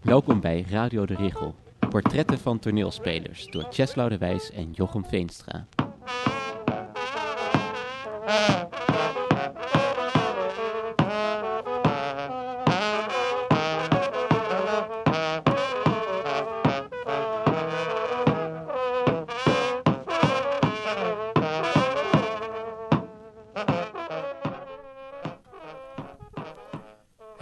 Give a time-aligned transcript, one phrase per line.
[0.00, 1.54] Welkom bij Radio de Richel.
[1.90, 5.66] Portretten van toneelspelers door Cheslau de Wijs en Jochem Veenstra.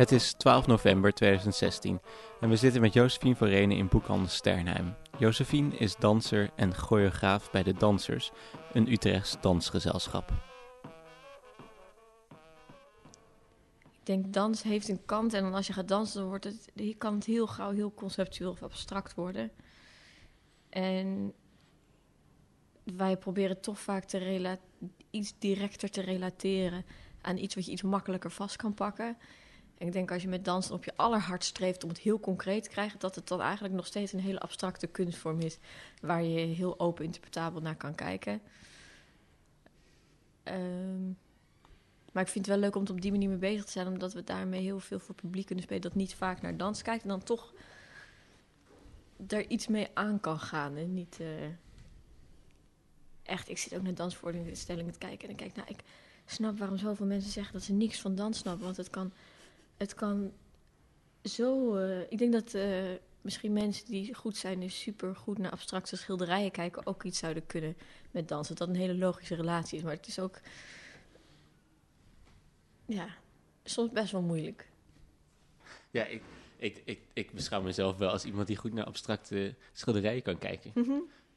[0.09, 2.01] Het is 12 november 2016
[2.41, 4.95] en we zitten met Josephine van Renen in boekhandel Sternheim.
[5.19, 8.31] Josephine is danser en choreograaf bij de Dansers,
[8.73, 10.33] een Utrechts dansgezelschap.
[13.91, 16.71] Ik denk dans heeft een kant en dan als je gaat dansen, dan wordt het,
[16.99, 19.51] kan het heel gauw heel conceptueel of abstract worden.
[20.69, 21.33] En
[22.97, 24.59] wij proberen toch vaak te
[25.11, 26.85] iets directer te relateren
[27.21, 29.17] aan iets wat je iets makkelijker vast kan pakken.
[29.79, 32.69] Ik denk als je met dansen op je allerhart streeft om het heel concreet te
[32.69, 35.59] krijgen, dat het dan eigenlijk nog steeds een hele abstracte kunstvorm is
[36.01, 38.41] waar je heel open interpretabel naar kan kijken.
[40.43, 41.07] Ehm,
[42.13, 43.87] maar ik vind het wel leuk om het op die manier mee bezig te zijn,
[43.87, 47.03] omdat we daarmee heel veel voor publiek kunnen spelen dat niet vaak naar dans kijkt
[47.03, 47.53] en dan toch
[49.27, 50.77] er iets mee aan kan gaan.
[50.77, 51.27] En niet eh,
[53.23, 55.81] echt, ik zit ook naar dansvoorstellingen te kijken en ik kijk, nou, ik
[56.27, 59.13] snap waarom zoveel mensen zeggen dat ze niks van dans snappen, want het kan
[59.79, 60.33] het kan
[61.25, 61.77] zo.
[61.77, 62.85] eh, ik denk dat eh,
[63.21, 67.47] misschien mensen die goed zijn en super goed naar abstracte schilderijen kijken, ook iets zouden
[67.47, 67.77] kunnen
[68.11, 68.57] met dansen.
[68.57, 69.85] Dat een hele logische relatie is.
[69.85, 70.41] Maar het is ook.
[72.87, 73.09] Ja,
[73.65, 74.69] soms best wel moeilijk.
[75.91, 76.23] Ja, ik,
[76.57, 80.71] ik, ik, ik beschouw mezelf wel als iemand die goed naar abstracte schilderijen kan kijken.
[80.75, 80.89] Mhm.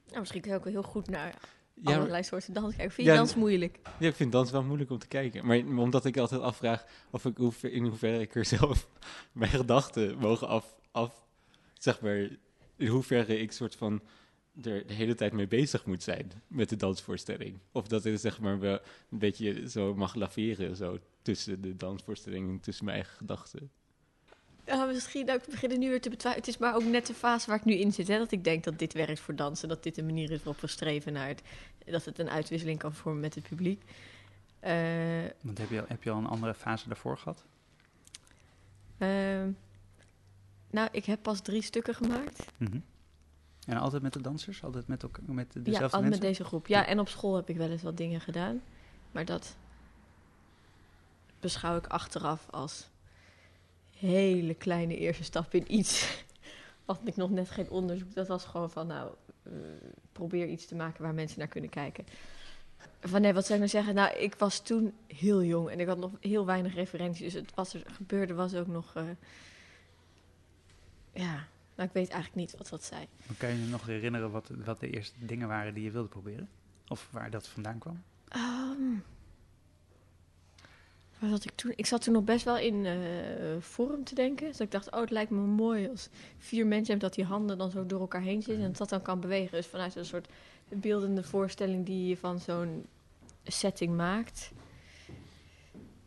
[0.08, 1.39] Nou, misschien kun je ook wel heel goed naar
[1.84, 2.94] Ja, allerlei soorten dans kijken.
[2.94, 3.80] Vind je Ja, dans moeilijk?
[4.00, 5.46] Ja, ik vind dans wel moeilijk om te kijken.
[5.46, 8.88] Maar omdat ik altijd afvraag of ik hoe, in hoeverre ik er zelf
[9.32, 11.26] mijn gedachten mogen af, af
[11.78, 12.30] zeg maar,
[12.76, 14.02] in hoeverre ik soort van
[14.61, 17.60] er de hele tijd mee bezig moet zijn met de dansvoorstelling.
[17.72, 18.80] Of dat ik zeg maar wel
[19.10, 23.72] een beetje zo mag laveren zo tussen de dansvoorstelling en tussen mijn eigen gedachten.
[24.66, 26.45] Ja, misschien ook beginnen nu weer te betwijfelen.
[26.45, 28.08] Het is maar ook net de fase waar ik nu in zit.
[28.08, 29.67] Hè, dat ik denk dat dit werkt voor dansen.
[29.70, 31.42] Dat dit een manier is waarop we streven naar het.
[31.86, 33.83] Dat het een uitwisseling kan vormen met het publiek.
[34.60, 34.73] Eh,
[35.42, 37.44] Want heb je, al- heb je al een andere fase daarvoor gehad?
[38.98, 39.49] Ehm,
[40.70, 42.45] nou, ik heb pas drie stukken gemaakt.
[42.58, 42.80] Mhm.
[43.67, 44.64] En altijd met de dansers?
[44.64, 46.20] Altijd met, elkaar, met dezelfde ja, altijd mensen?
[46.20, 46.67] met deze groep.
[46.67, 48.61] Ja, en op school heb ik wel eens wat dingen gedaan.
[49.11, 49.55] Maar dat
[51.39, 52.89] beschouw ik achteraf als
[54.08, 56.23] hele kleine eerste stap in iets.
[56.86, 58.14] Had ik nog net geen onderzoek.
[58.14, 59.12] Dat was gewoon van, nou,
[59.44, 59.52] eh,
[60.12, 62.06] probeer iets te maken waar mensen naar kunnen kijken.
[63.00, 63.95] Van nee, wat zou ik nou zeggen?
[63.95, 67.34] Nou, ik was toen heel jong en ik had nog heel weinig referenties.
[67.34, 68.95] Dus het was er gebeurde was ook nog.
[68.95, 69.04] eh,
[71.14, 71.34] ja,
[71.76, 73.08] nou, ik weet eigenlijk niet wat dat zei.
[73.28, 76.08] Maar Kan je je nog herinneren wat, wat de eerste dingen waren die je wilde
[76.10, 76.50] proberen?
[76.88, 78.04] Of waar dat vandaan kwam?
[78.28, 78.95] Ehm,
[81.21, 81.73] waar zat ik toen?
[81.76, 82.95] Ik zat toen nog best wel in eh
[83.59, 84.48] vorm te denken.
[84.48, 87.58] Dus ik dacht, oh, het lijkt me mooi als vier mensen hebben dat die handen
[87.58, 89.58] dan zo door elkaar heen zitten en dat dat dan kan bewegen.
[89.58, 90.27] Dus vanuit een soort
[90.70, 92.86] beeldende voorstelling die je van zo'n
[93.43, 94.52] setting maakt.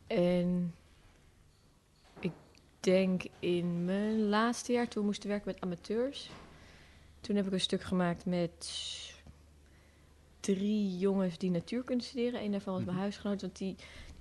[0.06, 0.74] En
[2.20, 2.32] ik
[2.80, 6.30] denk in mijn laatste jaar, toen moest ik werken met amateurs.
[7.20, 8.70] Toen heb ik een stuk gemaakt met
[10.40, 12.42] drie jongens die natuurkunde studeren.
[12.44, 13.04] Eén daarvan was mijn Mhm.
[13.04, 13.76] huisgenoot, want die,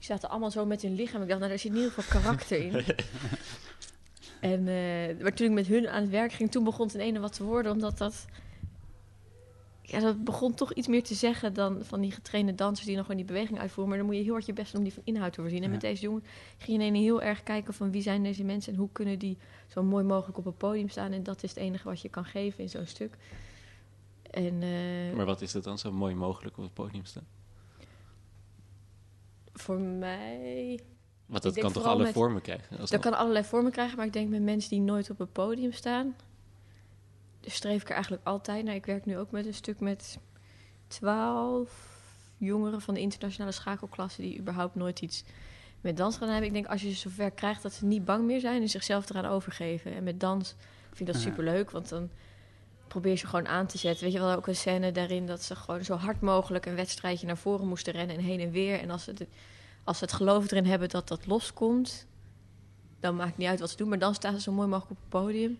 [0.07, 1.21] die zaten allemaal zo met hun lichaam.
[1.21, 2.73] Ik dacht, nou, daar zit in ieder geval karakter in.
[4.51, 7.01] en, eh, maar toen ik met hun aan het werk ging, toen begon het in
[7.01, 8.25] ene wat te worden, omdat dat...
[9.81, 13.05] Ja, dat begon toch iets meer te zeggen dan van die getrainde dansers die nog
[13.05, 13.87] gewoon die beweging uitvoeren.
[13.89, 15.59] Maar dan moet je heel hard je best doen om die van inhoud te voorzien.
[15.59, 15.71] En Ja.
[15.71, 16.23] met deze jongen
[16.57, 19.19] ging je in ene heel erg kijken van wie zijn deze mensen en hoe kunnen
[19.19, 19.37] die
[19.67, 21.11] zo mooi mogelijk op een podium staan.
[21.11, 23.17] En dat is het enige wat je kan geven in zo'n stuk.
[24.31, 27.27] En, eh, Maar wat is het dan zo mooi mogelijk op het podium staan?
[29.53, 30.79] Voor mij
[31.25, 32.77] Want dat kan toch vooral alle met- vormen krijgen?
[32.77, 35.71] Dat kan allerlei vormen krijgen, maar ik denk met mensen die nooit op een podium
[35.71, 36.15] staan,
[37.39, 38.75] dus streef ik er eigenlijk altijd naar.
[38.75, 40.17] Ik werk nu ook met een stuk met
[40.88, 41.91] twaalf
[42.38, 45.23] jongeren van de internationale schakelklasse die überhaupt nooit iets
[45.81, 46.47] met dans gedaan hebben.
[46.47, 49.09] Ik denk als je ze zover krijgt dat ze niet bang meer zijn en zichzelf
[49.09, 49.94] eraan overgeven.
[49.94, 50.56] En met dans
[50.91, 52.09] vind ik dat superleuk, want dan
[52.94, 54.04] probeer ze gewoon aan te zetten.
[54.04, 57.28] Weet je wel, ook een scène daarin dat ze gewoon zo hard mogelijk een wedstrijdje
[57.28, 58.80] naar voren moesten rennen en heen en weer.
[58.80, 59.28] En als ze het,
[59.84, 62.06] als ze het geloof erin hebben dat dat loskomt,
[63.00, 64.98] dan maakt niet uit wat ze doen, maar dan staan ze zo mooi mogelijk op
[64.98, 65.60] het podium.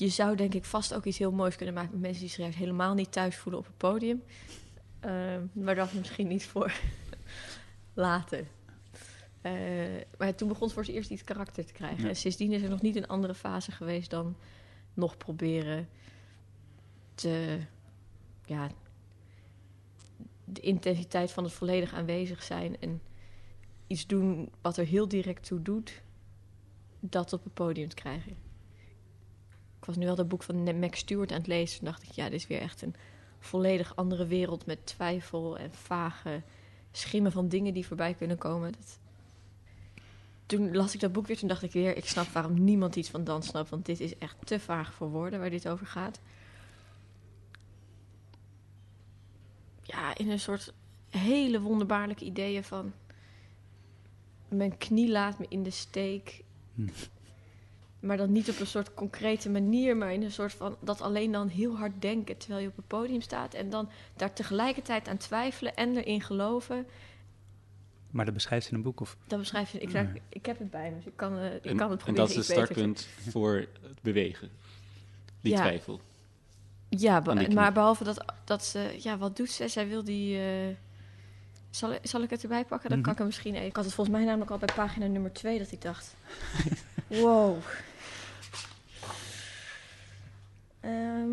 [0.00, 2.56] je zou denk ik vast ook iets heel moois kunnen maken met mensen die zich
[2.56, 4.22] helemaal niet thuis voelen op het podium.
[5.00, 6.72] Ehm, maar dat misschien niet voor
[7.94, 8.46] later.
[9.40, 9.52] Eh,
[10.18, 12.02] maar toen begon het voor het eerst iets karakter te krijgen.
[12.02, 12.08] Ja.
[12.08, 14.36] En sindsdien is er nog niet een andere fase geweest dan
[14.94, 15.88] nog proberen
[17.14, 17.58] te,
[18.44, 18.70] ja,
[20.44, 23.00] de intensiteit van het volledig aanwezig zijn en
[23.86, 26.02] iets doen wat er heel direct toe doet,
[27.00, 28.30] dat op het podium te krijgen.
[29.78, 31.78] Ik was nu wel dat boek van Max Stewart aan het lezen.
[31.78, 32.94] Toen dacht ik, ja, dit is weer echt een
[33.38, 36.42] volledig andere wereld met twijfel en vage
[36.92, 38.72] schimmen van dingen die voorbij kunnen komen.
[38.72, 38.98] Dat...
[40.50, 43.08] Toen las ik dat boek weer, toen dacht ik weer, ik snap waarom niemand iets
[43.08, 46.20] van dans snapt, want dit is echt te vaag voor woorden waar dit over gaat.
[49.82, 50.72] Ja, in een soort
[51.08, 52.92] hele wonderbaarlijke ideeën van
[54.48, 56.42] mijn knie laat me in de steek.
[56.74, 56.88] Hm.
[58.00, 61.32] Maar dan niet op een soort concrete manier, maar in een soort van dat alleen
[61.32, 63.54] dan heel hard denken terwijl je op het podium staat.
[63.54, 66.86] En dan daar tegelijkertijd aan twijfelen en erin geloven.
[68.10, 69.00] Maar dat beschrijft ze in een boek?
[69.00, 69.16] Of?
[69.26, 69.78] Dat beschrijf je.
[69.78, 70.00] Ik, Ja.
[70.00, 72.04] ik, ik heb het bij me, dus ik kan, eh, ik En, kan het en
[72.04, 72.14] proberen.
[72.14, 74.50] dat is het beter startpunt voor het bewegen.
[75.40, 75.58] Die Ja.
[75.60, 76.00] twijfel.
[76.88, 78.96] Ja, be- die maar behalve dat, dat ze...
[78.98, 79.68] Ja, wat doet ze?
[79.68, 80.38] Zij wil die...
[80.38, 80.74] eh,
[81.70, 82.88] zal, zal ik het erbij pakken?
[82.88, 83.02] Dan Mhm.
[83.02, 83.54] kan ik hem misschien...
[83.54, 86.14] even- Ik had het volgens mij namelijk al bij pagina nummer 2 dat ik dacht...
[87.08, 87.56] wow.
[90.80, 91.28] Ehm.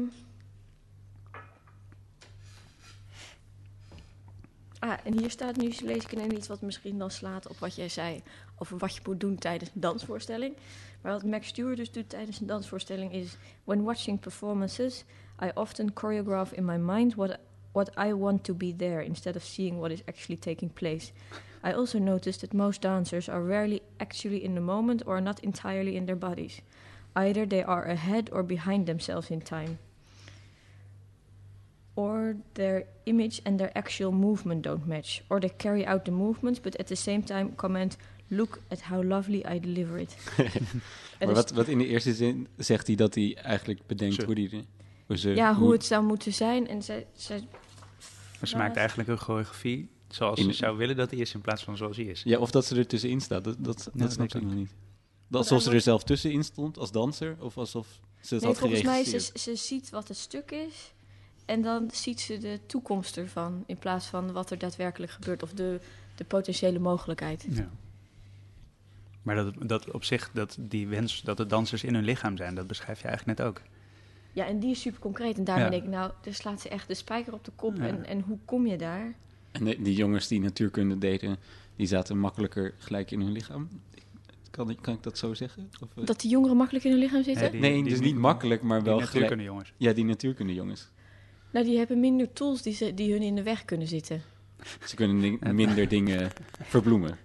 [4.88, 7.76] Ah, en hier staat nu, lees ik ineens iets wat misschien dan slaat op wat
[7.76, 8.22] jij zei
[8.58, 10.56] over wat je moet doen tijdens een dansvoorstelling.
[11.02, 13.38] Maar wat Max Stewart dus doet tijdens een dansvoorstelling is...
[13.64, 15.04] When watching performances,
[15.44, 17.38] I often choreograph in my mind what,
[17.72, 21.12] what I want to be there instead of seeing what is actually taking place.
[21.64, 25.96] I also noticed that most dancers are rarely actually in the moment or not entirely
[25.96, 26.62] in their bodies.
[27.14, 29.78] Either they are ahead or behind themselves in time.
[31.98, 35.22] Or their image and their actual movement don't match.
[35.28, 37.98] Or they carry out the movements, but at the same time comment,
[38.28, 40.16] look at how lovely I deliver it.
[41.20, 44.26] Maar wat, wat in de eerste zin zegt hij dat hij eigenlijk bedenkt Ze.
[44.26, 44.66] hoe die...
[45.08, 46.68] Hoe ze, ja, hoe het zou moeten zijn.
[46.68, 47.40] En zij, zij
[48.40, 51.34] Maar ze Ja, maakt eigenlijk een choreografie zoals In- ze zou willen dat hij is
[51.34, 52.22] in plaats van zoals hij is.
[52.24, 53.44] Ja, of dat ze er tussenin staat.
[53.44, 54.72] Dat, dat, Ja, dat snap ik nog niet.
[55.28, 57.88] Dat alsof ze er zelf tussenin stond als danser, of alsof
[58.22, 60.94] ze het Nee, had volgens mij ze, ze ziet wat het stuk is.
[61.48, 63.64] En dan ziet ze de toekomst ervan.
[63.66, 65.44] In plaats van wat er daadwerkelijk gebeurt.
[65.44, 65.80] Of de,
[66.16, 67.46] de potentiële mogelijkheid.
[67.50, 67.70] Ja.
[69.22, 72.56] Maar dat, dat op zich, dat die wens dat de dansers in hun lichaam zijn,
[72.56, 73.62] dat beschrijf je eigenlijk net ook.
[74.32, 75.38] Ja, en die is super concreet.
[75.38, 75.72] En daarmee Ja.
[75.72, 77.78] denk ik, nou, dus slaat ze echt de spijker op de kop.
[77.78, 77.88] Ja.
[77.88, 79.14] En, en hoe kom je daar?
[79.52, 81.38] En de- die jongens die natuurkunde deden,
[81.76, 83.68] die zaten makkelijker gelijk in hun lichaam.
[84.52, 85.70] Kan ik, kan ik dat zo zeggen?
[85.82, 86.06] Of, eh?
[86.06, 87.42] Dat die jongeren makkelijk in hun lichaam zitten?
[87.44, 89.14] Nee, die- nee, die- dus niet makkelijk, maar Die wel gelijk.
[89.14, 89.74] natuurkunde jongens.
[89.78, 90.90] Ja, die natuurkunde jongens.
[91.52, 94.22] Nou, die hebben minder tools die, ze, die hun in de weg kunnen zitten.
[94.86, 97.18] Ze kunnen ding- minder dingen verbloemen.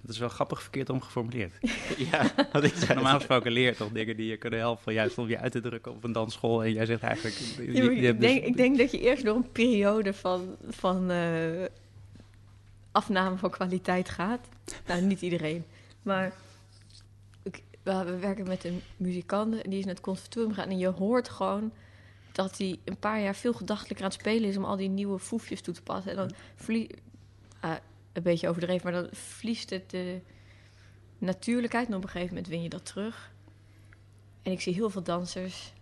[0.00, 1.52] Dat is wel grappig verkeerd omgeformuleerd.
[2.10, 2.94] ja, wat ik zei.
[2.94, 5.92] Normaal gesproken leer toch dingen die je kunnen helpen juist om je uit te drukken
[5.92, 6.64] op een dansschool.
[6.64, 7.36] En jij zegt eigenlijk...
[7.56, 7.62] je-
[7.92, 11.64] ik, denk, dus- ik denk dat je eerst door een periode van, van eh,
[12.92, 14.48] afname van kwaliteit gaat.
[14.86, 15.64] Nou, niet iedereen.
[16.02, 16.32] Maar
[17.42, 20.70] ik, we, we werken met een muzikant en die is naar het conservatorium gegaan.
[20.70, 21.72] En je hoort gewoon
[22.32, 24.56] dat hij een paar jaar veel gedachtelijker aan het spelen is...
[24.56, 26.10] om al die nieuwe foefjes toe te passen.
[26.10, 26.90] En dan vlie,
[27.60, 27.76] ah,
[28.12, 30.20] een beetje overdreven, maar dan vliest het de
[31.18, 31.88] natuurlijkheid.
[31.88, 33.32] En op een gegeven moment win je dat terug.
[34.42, 35.72] En ik zie heel veel dansers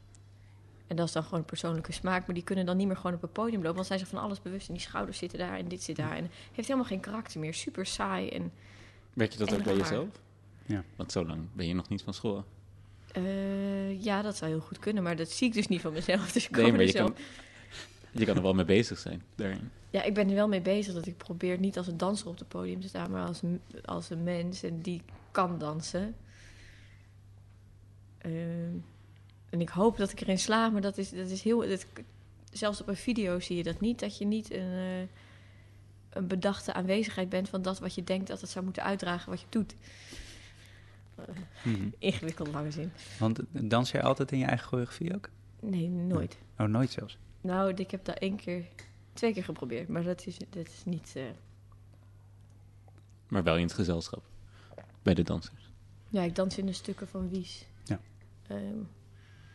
[0.91, 2.27] en dat is dan gewoon een persoonlijke smaak.
[2.27, 3.75] Maar die kunnen dan niet meer gewoon op het podium lopen.
[3.75, 4.69] Want zijn ze van alles bewust.
[4.69, 6.17] En die schouders zitten daar en dit zit daar.
[6.17, 7.55] En heeft helemaal geen karakter meer.
[7.55, 8.29] Super saai.
[8.29, 8.53] En
[9.15, 10.09] Merk je dat En ook bij jezelf?
[10.67, 10.85] Ja.
[10.97, 12.45] Want zo lang ben je nog niet van school.
[13.13, 15.03] Eh, ja, dat zou heel goed kunnen.
[15.03, 16.33] Maar dat zie ik dus niet van mezelf.
[16.33, 17.13] Dus ik Nee, maar je zelf...
[17.13, 17.23] kan,
[18.11, 19.23] je kan er wel mee bezig zijn.
[19.35, 19.71] Daarin.
[19.91, 20.95] Ja, ik ben er wel mee bezig.
[20.95, 23.11] Dat ik probeer niet als een danser op het podium te staan.
[23.11, 24.63] Maar als, een- als een mens.
[24.63, 26.15] En die kan dansen.
[28.19, 28.75] Ehm,
[29.51, 30.73] en ik hoop dat ik erin slaag.
[30.73, 31.59] Maar dat is, dat is heel...
[31.69, 31.87] Dat,
[32.53, 33.99] zelfs op een video zie je dat niet.
[34.01, 35.01] Dat je niet een, eh,
[36.11, 39.41] een bedachte aanwezigheid bent van dat wat je denkt dat het zou moeten uitdragen wat
[39.41, 39.75] je doet.
[41.65, 41.89] Mhm.
[41.99, 42.93] Ingewikkeld lange zin.
[43.19, 45.29] Want dans jij altijd in je eigen choreografie ook?
[45.61, 46.39] Nee, nooit.
[46.59, 47.19] Oh, nooit zelfs.
[47.41, 48.65] Nou, ik heb dat één keer,
[49.13, 49.89] twee keer geprobeerd.
[49.89, 51.13] Maar dat is, dat is niet...
[51.17, 51.23] eh,
[53.29, 54.23] Maar wel in het gezelschap.
[55.03, 55.71] Bij de dansers.
[56.09, 57.67] Ja, ik dans in de stukken van Wies.
[57.85, 58.01] Ja.
[58.47, 58.79] Ehm,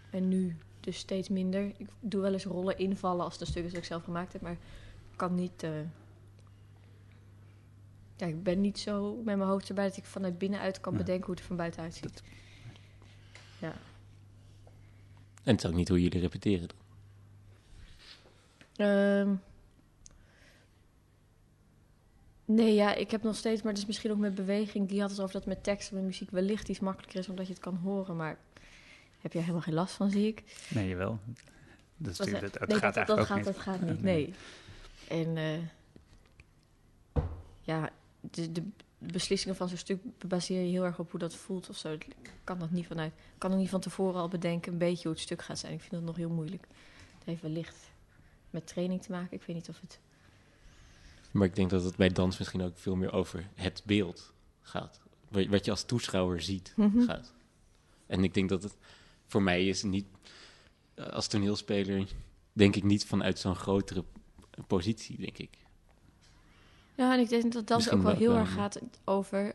[0.09, 1.71] en nu dus steeds minder.
[1.77, 4.33] Ik doe wel eens rollen invallen als het een stuk is dat ik zelf gemaakt
[4.33, 4.51] heb, maar
[5.11, 5.63] ik kan niet.
[5.63, 5.71] eh,
[8.17, 10.97] Ja, ik ben niet zo met mijn hoofd erbij dat ik vanuit binnenuit kan Ja.
[10.99, 12.03] bedenken hoe het er van buiten uitziet.
[12.03, 12.21] Dat-
[13.59, 13.73] Ja.
[15.43, 16.67] En het is ook niet hoe jullie repeteren.
[16.67, 16.77] dan.
[18.87, 19.35] Ehm,
[22.45, 24.87] nee, ja, ik heb nog steeds, maar het is misschien ook met beweging.
[24.89, 27.47] Die had het over dat met tekst en met muziek wellicht iets makkelijker is, omdat
[27.47, 28.15] je het kan horen.
[28.15, 28.37] Maar
[29.21, 30.43] heb je helemaal geen last van, zie ik.
[30.69, 31.19] Nee, jawel.
[31.97, 33.45] Dat, is Dat, natuurlijk, het, het nee, gaat dat, eigenlijk dat ook gaat, niet.
[33.45, 34.33] Dat gaat niet, Nee.
[35.09, 35.25] nee.
[35.25, 35.59] En eh,
[37.61, 37.89] ja,
[38.31, 38.63] de, de
[38.97, 41.91] beslissingen van zo'n stuk baseer je heel erg op hoe dat voelt of zo.
[41.91, 42.07] Ik
[42.43, 43.11] kan dat niet vanuit.
[43.13, 45.73] Ik kan ook niet van tevoren al bedenken een beetje hoe het stuk gaat zijn.
[45.73, 46.67] Ik vind dat nog heel moeilijk.
[47.17, 47.75] Het heeft wellicht
[48.49, 49.33] met training te maken.
[49.37, 49.99] Ik weet niet of het.
[51.31, 54.99] Maar ik denk dat het bij dans misschien ook veel meer over het beeld gaat.
[55.29, 57.01] Wat je als toeschouwer ziet Mhm.
[57.01, 57.33] gaat.
[58.07, 58.75] En ik denk dat het
[59.27, 60.05] voor mij is niet,
[60.95, 62.07] als toneelspeler,
[62.53, 64.03] denk ik niet vanuit zo'n grotere
[64.67, 65.57] positie, denk ik.
[66.95, 68.39] Ja, en ik denk dat dat Misschien ook wel wel, heel ja.
[68.39, 69.53] erg gaat over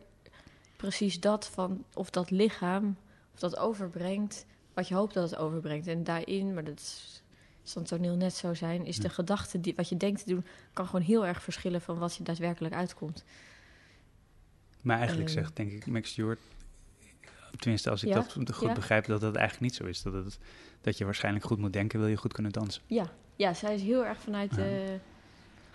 [0.77, 2.97] precies dat van of dat lichaam,
[3.35, 5.87] of dat overbrengt wat je hoopt dat het overbrengt.
[5.87, 7.23] En daarin, maar dat is,
[7.63, 9.09] zal het toneel net zo zijn, is de Ja.
[9.09, 12.23] gedachte die wat je denkt te doen, kan gewoon heel erg verschillen van wat je
[12.23, 13.25] daadwerkelijk uitkomt.
[14.83, 15.39] Maar eigenlijk Ehm.
[15.39, 16.39] zegt, denk ik, Max Stewart...
[17.59, 18.73] Tenminste, als ik Ja, dat goed ja.
[18.73, 20.03] begrijp, dat dat eigenlijk niet zo is.
[20.03, 20.39] Dat, het,
[20.81, 22.83] dat je waarschijnlijk goed moet denken, wil je goed kunnen dansen.
[22.87, 24.99] Ja, ja zij is heel erg vanuit de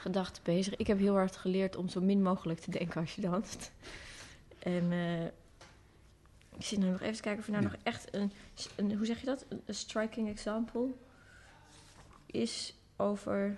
[0.05, 0.75] gedachte bezig.
[0.75, 3.71] Ik heb heel hard geleerd om zo min mogelijk te denken als je danst.
[4.59, 5.23] En eh,
[6.57, 7.69] ik zit nu nog even te kijken of er nou Ja.
[7.71, 8.31] nog echt een,
[8.75, 9.45] een, hoe zeg je dat?
[9.49, 10.87] Een, striking example
[12.25, 13.57] is over.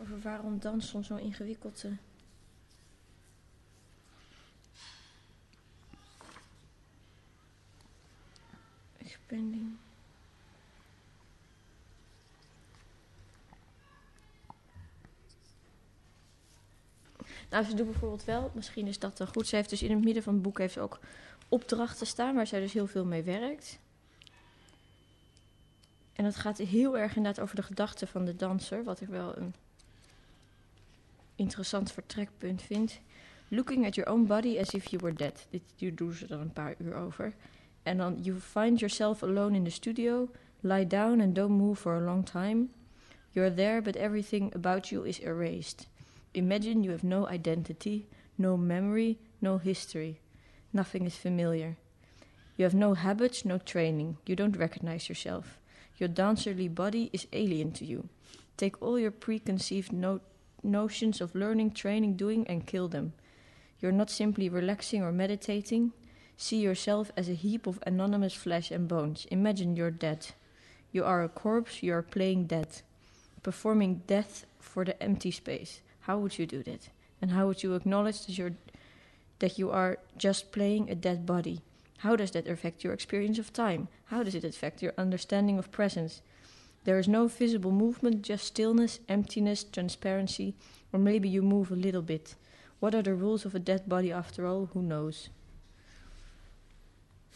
[0.00, 1.84] Over waarom dans soms zo ingewikkeld.
[1.84, 1.90] eh,
[17.50, 19.46] Nou, ze doet bijvoorbeeld wel, misschien is dat dan goed.
[19.46, 20.98] Ze heeft dus in het midden van het boek heeft ze ook
[21.48, 23.78] opdrachten staan waar zij dus heel veel mee werkt.
[26.12, 29.36] En dat gaat heel erg inderdaad over de gedachten van de danser, wat ik wel
[29.36, 29.54] een
[31.36, 33.00] interessant vertrekpunt vind.
[33.48, 35.46] Looking at your own body as if you were dead.
[35.50, 37.34] Dit doen ze dan een paar uur over.
[37.84, 40.28] En dan, you find yourself alone in the studio,
[40.62, 42.70] lie down and don't move for a long time.
[43.34, 45.86] You're there, but everything about you is erased.
[46.34, 48.06] Imagine you have no identity,
[48.38, 50.20] no memory, no history.
[50.72, 51.76] Nothing is familiar.
[52.56, 54.18] You have no habits, no training.
[54.26, 55.58] You don't recognize yourself.
[55.98, 58.08] Your dancerly body is alien to you.
[58.56, 60.20] Take all your preconceived no-
[60.62, 63.12] notions of learning, training, doing, and kill them.
[63.80, 65.92] You're not simply relaxing or meditating.
[66.42, 69.28] See yourself as a heap of anonymous flesh and bones.
[69.30, 70.26] Imagine you're dead.
[70.90, 72.82] You are a corpse, you are playing dead.
[73.44, 75.82] Performing death for the empty space.
[76.00, 76.88] How would you do that?
[77.20, 78.54] And how would you acknowledge that you're
[79.38, 81.60] that you are just playing a dead body?
[81.98, 83.86] How does that affect your experience of time?
[84.06, 86.22] How does it affect your understanding of presence?
[86.82, 90.56] There is no visible movement, just stillness, emptiness, transparency,
[90.92, 92.34] or maybe you move a little bit.
[92.80, 94.70] What are the rules of a dead body after all?
[94.74, 95.28] Who knows?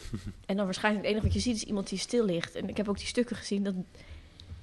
[0.47, 2.55] en dan waarschijnlijk het enige wat je ziet is iemand die stil ligt.
[2.55, 3.75] En ik heb ook die stukken gezien, dat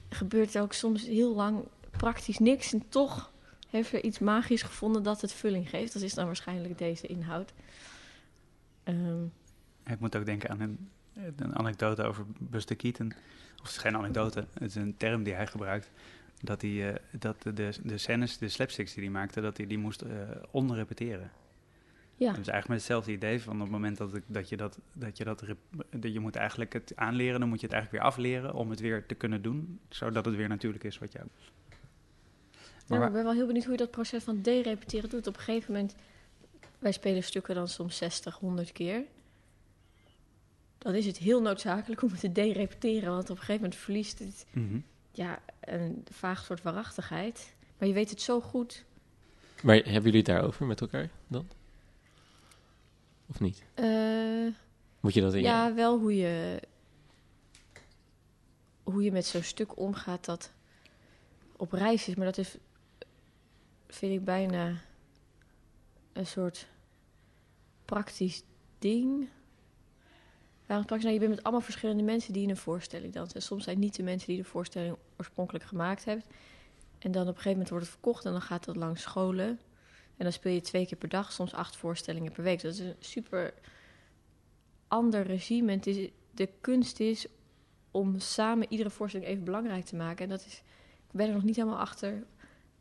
[0.09, 2.73] gebeurt ook soms heel lang praktisch niks.
[2.73, 3.31] En toch
[3.69, 5.93] heeft er iets magisch gevonden dat het vulling geeft.
[5.93, 7.53] Dat is dan waarschijnlijk deze inhoud.
[8.83, 9.23] Ehm,
[9.85, 10.89] Ik moet ook denken aan een,
[11.35, 13.13] een anekdote over Buster Keaton.
[13.53, 15.91] Of het is geen anekdote, het is een term die hij gebruikt.
[16.41, 19.77] Dat, hij, eh, dat de, de, scènes, de slapsticks die hij maakte, dat hij die
[19.77, 20.09] moest eh
[20.51, 21.31] onrepeteren.
[22.15, 22.29] Ja.
[22.29, 24.79] Dat is eigenlijk met hetzelfde idee van op het moment dat, ik, dat je dat,
[24.93, 25.43] dat je dat,
[25.89, 28.79] dat je moet eigenlijk het aanleren, dan moet je het eigenlijk weer afleren om het
[28.79, 31.25] weer te kunnen doen, zodat het weer natuurlijk is wat jou.
[32.87, 35.27] Maar maar ik ben wel heel benieuwd hoe je dat proces van derepeteren doet.
[35.27, 35.95] Op een gegeven moment,
[36.79, 39.03] wij spelen stukken dan soms 60, 100 keer.
[40.77, 44.19] Dan is het heel noodzakelijk om het te derepeteren, want op een gegeven moment verliest
[44.19, 44.77] het Mhm.
[45.11, 47.55] ja, een vaag soort waarachtigheid.
[47.77, 48.85] Maar je weet het zo goed.
[49.63, 51.47] Maar hebben jullie het daarover met elkaar dan?
[53.29, 53.63] Of niet?
[53.73, 54.47] Eh,
[54.99, 56.59] Moet je dat in je- ja, wel hoe je,
[58.83, 60.51] hoe je met zo'n stuk omgaat dat
[61.57, 62.15] op reis is.
[62.15, 62.57] Maar dat is,
[63.87, 64.81] vind ik bijna
[66.13, 66.67] een soort
[67.85, 68.43] praktisch
[68.79, 69.27] ding.
[70.65, 71.03] Waarom praktisch?
[71.09, 73.35] Nou, je bent met allemaal verschillende mensen die in een voorstelling dansen.
[73.35, 76.25] En soms zijn het niet de mensen die de voorstelling oorspronkelijk gemaakt hebben.
[76.99, 79.59] En dan op een gegeven moment wordt het verkocht en dan gaat dat langs scholen.
[80.17, 82.61] En dan speel je twee keer per dag, soms acht voorstellingen per week.
[82.61, 83.53] Dus dat is een super
[84.87, 85.71] ander regime.
[85.71, 87.27] En het is, de kunst is
[87.91, 90.23] om samen iedere voorstelling even belangrijk te maken.
[90.23, 90.57] En dat is,
[91.07, 92.23] ik ben er nog niet helemaal achter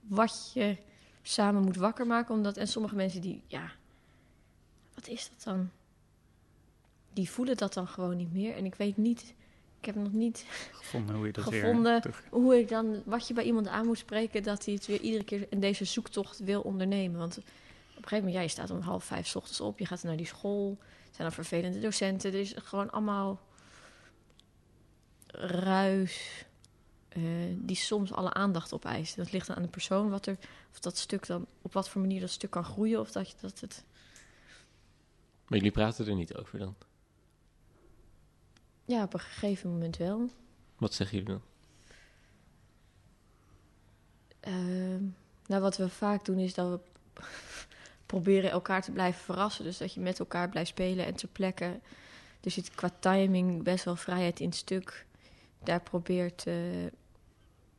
[0.00, 0.76] wat je
[1.22, 2.34] samen moet wakker maken.
[2.34, 3.72] Omdat, en sommige mensen die, ja,
[4.94, 5.70] wat is dat dan?
[7.12, 8.56] Die voelen dat dan gewoon niet meer.
[8.56, 9.34] En ik weet niet,
[9.82, 12.02] ik heb nog niet Gevonden hoe je dat Gevonden.
[12.02, 15.00] weer hoe ik dan, wat je bij iemand aan moet spreken, dat hij het weer
[15.00, 17.18] iedere keer in deze zoektocht wil ondernemen.
[17.18, 19.86] Want op een gegeven moment, ja, je staat om half vijf 's ochtends op, je
[19.86, 23.40] gaat naar die school, er zijn dan vervelende docenten, er is gewoon allemaal
[25.26, 26.44] ruis
[27.08, 27.22] eh,
[27.56, 29.16] die soms alle aandacht opeist.
[29.16, 30.36] Dat ligt dan aan de persoon, wat er,
[30.70, 33.34] of dat stuk dan, op wat voor manier dat stuk kan groeien, of dat, je,
[33.40, 33.84] dat het...
[35.46, 36.74] Maar jullie praten er niet over dan?
[38.84, 40.30] Ja, op een gegeven moment wel.
[40.76, 41.42] Wat zeggen jullie dan?
[44.40, 45.04] Ehm,
[45.46, 46.80] nou, wat we vaak doen is dat we
[48.06, 49.64] proberen elkaar te blijven verrassen.
[49.64, 51.80] Dus dat je met elkaar blijft spelen en ter plekke.
[52.40, 55.06] Er zit qua timing best wel vrijheid in het stuk.
[55.64, 56.54] Daar probeert eh,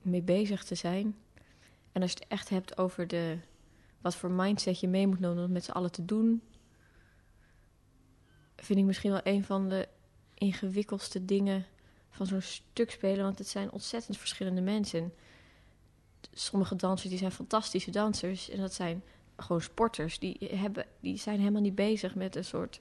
[0.02, 1.16] mee bezig te zijn.
[1.92, 3.38] En als je het echt hebt over de,
[4.02, 6.42] wat voor mindset je mee moet nemen om het met z'n allen te doen,
[8.56, 9.88] vind ik misschien wel een van de
[10.44, 11.66] ingewikkeldste dingen
[12.10, 13.24] van zo'n stuk spelen.
[13.24, 15.14] Want het zijn ontzettend verschillende mensen.
[16.34, 18.50] Sommige dansers die zijn fantastische dansers.
[18.50, 19.04] En dat zijn
[19.38, 20.20] gewoon sporters.
[20.20, 22.80] Die, hebben, die zijn helemaal niet bezig met een soort...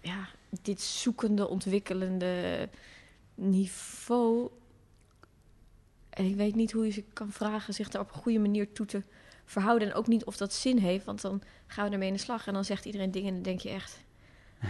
[0.00, 0.28] Ja,
[0.62, 2.68] dit zoekende, ontwikkelende
[3.34, 4.50] niveau.
[6.10, 8.72] En ik weet niet hoe je ze kan vragen zich daar op een goede manier
[8.72, 9.02] toe te
[9.44, 9.88] verhouden.
[9.88, 12.46] En ook niet of dat zin heeft, want dan gaan we ermee in de slag.
[12.46, 14.06] En dan zegt iedereen dingen en dan denk je echt...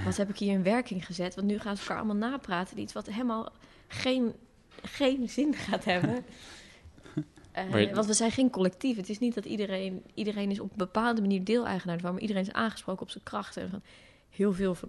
[0.04, 1.34] Wat heb ik hier in werking gezet?
[1.34, 2.78] Want nu gaan ze elkaar allemaal napraten.
[2.78, 3.52] Iets wat helemaal
[3.86, 4.34] geen,
[4.82, 6.24] geen zin gaat hebben.
[7.52, 8.96] Eh, want we zijn geen collectief.
[8.96, 10.02] Het is niet dat iedereen...
[10.14, 11.98] Iedereen is op een bepaalde manier deel-eigenaar.
[12.02, 13.62] Maar iedereen is aangesproken op zijn krachten.
[13.62, 13.82] En van
[14.30, 14.88] heel veel van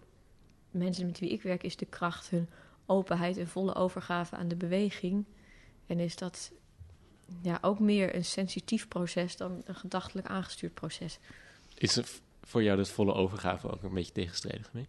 [0.72, 1.64] mensen met wie ik werk...
[1.64, 2.50] is de kracht hun
[2.86, 5.26] openheid en volle overgave aan de beweging.
[5.88, 6.52] En is dat
[7.42, 9.38] ja, ook meer een sensitief proces...
[9.38, 11.20] dan een gedachtelijk aangestuurd proces.
[11.76, 12.10] Is er
[12.50, 14.88] voor jou dat volle overgave ook een beetje tegenstrijdig mee?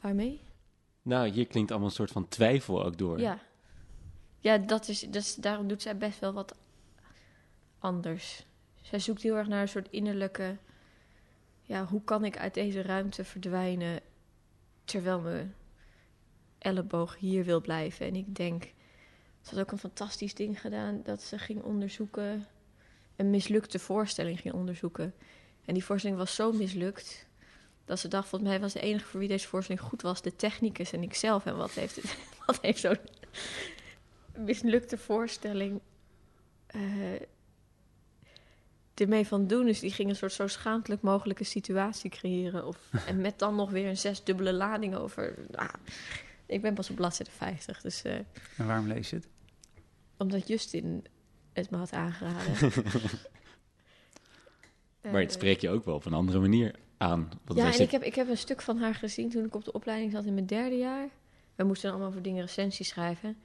[0.00, 0.40] Waarmee?
[1.02, 3.20] Nou, hier klinkt allemaal een soort van twijfel ook door.
[3.20, 3.38] Ja,
[4.38, 6.54] ja dat is, dat daarom doet zij best wel wat
[7.78, 8.46] anders.
[8.80, 10.56] Zij zoekt heel erg naar een soort innerlijke...
[11.62, 14.00] Ja, hoe kan ik uit deze ruimte verdwijnen...
[14.84, 15.54] terwijl mijn
[16.58, 18.06] elleboog hier wil blijven.
[18.06, 18.62] En ik denk...
[19.40, 21.02] Ze had ook een fantastisch ding gedaan...
[21.02, 22.46] dat ze ging onderzoeken...
[23.16, 25.14] een mislukte voorstelling ging onderzoeken.
[25.64, 27.26] En die voorstelling was zo mislukt...
[27.84, 30.22] dat ze dacht, volgens mij was de enige voor wie deze voorstelling goed was...
[30.22, 31.46] de technicus en ikzelf.
[31.46, 32.98] En wat heeft, het, wat heeft zo'n
[34.36, 35.80] mislukte voorstelling
[36.66, 37.20] eh
[38.94, 39.66] ermee van doen.
[39.66, 42.66] Dus die ging een soort zo schaamtelijk mogelijke situatie creëren.
[42.66, 45.34] Of, en met dan nog weer een zesdubbele lading over.
[45.50, 45.70] Nou,
[46.46, 48.14] ik ben pas op bladzijde 50, dus eh,
[48.56, 49.28] En waarom lees je het?
[50.16, 51.04] omdat Justin
[51.52, 52.54] het me had aangeraden.
[55.12, 57.28] Maar het Eh, spreekt je ook wel op een andere manier aan.
[57.44, 59.64] Want ja, en ik heb, ik heb een stuk van haar gezien toen ik op
[59.64, 61.08] de opleiding zat in mijn derde jaar.
[61.54, 63.36] We moesten allemaal voor dingen recensies schrijven.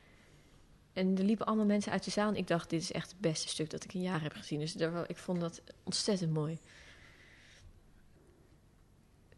[0.93, 2.30] En er liepen allemaal mensen uit de zaal.
[2.30, 4.60] En ik dacht, dit is echt het beste stuk dat ik in jaren heb gezien.
[4.60, 6.58] Dus daar, ik vond dat ontzettend mooi.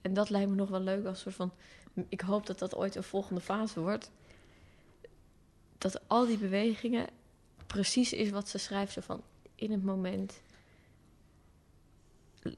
[0.02, 1.54] En dat lijkt me nog wel leuk als soort van...
[2.10, 4.12] Ik hoop dat dat ooit een volgende fase wordt.
[5.78, 7.08] Dat al die bewegingen
[7.68, 8.94] precies is wat ze schrijft.
[8.94, 9.24] Zo van,
[9.56, 10.42] in het moment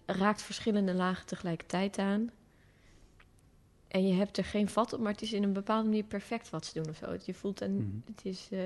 [0.05, 2.29] raakt verschillende lagen tegelijkertijd aan.
[3.87, 6.49] En je hebt er geen vat op, maar het is in een bepaalde manier perfect
[6.49, 7.17] wat ze doen of zo.
[7.25, 7.85] Je voelt en Mhm.
[8.15, 8.59] het is eh,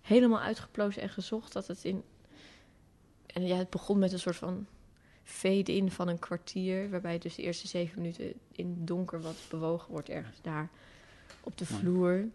[0.00, 2.02] helemaal uitgeplozen en gezocht dat het in.
[3.26, 4.66] En ja, het begon met een soort van
[5.24, 9.90] fade-in van een kwartier, waarbij dus de eerste zeven minuten in het donker wat bewogen
[9.90, 10.68] wordt ergens daar
[11.40, 12.28] op de vloer.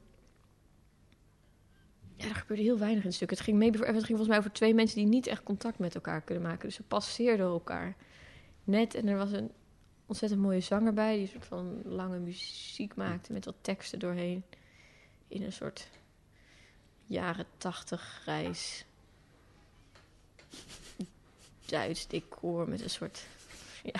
[2.15, 3.29] Ja, er gebeurde heel weinig in het stuk.
[3.29, 5.95] Het ging, maybe, het ging volgens mij over twee mensen die niet echt contact met
[5.95, 6.65] elkaar kunnen maken.
[6.67, 7.95] Dus ze passeerden elkaar
[8.67, 8.95] net.
[8.95, 9.51] En er was een
[10.05, 14.43] ontzettend mooie zanger bij, die een soort van lange muziek maakte met wat teksten doorheen.
[15.27, 15.89] In een soort
[17.05, 18.85] jaren tachtig grijs
[21.65, 23.25] Duits decor met een soort.
[23.83, 23.99] Ja,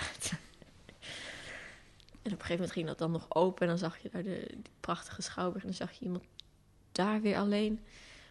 [2.22, 4.22] en op een gegeven moment ging dat dan nog open en dan zag je daar
[4.22, 6.24] de, prachtige schouwburg en dan zag je iemand
[6.92, 7.80] daar weer alleen.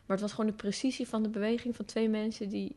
[0.06, 2.76] Maar het was gewoon de precisie van de beweging van twee mensen die.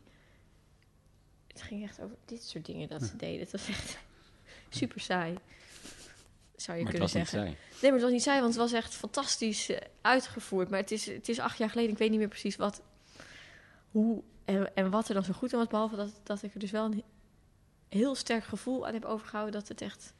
[1.60, 3.40] Het ging echt over dit soort dingen dat ze deden.
[3.40, 3.98] Het was echt
[4.80, 5.36] super saai.
[6.56, 7.38] Zou je maar het kunnen zeggen.
[7.38, 7.56] saai.
[7.82, 10.70] Nee, maar het was niet saai, want het was echt fantastisch eh, uitgevoerd.
[10.70, 12.82] Maar het is, het is acht jaar geleden, ik weet niet meer precies wat,
[13.90, 15.68] hoe en, en wat er dan zo goed aan was.
[15.68, 17.02] Behalve dat, dat ik er dus wel een
[17.88, 20.14] heel sterk gevoel aan heb overgehouden dat het echt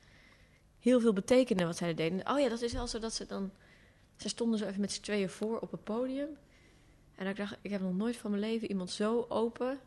[0.78, 2.30] heel veel betekende wat zij deden.
[2.30, 3.50] Oh ja, dat is wel zo dat ze dan...
[4.16, 6.28] Ze stonden zo even met z'n tweeën voor op het podium.
[7.14, 9.80] En ik dacht, ik heb nog nooit van mijn leven iemand zo open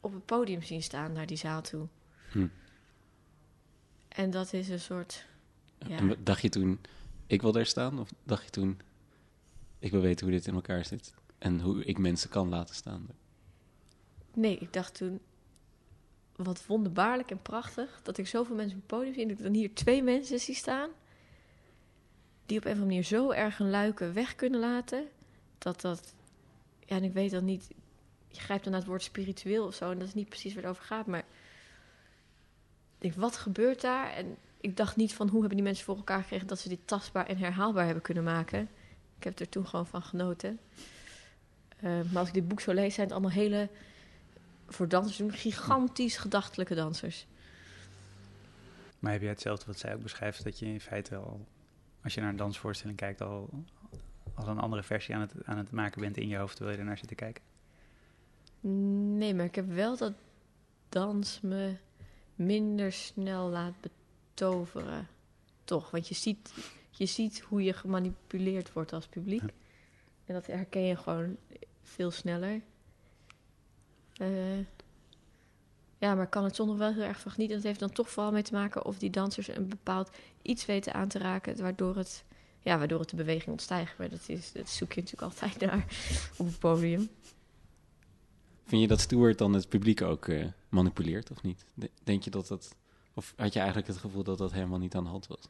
[0.00, 1.86] op het podium zien staan naar die zaal toe.
[2.32, 2.46] Hm.
[4.08, 5.26] En dat is een soort...
[5.86, 5.96] Ja.
[5.96, 6.80] En dacht je toen,
[7.26, 7.98] ik wil daar staan?
[7.98, 8.80] Of dacht je toen,
[9.78, 11.14] ik wil weten hoe dit in elkaar zit?
[11.38, 13.06] En hoe ik mensen kan laten staan?
[14.34, 15.20] Nee, ik dacht toen...
[16.36, 19.22] Wat wonderbaarlijk en prachtig dat ik zoveel mensen op het podium zie...
[19.22, 20.90] en dat ik dan hier twee mensen zie staan...
[22.46, 25.08] die op een of andere manier zo erg een luiken weg kunnen laten...
[25.58, 26.14] dat dat...
[26.80, 27.68] Ja, en ik weet dan niet...
[28.36, 29.90] Je grijpt dan naar het woord spiritueel of zo...
[29.90, 31.24] en dat is niet precies waar het over gaat, maar...
[32.98, 34.12] Ik denk, wat gebeurt daar?
[34.12, 36.46] En ik dacht niet van hoe hebben die mensen voor elkaar gekregen...
[36.46, 38.68] dat ze dit tastbaar en herhaalbaar hebben kunnen maken.
[39.18, 40.58] Ik heb er toen gewoon van genoten.
[41.84, 43.68] Uh, maar als ik dit boek zo lees, zijn het allemaal hele...
[44.68, 47.26] voor dansers gigantisch gedachtelijke dansers.
[48.98, 50.44] Maar heb jij hetzelfde wat zij ook beschrijft...
[50.44, 51.46] dat je in feite al,
[52.02, 53.20] als je naar een dansvoorstelling kijkt...
[53.20, 53.50] al,
[54.34, 56.56] al een andere versie aan het, aan het maken bent in je hoofd...
[56.56, 57.42] terwijl je er naar zit te kijken?
[59.16, 60.12] Nee, maar ik heb wel dat
[60.88, 61.76] dans me
[62.34, 65.08] minder snel laat betoveren.
[65.64, 66.52] Toch, want je ziet,
[66.90, 69.42] je ziet hoe je gemanipuleerd wordt als publiek.
[69.42, 69.48] Ja.
[70.24, 71.36] En dat herken je gewoon
[71.82, 72.60] veel sneller.
[74.12, 74.58] Eh,
[75.98, 77.56] ja, maar kan het zonder wel heel erg van genieten.
[77.56, 80.10] En het heeft dan toch vooral mee te maken of die dansers een bepaald
[80.42, 82.24] iets weten aan te raken, waardoor het,
[82.60, 83.98] ja, waardoor het de beweging ontstijgt.
[83.98, 85.84] Maar dat, is, dat zoek je natuurlijk altijd naar
[86.36, 87.10] op het podium.
[88.66, 91.64] Vind je dat Stewart dan het publiek ook uh, manipuleert of niet?
[91.74, 92.76] De- Denk je dat dat...
[93.14, 95.48] Of had je eigenlijk het gevoel dat dat helemaal niet aan de hand was?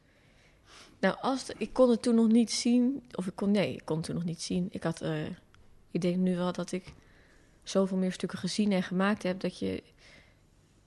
[0.99, 3.03] Nou, als ik kon het toen nog niet zien.
[3.15, 4.67] Of ik kon, nee, ik kon het toen nog niet zien.
[4.71, 5.25] Ik had, eh,
[5.91, 6.93] ik denk nu wel dat ik
[7.63, 9.83] zoveel meer stukken gezien en gemaakt heb dat je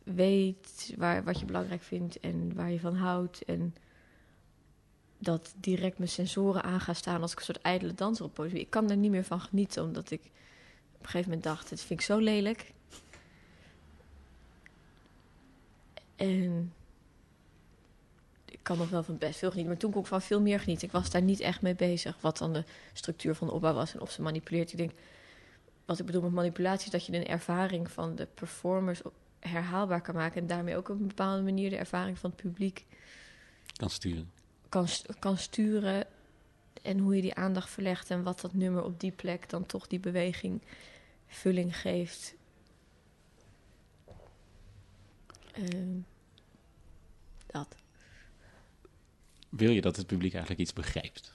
[0.03, 3.45] weet waar, wat je belangrijk vindt en waar je van houdt.
[3.45, 3.75] En
[5.19, 8.45] dat direct mijn sensoren aan gaan staan als ik een soort ijdele danser op.
[8.45, 10.31] Ik kan er niet meer van genieten, omdat ik
[11.00, 12.72] op een gegeven moment dacht: dit vind ik zo lelijk.
[16.16, 16.72] En
[18.44, 19.72] ik kan nog wel van best veel genieten.
[19.72, 20.86] Maar toen kon ik van veel meer genieten.
[20.86, 22.16] Ik was daar niet echt mee bezig.
[22.20, 24.72] Wat dan de structuur van de opbouw was en of ze manipuleert.
[24.72, 24.90] Ik denk,
[25.84, 29.00] wat ik bedoel met manipulatie is dat je een ervaring van de performers
[29.38, 30.40] herhaalbaar kan maken.
[30.40, 32.84] En daarmee ook op een bepaalde manier de ervaring van het publiek
[33.76, 34.30] Kan sturen.
[34.68, 36.06] kan, kan sturen.
[36.83, 39.87] En hoe je die aandacht verlegt en wat dat nummer op die plek dan toch
[39.87, 40.61] die beweging
[41.26, 42.35] vulling geeft.
[45.52, 45.98] Ehm,
[47.46, 47.76] dat.
[49.48, 51.33] Wil je dat het publiek eigenlijk iets begrijpt?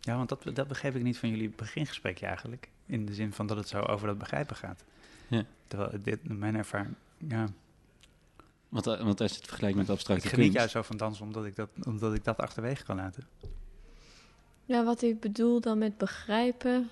[0.00, 2.68] Ja, want dat, dat begreep ik niet van jullie begingesprekje eigenlijk.
[2.86, 4.84] In de zin van dat het zo over dat begrijpen gaat.
[5.28, 5.44] Ja.
[5.66, 7.48] Terwijl dit, mijn ervaring, ja.
[8.68, 10.56] Want, eh, want als je het vergelijkt met Ik abstracte geniet kunst...
[10.56, 13.26] juist zo van dansen omdat ik, dat, omdat ik dat achterwege kan laten.
[14.68, 16.90] Ja, wat ik bedoel dan met begrijpen.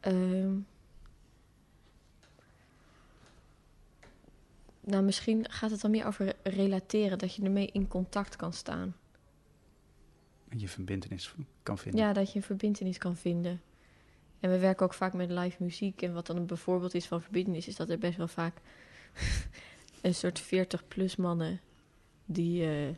[0.00, 0.56] Ehm,
[4.80, 8.96] nou, misschien gaat het dan meer over relateren, dat je ermee in contact kan staan.
[10.48, 12.00] En je verbindenis kan vinden.
[12.00, 13.62] Ja, dat je een verbindenis kan vinden.
[14.40, 16.02] En we werken ook vaak met live muziek.
[16.02, 18.60] En wat dan een bijvoorbeeld is van verbindenis, is dat er best wel vaak
[20.02, 21.60] een soort 40-plus mannen
[22.24, 22.94] die eh,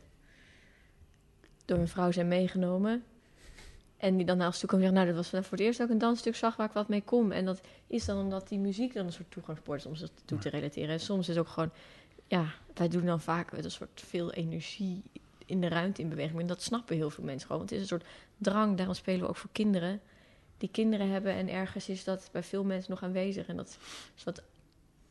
[1.65, 3.03] door een vrouw zijn meegenomen.
[3.97, 5.81] En die dan naar ons toe komen en zeggen, nou, dat was voor het eerst
[5.81, 7.31] ook een dansstuk zag waar ik wat mee kom.
[7.31, 10.39] En dat is dan omdat die muziek dan een soort toegangspoort is om ze toe
[10.39, 10.89] te relateren.
[10.89, 11.71] En soms is het ook gewoon,
[12.27, 15.03] ja, wij doen dan vaak met een soort veel energie
[15.45, 16.39] in de ruimte in beweging.
[16.39, 17.57] En dat snappen heel veel mensen gewoon.
[17.57, 20.01] Want het is een soort drang, daarom spelen we ook voor kinderen.
[20.57, 23.47] Die kinderen hebben en ergens is dat bij veel mensen nog aanwezig.
[23.47, 23.77] En dat
[24.15, 24.43] is wat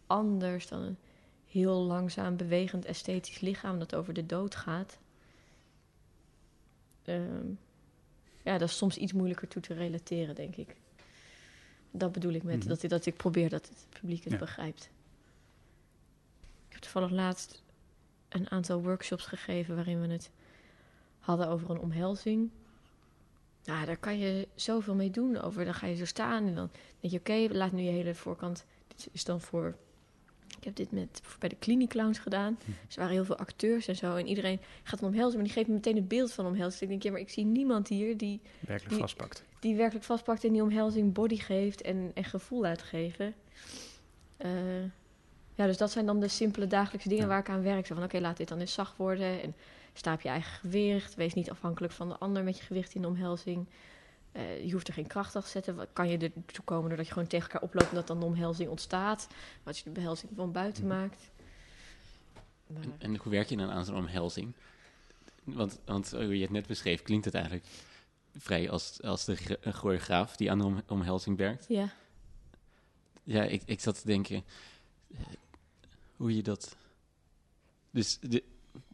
[0.07, 0.97] anders dan een
[1.47, 4.99] heel langzaam bewegend esthetisch lichaam dat over de dood gaat.
[7.05, 7.47] Ehm,
[8.43, 10.77] ja, dat is soms iets moeilijker toe te relateren, denk ik.
[11.91, 12.69] Dat bedoel ik met Mhm.
[12.69, 14.39] dat, ik- dat ik probeer dat het publiek het Ja.
[14.39, 14.91] begrijpt.
[16.67, 17.63] Ik heb toevallig laatst
[18.29, 20.31] een aantal workshops gegeven waarin we het
[21.19, 22.51] hadden over een omhelzing.
[23.65, 25.65] Nou, daar kan je zoveel mee doen over.
[25.65, 28.65] Dan ga je zo staan en dan denk je, oké, laat nu je hele voorkant.
[28.89, 29.77] Dit is dan voor.
[30.59, 32.59] Ik heb dit met, bij de kliniekclowns gedaan.
[32.65, 32.71] Hm.
[32.87, 34.17] Dus er waren heel veel acteurs en zo.
[34.17, 36.73] En iedereen gaat een omhelzen, maar die geeft me meteen het beeld van omhelzing.
[36.73, 39.45] Dus ik denk, ja, maar ik zie niemand hier die, Werkelijk Die- vastpakt.
[39.61, 43.35] die werkelijk vastpakt en die omhelzing body geeft en, en gevoel laat geven.
[44.37, 44.51] Eh,
[45.55, 47.29] ja, dus dat zijn dan de simpele dagelijkse dingen Ja.
[47.31, 47.87] waar ik aan werk.
[47.87, 49.43] Zo van, oké, laat dit dan eens zacht worden.
[49.43, 49.55] En
[49.93, 51.15] sta op je eigen gewicht.
[51.15, 53.67] Wees niet afhankelijk van de ander met je gewicht in de omhelzing.
[54.33, 55.77] Eh, je hoeft er geen kracht achter te zetten.
[55.77, 58.27] Wat Kan je ertoe komen doordat je gewoon tegen elkaar oploopt en dat dan de
[58.27, 59.29] omhelzing ontstaat.
[59.63, 60.97] Als je de behelzing van buiten Mhm.
[60.99, 61.31] maakt.
[62.67, 64.53] Maar- En, en hoe werk je dan aan zo'n omhelzing?
[65.45, 67.67] Want, want hoe je het net beschreef, klinkt het eigenlijk
[68.37, 71.65] vrij als, als de choreograaf die aan de om- omhelzing werkt.
[71.69, 71.93] ja,
[73.25, 74.45] Ja, ik, ik zat te denken,
[75.15, 75.21] eh,
[76.17, 76.77] hoe je dat...
[77.91, 78.43] Dus, de,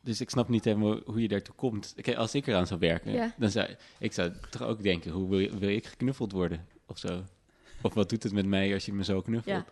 [0.03, 1.95] dus ik snap niet helemaal hoe je daartoe komt.
[2.01, 3.35] Kijk, als ik eraan zou werken, Ja.
[3.39, 6.67] dan zou ik zou toch ook denken, hoe wil, je- wil ik geknuffeld worden?
[6.87, 7.25] Of zo.
[7.83, 9.57] Of wat doet het met mij als je me zo knuffelt?
[9.57, 9.67] Ja.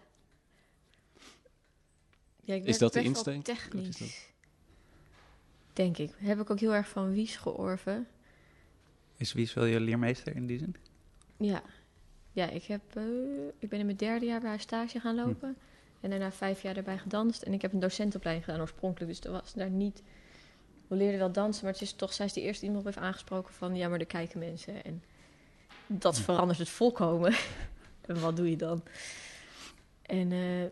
[2.44, 3.44] Ja, ik Is dat de insteek?
[3.44, 3.98] Technisch.
[3.98, 4.28] dat-
[5.72, 6.12] Denk ik.
[6.16, 8.06] Heb ik ook heel erg van Wies georven.
[9.16, 10.76] Is wie is wel je leermeester in die zin?
[11.36, 11.62] Ja.
[12.32, 13.02] Ja, ik, heb, eh,
[13.58, 15.56] ik ben in mijn derde jaar bij haar stage gaan lopen.
[16.00, 17.42] En daarna vijf jaar daarbij gedanst.
[17.42, 19.10] En ik heb een docentenopleiding gedaan oorspronkelijk.
[19.10, 20.02] Dus er was daar niet...
[20.86, 22.12] We leerden wel dansen, maar het is toch...
[22.12, 23.76] Zij is de eerste die me heeft aangesproken van...
[23.76, 24.84] Ja, maar er kijken mensen.
[24.84, 25.02] En
[25.86, 26.22] dat Hm.
[26.22, 27.34] verandert het volkomen.
[28.06, 28.82] en wat doe je dan?
[30.02, 30.64] En eh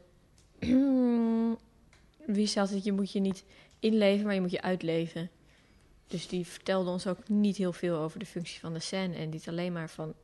[2.36, 2.84] wie zei altijd...
[2.84, 3.44] Je moet je niet
[3.78, 5.30] inleven, maar je moet je uitleven.
[6.06, 9.16] Dus die vertelde ons ook niet heel veel over de functie van de scène.
[9.16, 10.14] En niet alleen maar van...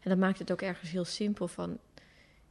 [0.00, 1.78] En dat maakt het ook ergens heel simpel van...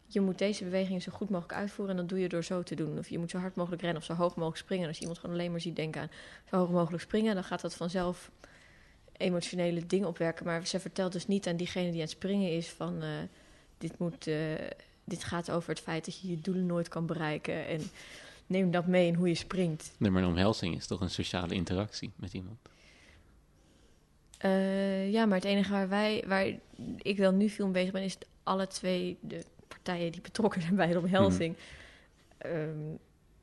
[0.10, 1.96] Je moet deze bewegingen zo goed mogelijk uitvoeren...
[1.96, 2.98] en dat doe je door zo te doen.
[2.98, 4.84] Of je moet zo hard mogelijk rennen of zo hoog mogelijk springen.
[4.84, 6.12] En als je iemand gewoon alleen maar ziet denken aan...
[6.50, 7.36] zo hoog mogelijk springen...
[7.36, 8.32] dan gaat dat vanzelf
[9.18, 10.46] emotionele dingen opwerken.
[10.46, 12.70] Maar ze vertelt dus niet aan diegene die aan het springen is...
[12.70, 13.10] van eh,
[13.78, 14.36] dit, moet, eh,
[15.04, 17.68] dit gaat over het feit dat je je doelen nooit kan bereiken...
[17.68, 17.82] en
[18.46, 19.92] neem dat mee in hoe je springt.
[19.98, 22.58] Nee, maar een omhelzing is toch een sociale interactie met iemand?
[24.38, 26.46] Eh, ja, maar het enige waar wij, waar
[26.98, 30.76] ik wel nu veel mee bezig ben, is alle twee de partijen die betrokken zijn
[30.76, 31.56] bij de omhelzing,
[32.38, 32.96] ehm,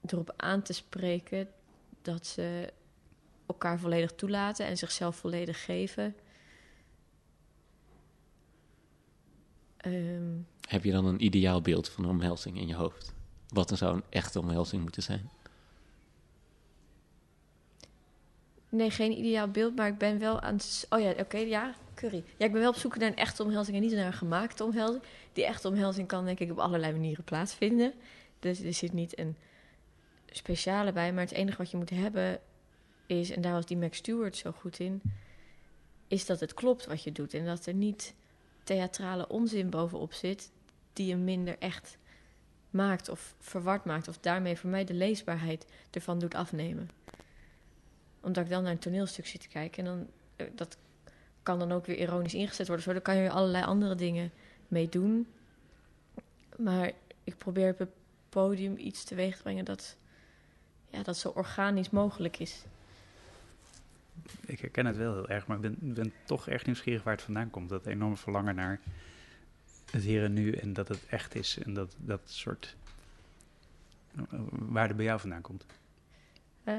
[0.06, 1.48] erop aan te spreken
[2.02, 2.72] dat ze
[3.46, 6.16] elkaar volledig toelaten en zichzelf volledig geven.
[9.76, 10.32] Ehm,
[10.68, 13.12] Heb je dan een ideaal beeld van een omhelzing in je hoofd?
[13.48, 15.30] Wat dan zou een echte omhelzing moeten zijn?
[18.68, 20.86] Nee, geen ideaal beeld, maar ik ben wel aan het...
[20.90, 21.74] Oh ja, oké, ja,
[22.10, 24.64] Ja, ik ben wel op zoek naar een echte omhelzing en niet naar een gemaakte
[24.64, 25.02] omhelzing.
[25.32, 27.92] Die echte omhelzing kan denk ik op allerlei manieren plaatsvinden.
[28.38, 29.36] Dus er zit niet een
[30.26, 32.40] speciale bij, maar het enige wat je moet hebben
[33.06, 33.30] is...
[33.30, 35.02] En daar was die Max Stewart zo goed in...
[36.08, 37.34] is dat het klopt wat je doet.
[37.34, 38.14] En dat er niet
[38.64, 40.50] theatrale onzin bovenop zit...
[40.92, 41.98] die je minder echt
[42.70, 44.08] maakt of verward maakt...
[44.08, 46.90] of daarmee voor mij de leesbaarheid ervan doet afnemen
[48.24, 49.86] omdat ik dan naar een toneelstuk zit te kijken.
[49.86, 50.76] En dan, eh, dat
[51.44, 52.84] kan dan ook weer ironisch ingezet worden.
[52.84, 54.30] Zo, daar kan je allerlei andere dingen
[54.68, 55.26] mee doen.
[56.56, 56.92] Maar
[57.24, 57.90] ik probeer op het
[58.28, 59.96] podium iets teweeg te brengen dat,
[60.90, 62.64] ja, dat zo organisch mogelijk is.
[64.46, 67.22] Ik herken het wel heel erg, maar ik ben, ben toch echt nieuwsgierig waar het
[67.22, 67.68] vandaan komt.
[67.68, 68.80] Dat enorme verlangen naar
[69.90, 71.58] het hier en nu en dat het echt is.
[71.58, 72.76] En dat, dat soort...
[74.16, 75.66] eh, Waar het bij jou vandaan komt.
[76.64, 76.74] Eh,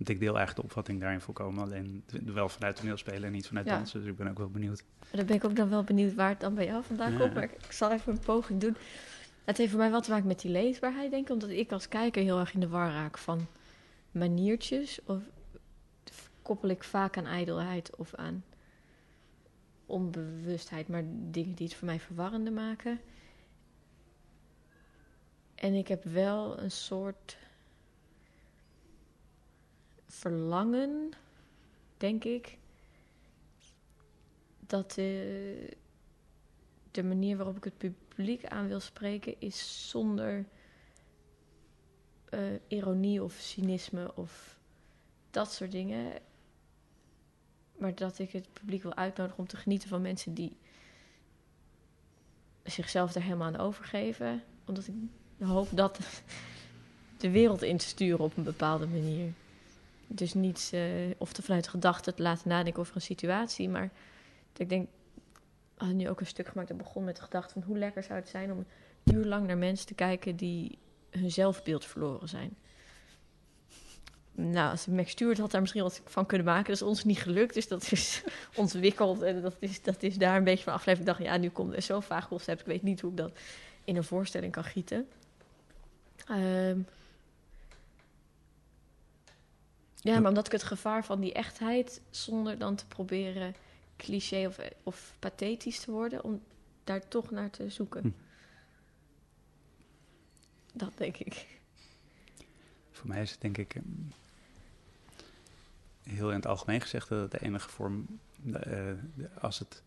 [0.00, 1.62] Want ik deel eigenlijk de opvatting daarin volkomen.
[1.64, 3.76] Alleen wel vanuit toneelspelen en niet vanuit Ja.
[3.76, 4.00] dansen.
[4.00, 4.84] Dus ik ben ook wel benieuwd.
[5.10, 7.18] dan ben ik ook dan wel benieuwd waar het dan bij jou vandaan Ja.
[7.18, 7.34] komt.
[7.34, 8.76] Maar ik, ik zal even een poging doen.
[9.44, 11.32] Het heeft voor mij wat te maken met die leesbaarheid, denk ik.
[11.32, 13.46] Omdat ik als kijker heel erg in de war raak van
[14.10, 15.00] maniertjes.
[15.04, 15.22] Of
[16.42, 18.44] koppel ik vaak aan ijdelheid of aan
[19.86, 20.88] onbewustheid.
[20.88, 23.00] Maar dingen die het voor mij verwarrender maken.
[25.54, 27.36] En ik heb wel een soort
[30.10, 31.12] verlangen,
[31.96, 32.58] denk ik,
[34.60, 35.76] dat de,
[36.90, 40.44] de manier waarop ik het publiek aan wil spreken is zonder
[42.30, 44.58] eh, ironie of cynisme of
[45.30, 46.12] dat soort dingen.
[47.76, 50.56] Maar dat ik het publiek wil uitnodigen om te genieten van mensen die
[52.62, 54.42] zichzelf er helemaal aan overgeven.
[54.64, 54.94] Omdat ik
[55.38, 55.98] hoop dat
[57.16, 59.32] de wereld in te sturen op een bepaalde manier.
[60.12, 60.82] Dus niet eh,
[61.18, 63.68] of te vanuit de gedachte te laten nadenken over een situatie.
[63.68, 63.90] Maar
[64.56, 65.20] ik denk, we
[65.76, 68.18] hadden nu ook een stuk gemaakt dat begon met de gedachte van hoe lekker zou
[68.18, 70.78] het zijn om een uur lang naar mensen te kijken die
[71.10, 72.56] hun zelfbeeld verloren zijn.
[74.32, 76.66] Nou, als Max Stewart had daar misschien wat van kunnen maken.
[76.66, 78.22] Dat is ons niet gelukt, dus dat is
[78.54, 79.22] ontwikkeld.
[79.22, 81.08] En dat is, dat is daar een beetje van afgeleverd.
[81.08, 82.60] Ik dacht, ja, nu komt er zo'n vaag concept.
[82.60, 83.32] Ik weet niet hoe ik dat
[83.84, 85.08] in een voorstelling kan gieten.
[86.26, 86.78] Ehm,
[90.02, 93.54] ja, maar omdat ik het gevaar van die echtheid, zonder dan te proberen
[93.96, 96.42] cliché of, of pathetisch te worden, om
[96.84, 98.02] daar toch naar te zoeken.
[98.02, 98.10] Hm.
[100.72, 101.46] Dat denk ik.
[102.90, 103.74] Voor mij is het denk ik...
[103.74, 103.84] ehm,
[106.02, 108.06] heel in het algemeen gezegd dat het de enige vorm...
[108.36, 108.96] de-
[109.40, 109.82] als, het,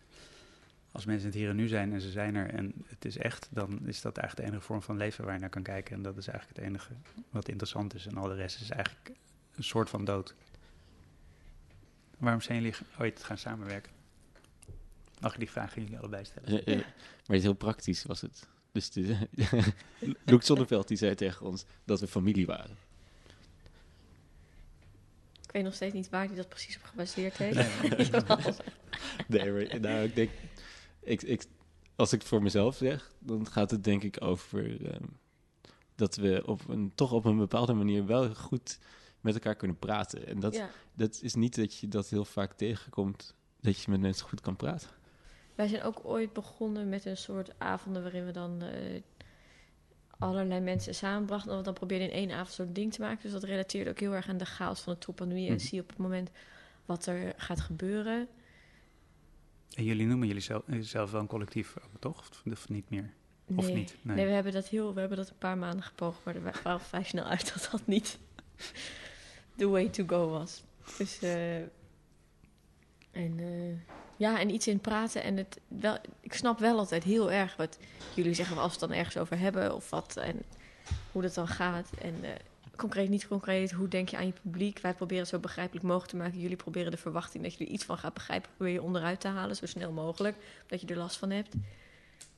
[0.92, 3.48] als mensen het hier en nu zijn en ze zijn er en het is echt...
[3.52, 5.96] dan is dat eigenlijk de enige vorm van leven waar je naar kan kijken.
[5.96, 6.94] En dat is eigenlijk het enige
[7.30, 8.06] wat interessant is.
[8.06, 9.12] En al de rest is eigenlijk
[9.56, 10.36] een soort van dood.
[12.18, 13.92] Waarom zijn jullie ooit gaan samenwerken?
[15.20, 16.66] Mag ik die vraag aan jullie allebei stellen?
[16.66, 16.86] Eh, eh, maar
[17.26, 18.48] het is heel praktisch was het.
[18.72, 19.18] Dus de,
[20.26, 22.78] Loek Zonneveld die zei tegen ons dat we familie waren.
[25.42, 27.70] Ik weet nog steeds niet waar hij dat precies op gebaseerd heeft.
[29.28, 30.30] Nee, maar, nou, ik denk,
[31.00, 31.46] ik, ik,
[31.96, 35.04] als ik het voor mezelf zeg, dan gaat het denk ik over ehm,
[35.96, 38.80] dat we op een, toch op een bepaalde manier wel goed
[39.24, 40.28] met elkaar kunnen praten.
[40.28, 40.70] En dat, ja.
[40.94, 44.56] dat is niet dat je dat heel vaak tegenkomt, dat je met mensen goed kan
[44.56, 44.90] praten.
[45.56, 49.02] Wij zijn ook ooit begonnen met een soort avonden waarin we dan eh,
[50.20, 51.52] allerlei mensen samenbrachten.
[51.52, 53.22] En we dan probeerden in één avond zo'n ding te maken.
[53.24, 55.48] Dus dat relateerde ook heel erg aan de chaos van de troepandemie.
[55.48, 55.64] En Mhm.
[55.64, 56.30] zie op het moment
[56.86, 58.28] wat er gaat gebeuren.
[59.76, 62.20] En jullie noemen jullie zelf, zelf wel een collectief, ook, toch?
[62.20, 63.14] Of, of niet meer?
[63.56, 63.76] Of Nee.
[63.76, 63.96] niet?
[64.02, 64.26] Nee.
[64.26, 66.80] we hebben dat heel, we hebben dat een paar maanden gepoogd, maar er wa- waren
[66.80, 68.20] we vrij snel uit dat dat niet
[69.56, 70.64] the way to go was.
[70.98, 71.56] Dus eh,
[73.12, 77.32] en eh, ja, en iets in praten en het wel, ik snap wel altijd heel
[77.32, 77.78] erg wat
[78.16, 80.42] jullie zeggen als we het dan ergens over hebben of wat en
[81.12, 82.30] hoe dat dan gaat en eh,
[82.76, 83.72] concreet niet concreet.
[83.72, 84.80] Hoe denk je aan je publiek?
[84.80, 86.40] Wij proberen het zo begrijpelijk mogelijk te maken.
[86.40, 89.28] Jullie proberen de verwachting dat je er iets van gaat begrijpen, probeer je onderuit te
[89.28, 90.36] halen zo snel mogelijk,
[90.68, 91.56] dat je er last van hebt.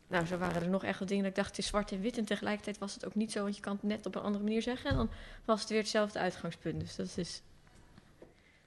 [0.07, 2.01] Nou, zo waren er nog echt wat dingen dat ik dacht, het is zwart en
[2.01, 2.17] wit.
[2.17, 4.43] En tegelijkertijd was het ook niet zo, want je kan het net op een andere
[4.43, 4.89] manier zeggen.
[4.89, 5.09] En dan
[5.45, 6.79] was het weer hetzelfde uitgangspunt.
[6.79, 7.41] Dus dat is...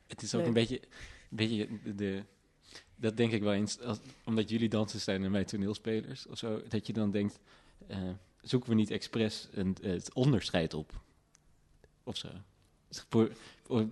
[0.07, 0.49] Het is ook Leuk.
[0.49, 0.81] een beetje,
[1.31, 2.23] een beetje de, de-
[2.97, 6.63] dat denk ik wel eens, als, omdat jullie dansers zijn en wij toneelspelers of zo,
[6.69, 7.39] dat je dan denkt,
[7.87, 7.99] eh,
[8.41, 11.01] zoeken we niet expres een, het onderscheid op?
[12.05, 12.29] Of zo.
[13.09, 13.31] Voor-
[13.63, 13.89] voor-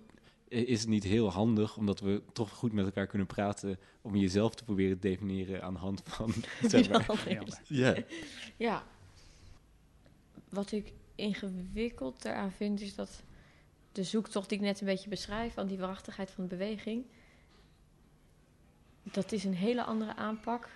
[0.49, 4.55] is het niet heel handig, omdat we toch goed met elkaar kunnen praten, om jezelf
[4.55, 6.35] te proberen te definiëren aan de hand van,
[6.69, 7.25] zeg maar.
[7.29, 7.43] Ja.
[7.65, 7.97] Ja.
[8.57, 8.85] Ja.
[10.49, 13.23] Wat ik ingewikkeld daaraan vind, is dat
[13.93, 17.05] de zoektocht die ik net een beetje beschrijf, van die waarachtigheid van de beweging,
[19.03, 20.69] dat is een hele andere aanpak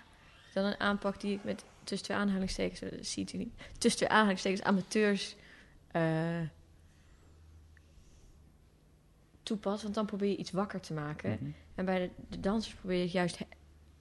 [0.53, 4.09] dan een aanpak die ik met tussen twee aanhalingstekens, eh, ziet u niet, tussen twee
[4.09, 5.35] aanhalingstekens amateurs
[5.91, 6.39] eh,
[9.51, 9.83] toepas.
[9.83, 11.29] Want dan probeer je iets wakker te maken.
[11.29, 11.51] Mhm.
[11.75, 13.37] En bij de, de dansers probeer je juist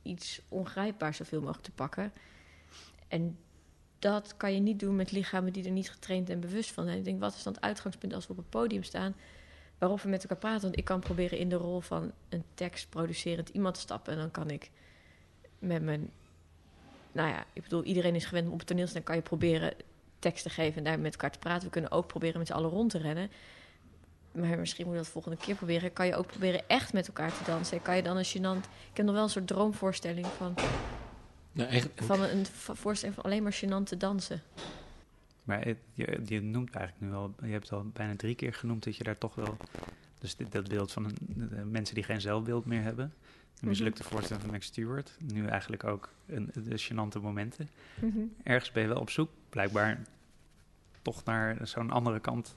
[0.02, 2.12] iets ongrijpbaars zoveel mogelijk te pakken.
[3.08, 3.38] En
[3.98, 6.98] dat kan je niet doen met lichamen die er niet getraind en bewust van zijn.
[6.98, 9.14] Ik denk, wat is dan het uitgangspunt als we op een podium staan...
[9.78, 10.62] waarop we met elkaar praten?
[10.62, 14.12] Want ik kan proberen in de rol van een tekstproducerend iemand te stappen...
[14.12, 14.70] en dan kan ik
[15.58, 16.10] met mijn...
[17.12, 19.02] Nou ja, ik bedoel, iedereen is gewend om op het toneel te staan...
[19.02, 19.74] kan je proberen
[20.18, 21.64] tekst te geven en daar met elkaar te praten.
[21.64, 23.30] We kunnen ook proberen met z'n allen rond te rennen...
[24.33, 25.93] Maar misschien moet je dat volgende keer proberen.
[25.93, 27.83] Kan je ook proberen echt met elkaar te dansen?
[27.83, 28.64] Kan je dan een gênant...
[28.90, 30.55] Ik heb nog wel een soort droomvoorstelling van,
[31.53, 34.43] Nou, eigenlijk, van een, voorstelling van alleen maar gênant te dansen.
[35.43, 38.85] Maar het- je, je noemt eigenlijk nu al, je hebt al bijna drie keer genoemd
[38.85, 39.57] dat je daar toch wel,
[40.19, 41.16] dus dit, dat beeld van een,
[41.49, 43.05] de mensen die geen zelfbeeld meer hebben,
[43.61, 47.69] een mislukte voorstelling van Max Stewart, nu eigenlijk ook een, de gênante momenten.
[48.43, 50.01] Ergens ben je wel op zoek, blijkbaar,
[51.03, 52.57] toch naar zo'n andere kant,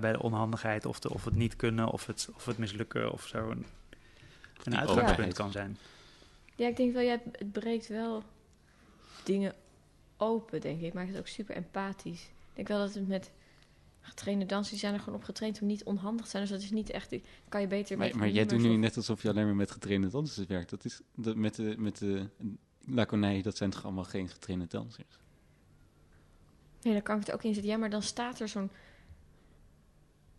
[0.00, 3.26] waarbij de onhandigheid of, de, of het niet kunnen of het, of het mislukken of
[3.26, 3.66] zo een,
[4.64, 5.78] een uitgangspunt kan zijn.
[6.56, 8.22] Ja, ik denk wel, ja, het breekt wel
[9.24, 9.54] dingen
[10.16, 10.92] open, denk ik.
[10.92, 12.22] Maakt het ook super empathisch.
[12.22, 13.30] Ik denk wel dat het met
[14.00, 16.42] getrainde dansers, die zijn er gewoon op getraind om niet onhandig te zijn.
[16.42, 17.14] Dus dat is niet echt,
[17.48, 17.98] kan je beter...
[17.98, 20.46] maar, met maar jij doet nu of- net alsof je alleen maar met getrainde dansers
[20.46, 20.70] werkt.
[20.70, 22.28] Dat is, dat, met de, met de
[22.86, 25.18] Laconij, dat zijn toch allemaal geen getrainde dansers?
[26.82, 27.72] Nee, daar kan ik het ook in zetten.
[27.72, 28.70] Ja, maar dan staat er zo'n...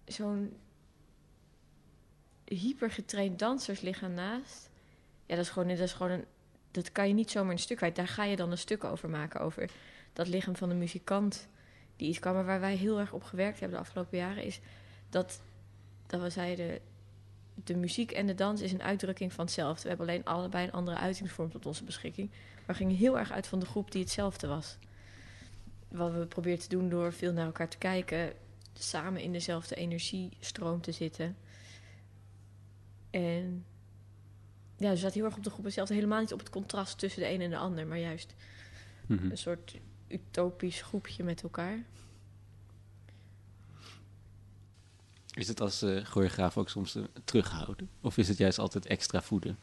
[0.05, 0.53] zo'n
[2.45, 4.69] hypergetraind danserslichaam naast.
[5.25, 6.25] Ja, dat is gewoon, dat is gewoon een...
[6.71, 7.95] Dat kan je niet zomaar een stuk kwijt.
[7.95, 9.39] Daar ga je dan een stuk over maken.
[9.39, 9.69] Over
[10.13, 11.47] dat lichaam van de muzikant
[11.95, 12.33] die iets kan.
[12.33, 14.43] Maar waar wij heel erg op gewerkt hebben de afgelopen jaren...
[14.43, 14.59] is
[15.09, 15.41] dat,
[16.07, 16.79] dat we zeiden...
[17.63, 19.81] De muziek en de dans is een uitdrukking van hetzelfde.
[19.81, 22.29] We hebben alleen allebei een andere uitingsvorm tot onze beschikking.
[22.29, 24.77] Maar we gingen heel erg uit van de groep die hetzelfde was
[25.95, 28.33] wat we proberen te doen door veel naar elkaar te kijken,
[28.83, 31.37] samen in dezelfde energiestroom te zitten.
[33.09, 33.65] En
[34.77, 37.21] ja, ze zaten heel erg op de groep hetzelfde, helemaal niet op het contrast tussen
[37.21, 38.33] de een en de ander, maar juist
[39.07, 39.29] Mhm.
[39.31, 39.75] een soort
[40.07, 41.83] utopisch groepje met elkaar.
[45.33, 47.89] Is het als eh choreograaf ook soms eh, terughouden?
[48.01, 49.57] Of is het juist altijd extra voeden?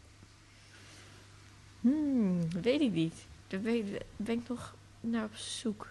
[1.80, 3.14] Hmm, weet ik niet.
[3.48, 5.88] Daar ben, daar ben ik nog naar op zoek.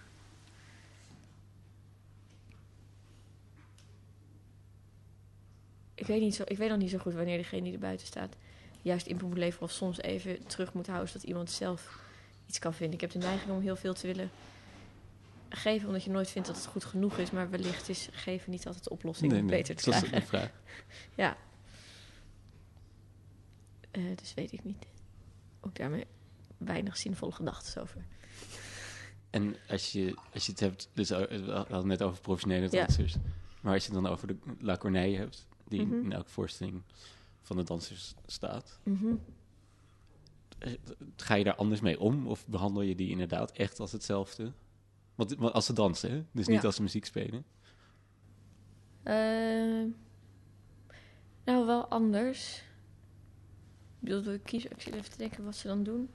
[6.02, 8.06] Ik weet, niet zo, ik weet nog niet zo goed wanneer degene die er buiten
[8.06, 8.36] staat
[8.82, 11.98] juist in moet leveren of soms even terug moet houden zodat iemand zelf
[12.46, 12.94] iets kan vinden.
[12.94, 14.30] Ik heb de neiging om heel veel te willen
[15.48, 18.66] geven omdat je nooit vindt dat het goed genoeg is, maar wellicht is geven niet
[18.66, 20.20] altijd de oplossing om beter te dat is krijgen.
[20.20, 20.50] de vraag.
[21.14, 21.36] Ja.
[23.90, 24.86] Eh, dus weet ik niet.
[25.60, 26.06] Ook daarmee
[26.58, 28.04] weinig zinvolle gedachten over.
[29.30, 32.68] En als je, als je het hebt, dus eh, we hadden het net over professionele
[32.70, 32.84] Ja.
[32.84, 33.14] dansers.
[33.60, 36.04] Maar als je het dan over de La Corneille hebt, die Mhm.
[36.04, 36.82] in elke voorstelling
[37.42, 38.78] van de dansers staat.
[38.82, 39.14] Mhm.
[40.58, 40.72] eh,
[41.16, 42.26] Ga je daar anders mee om?
[42.26, 44.52] Of behandel je die inderdaad echt als hetzelfde?
[45.14, 46.24] Want, want als ze dansen, hè?
[46.32, 46.66] dus niet Ja.
[46.66, 47.44] als ze muziek spelen.
[49.02, 49.84] Eh,
[51.44, 52.56] nou, wel anders.
[54.00, 54.70] Ik bedoel, wil ik kiezen?
[54.70, 56.10] Ik zit even te denken wat ze dan doen.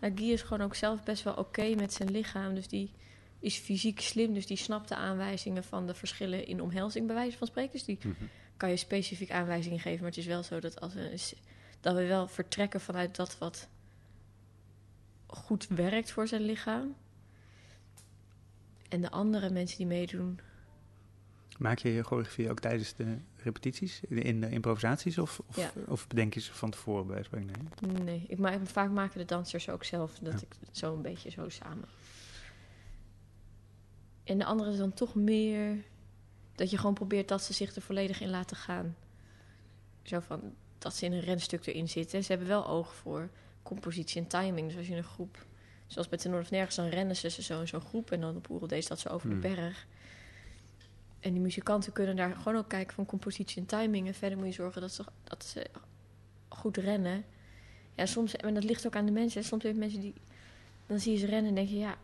[0.00, 2.54] Nou, Guy is gewoon ook zelf best wel oké met zijn lichaam.
[2.54, 2.90] Dus die
[3.38, 4.34] is fysiek slim.
[4.34, 7.72] Dus die snapt de aanwijzingen van de verschillen in omhelzing, bij wijze van spreken.
[7.72, 8.24] Dus die Mhm.
[8.60, 9.98] Kan je specifiek aanwijzingen geven.
[10.00, 11.32] Maar het is wel zo dat, als we,
[11.80, 13.68] dat we wel vertrekken vanuit dat wat
[15.26, 16.94] goed werkt voor zijn lichaam.
[18.88, 20.40] En de andere mensen die meedoen,
[21.58, 25.70] Maak je je choreografie ook tijdens de repetities, in de improvisaties, of, of, Ja.
[25.86, 27.50] of bedenk je ze van tevoren bij spreken?
[27.80, 28.02] Nee.
[28.02, 30.46] Nee, ik maak, vaak maken de dansers ook zelf dat Ja.
[30.46, 31.88] ik het zo een beetje zo samen.
[34.24, 35.84] En de andere is dan toch meer
[36.60, 38.96] dat je gewoon probeert dat ze zich er volledig in laten gaan.
[40.02, 42.24] Zo van dat ze in een renstuk erin zitten.
[42.24, 43.30] Ze hebben wel oog voor
[43.62, 44.68] compositie en timing.
[44.68, 45.46] Dus als je een groep,
[45.86, 48.10] zoals bij Noord of Nergens, dan rennen ze zo in zo'n groep.
[48.10, 49.40] En dan op Oerel dat ze over Hmm.
[49.40, 49.86] de berg.
[51.20, 54.06] En die muzikanten kunnen daar gewoon ook kijken van compositie en timing.
[54.06, 55.66] En verder moet je zorgen dat ze, dat ze
[56.48, 57.24] goed rennen.
[57.94, 59.44] Ja, soms, en dat ligt ook aan de mensen.
[59.44, 60.14] Soms heb je mensen die,
[60.86, 61.98] dan zie je ze rennen en denk je, ja...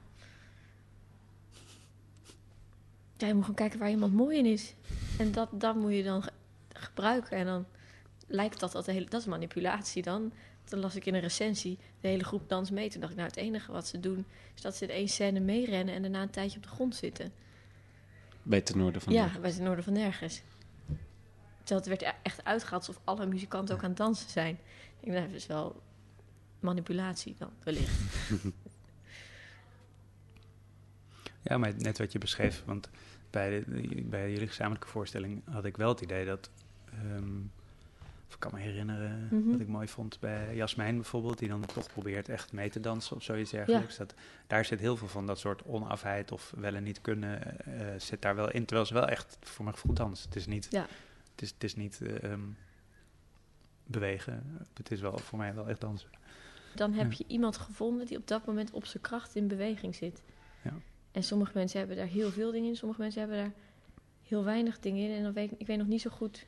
[3.16, 4.74] Ja, je moet gewoon kijken waar iemand mooi in is.
[5.18, 6.30] En dat, dat moet je dan ge-
[6.68, 7.36] gebruiken.
[7.36, 7.66] En dan
[8.26, 10.32] lijkt dat, dat, hele, dat is manipulatie dan.
[10.64, 12.90] Toen las ik in een recensie de hele groep dans mee.
[12.90, 14.24] Toen dacht ik, nou, het enige wat ze doen...
[14.54, 17.32] is dat ze in één scène meerennen en daarna een tijdje op de grond zitten.
[18.42, 20.42] Bij ten noorden van Ja, bij het noorden van nergens.
[21.64, 24.58] Het werd e- echt uitgehaald alsof alle muzikanten ook aan het dansen zijn.
[25.00, 25.82] Ik nou, dat is wel
[26.60, 28.00] manipulatie dan, wellicht.
[31.46, 32.88] Ja, maar net wat je beschreef, want
[33.30, 36.50] bij, de, bij jullie gezamenlijke voorstelling had ik wel het idee dat.
[36.92, 37.38] ehm,
[38.28, 39.50] of ik kan me herinneren Mhm.
[39.50, 43.16] wat ik mooi vond bij Jasmijn bijvoorbeeld, die dan toch probeert echt mee te dansen
[43.16, 43.96] of zoiets dergelijks.
[43.96, 44.14] Dat,
[44.46, 48.22] daar zit heel veel van dat soort onafheid of wel en niet kunnen, eh, zit
[48.22, 48.64] daar wel in.
[48.64, 50.24] Terwijl ze wel echt voor mijn gevoel danst.
[50.24, 50.86] Het is niet, Ja.
[51.32, 52.40] het is, het is niet eh, ehm,
[53.84, 56.08] bewegen, het is wel voor mij wel echt dansen.
[56.74, 57.16] Dan heb Ja.
[57.18, 60.22] je iemand gevonden die op dat moment op zijn kracht in beweging zit.
[60.62, 60.72] Ja.
[61.16, 63.52] En sommige mensen hebben daar heel veel dingen in, sommige mensen hebben daar
[64.22, 65.16] heel weinig dingen in.
[65.16, 66.46] En dan weet ik, ik weet nog niet zo goed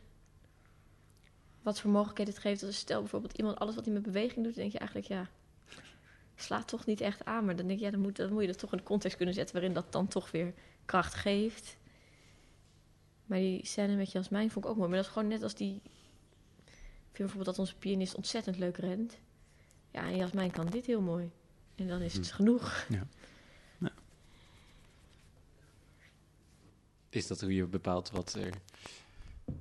[1.62, 2.62] wat voor mogelijkheden het geeft.
[2.62, 5.29] Als stel bijvoorbeeld iemand alles wat hij met beweging doet, dan denk je eigenlijk ja,
[6.35, 7.45] slaat toch niet echt aan.
[7.45, 9.16] Maar dan denk je, ja, dan moet, dan moet je dat toch in de context
[9.16, 10.55] kunnen zetten waarin dat dan toch weer
[10.85, 11.77] kracht geeft.
[13.27, 14.89] Maar die scène met Jasmijn vond ik ook mooi.
[14.89, 15.75] Maar dat is gewoon net als die.
[16.64, 19.19] Ik vind bijvoorbeeld dat onze pianist ontzettend leuk rent.
[19.91, 21.31] Ja, en Jasmijn kan dit heel mooi.
[21.75, 22.35] En dan is het Hm.
[22.35, 22.87] genoeg.
[27.09, 28.54] Is dat hoe je bepaalt wat er,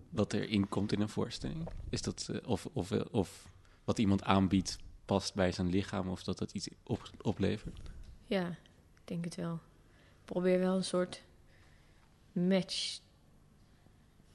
[0.10, 1.70] wat er in komt in een voorstelling?
[1.90, 3.52] Is dat, eh, of, of, eh, of
[3.84, 7.80] wat iemand aanbiedt past bij zijn lichaam of dat het iets op, oplevert?
[8.26, 9.60] Ja, ik denk het wel.
[10.26, 11.24] Probeer wel een soort
[12.32, 13.00] match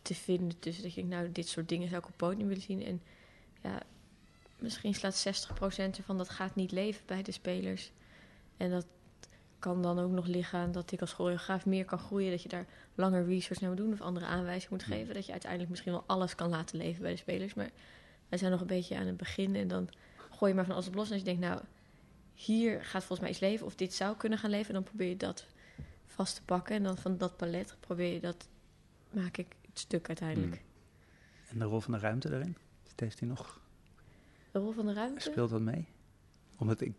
[0.02, 2.84] te vinden tussen dat je nou, dit soort dingen zou ik op podium willen zien.
[2.84, 3.02] En
[3.62, 3.82] ja,
[4.58, 7.92] misschien slaat 60% ervan dat gaat niet leven bij de spelers.
[8.56, 8.86] En dat
[9.62, 12.30] kan dan ook nog liggen aan dat ik als choreograaf meer kan groeien.
[12.30, 15.14] Dat je daar langer research naar moet doen of andere aanwijzingen moet geven.
[15.14, 17.54] Dat je uiteindelijk misschien wel alles kan laten leven bij de spelers.
[17.54, 17.70] Maar
[18.28, 19.88] wij zijn nog een beetje aan het begin en dan
[20.30, 21.06] gooi je maar van alles op los.
[21.06, 21.60] En als je denkt, nou,
[22.34, 24.68] hier gaat volgens mij iets leven of dit zou kunnen gaan leven.
[24.68, 25.46] En dan probeer je dat
[26.06, 26.76] vast te pakken.
[26.76, 28.48] En dan van dat palet probeer je dat,
[29.10, 30.54] maak ik het stuk uiteindelijk.
[30.54, 31.50] Hmm.
[31.50, 32.56] En de rol van de ruimte daarin?
[32.96, 33.60] Heeft hij nog
[34.50, 35.20] De rol van de ruimte?
[35.20, 35.88] Speelt dat mee?
[36.62, 36.92] Omdat ik,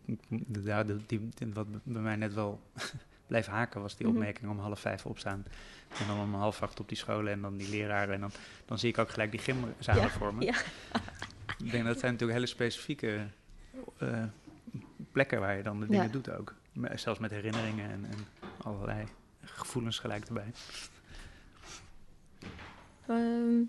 [0.64, 2.60] ja, die, die- wat bij mij net wel
[3.26, 4.16] bleef haken, was die Mhm.
[4.16, 5.44] opmerking om half vijf opstaan.
[6.00, 8.14] En dan om half acht op die scholen en dan die leraren.
[8.14, 8.30] En dan,
[8.64, 10.44] dan zie ik ook gelijk die gymzalen Ja, voor me.
[10.44, 10.54] ja.
[11.64, 13.26] Ik denk dat zijn natuurlijk hele specifieke
[13.98, 14.24] eh,
[15.12, 15.90] plekken waar je dan de Ja.
[15.92, 16.54] dingen doet ook.
[16.94, 18.26] Zelfs met herinneringen en, en
[18.62, 19.04] allerlei
[19.40, 20.52] gevoelens gelijk erbij.
[23.06, 23.62] Ehm,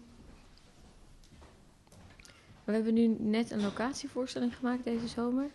[2.64, 5.46] we hebben nu net een locatievoorstelling gemaakt deze zomer.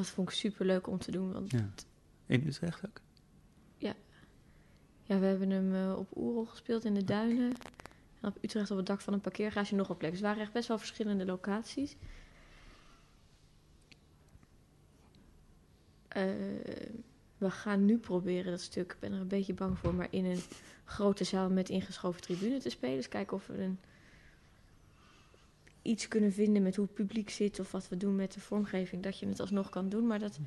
[0.00, 1.32] Dat vond ik super leuk om te doen.
[1.32, 1.68] Want Ja.
[2.26, 3.00] In Utrecht ook?
[5.10, 7.52] ja, we hebben hem eh, op Oerol gespeeld in de duinen.
[8.20, 10.10] En op Utrecht op het dak van een parkeergarage nog een plek.
[10.10, 11.96] Dus het waren echt best wel verschillende locaties.
[16.08, 16.24] Eh,
[17.38, 20.24] we gaan nu proberen dat stuk, ik ben er een beetje bang voor, maar in
[20.24, 20.42] een
[20.84, 22.96] grote zaal met ingeschoven tribune te spelen.
[22.96, 23.78] Dus kijken of we een,
[25.82, 29.02] iets kunnen vinden met hoe het publiek zit of wat we doen met de vormgeving,
[29.02, 30.06] dat je het alsnog kan doen.
[30.06, 30.38] Maar dat,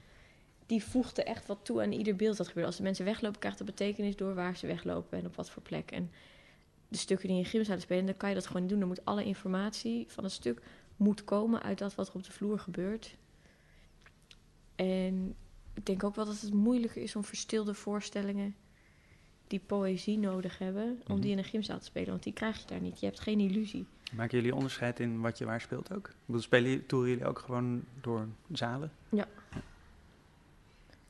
[0.65, 2.67] die voegde echt wat toe aan ieder beeld dat gebeurde.
[2.67, 5.61] Als de mensen weglopen, krijgt dat betekenis door waar ze weglopen en op wat voor
[5.61, 5.91] plek.
[5.91, 6.11] En
[6.87, 8.79] de stukken die in gym zouden spelen, dan kan je dat gewoon doen.
[8.79, 10.61] Dan moet alle informatie van het stuk
[10.97, 13.15] moet komen uit dat wat er op de vloer gebeurt.
[14.75, 15.35] En
[15.73, 18.55] ik denk ook wel dat het moeilijker is om verstilde voorstellingen
[19.47, 21.21] die poëzie nodig hebben, om Mhm.
[21.21, 22.09] die in een gymzaal te spelen.
[22.09, 22.99] Want die krijg je daar niet.
[22.99, 23.85] Je hebt geen illusie.
[24.15, 26.07] Maken jullie onderscheid in wat je waar speelt ook?
[26.07, 28.91] Ik bedoel, spelen jullie, toeren jullie ook gewoon door zalen?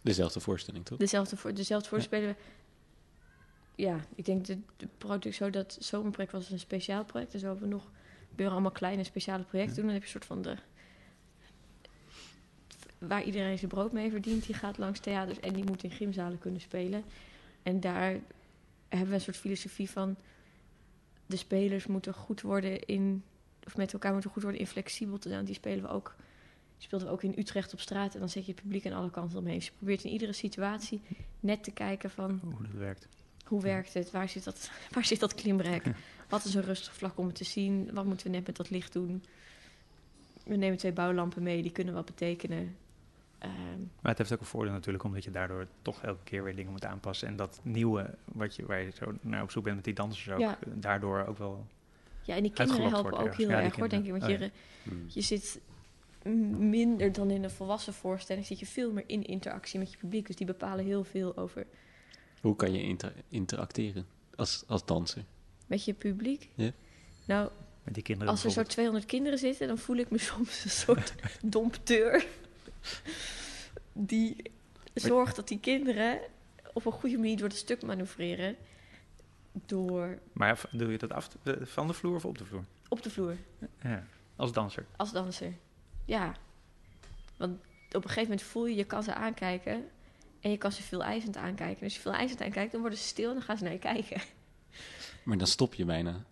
[0.02, 0.98] Dezelfde voorstelling, toch?
[0.98, 2.36] Dezelfde, voor, dezelfde voorspelen.
[3.76, 7.32] Ja, ik denk de, de product zo dat zomerproject was een speciaal project.
[7.32, 7.92] Dus we hebben nog
[8.30, 9.82] gebeuren allemaal kleine speciale projecten Ja.
[9.82, 9.86] doen.
[9.92, 10.56] Dan heb je een soort van de
[12.98, 14.46] waar iedereen zijn brood mee verdient.
[14.46, 17.04] Die gaat langs theaters en die moet in gymzalen kunnen spelen.
[17.64, 18.12] En daar
[18.90, 20.16] hebben we een soort filosofie van
[21.26, 23.24] de spelers moeten goed worden in
[23.66, 25.46] of met elkaar moeten goed worden in flexibel te zijn.
[25.46, 26.16] Die spelen we ook.
[26.78, 29.10] Speelden we ook in Utrecht op straat en dan zet je het publiek aan alle
[29.10, 29.56] kanten omheen.
[29.56, 31.02] Dus je probeert in iedere situatie
[31.40, 33.08] net te kijken van Hoe dat werkt.
[33.46, 34.12] hoe werkt het?
[34.12, 35.84] Waar zit dat, waar zit dat klimrek?
[36.30, 37.94] Wat is een rustig vlak om het te zien?
[37.94, 39.24] Wat moeten we net met dat licht doen?
[40.44, 42.76] We nemen twee bouwlampen mee, die kunnen wat betekenen.
[43.44, 46.56] Ehm, Maar het heeft ook een voordeel natuurlijk, omdat je daardoor toch elke keer weer
[46.56, 47.28] dingen moet aanpassen.
[47.28, 50.30] En dat nieuwe, wat je, waar je zo naar op zoek bent met die dansers
[50.30, 50.58] ook, Ja.
[50.62, 51.66] eh, daardoor ook wel...
[52.22, 53.38] ja, en die kinderen helpen ook ergens.
[53.38, 54.12] heel Ja, erg hoor, denk ik.
[54.12, 54.52] Want kinderen.
[54.84, 55.06] je, Hmm.
[55.08, 55.60] je zit
[56.58, 60.28] minder dan in een volwassen voorstelling, zit je veel meer in interactie met je publiek.
[60.28, 61.66] Dus die bepalen heel veel over
[62.42, 65.24] Hoe kan je inter- interacteren als, als danser?
[65.68, 66.50] met je publiek.
[66.56, 66.72] Ja.
[67.28, 67.50] Nou,
[67.84, 68.76] Met die kinderen als er zo bijvoorbeeld.
[68.76, 71.14] 200 kinderen zitten, dan voel ik me soms een soort
[71.46, 72.26] dompteur.
[73.94, 74.36] Die
[74.94, 76.20] zorgt dat die kinderen
[76.74, 78.56] op een goede manier door het stuk manoeuvreren.
[79.52, 81.30] Door Maar doe je dat af
[81.62, 82.64] van de vloer of op de vloer?
[82.88, 83.38] op de vloer
[83.82, 84.04] Ja,
[84.36, 84.86] als danser.
[84.96, 85.54] als danser.
[86.06, 86.36] Ja.
[87.38, 87.54] Want
[87.88, 89.88] op een gegeven moment voel je, je kan ze aankijken.
[90.40, 91.78] En je kan ze veel eisend aankijken.
[91.78, 93.74] En als je veel eisend aankijkt, dan worden ze stil en dan gaan ze naar
[93.74, 94.22] je kijken.
[95.24, 96.24] Maar dan stop je bijna.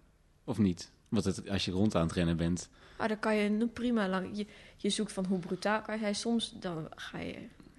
[0.44, 0.92] Of niet?
[1.12, 4.38] Want het, als je rond aan het rennen bent, Maar dan kan je prima lang.
[4.38, 4.46] Je,
[4.78, 6.16] je zoekt van hoe brutaal kan je zijn.
[6.16, 7.36] Soms dan ga je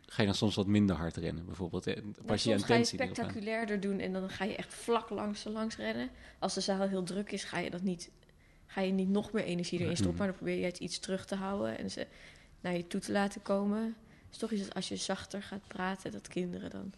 [0.06, 1.84] ga je dan soms wat minder hard rennen, bijvoorbeeld.
[1.84, 5.10] Nou, Pas je soms ga je intentie spectaculairder doen en dan ga je echt vlak
[5.10, 6.10] langs ze langs rennen.
[6.38, 8.10] Als de zaal heel druk is, ga je dat niet,
[8.66, 10.18] ga je niet nog meer energie erin stoppen, Mhm.
[10.18, 12.06] maar dan probeer je het iets terug te houden en ze
[12.60, 13.82] naar je toe te laten komen.
[13.82, 16.92] Het is toch iets dat als je zachter gaat praten, dat kinderen dan.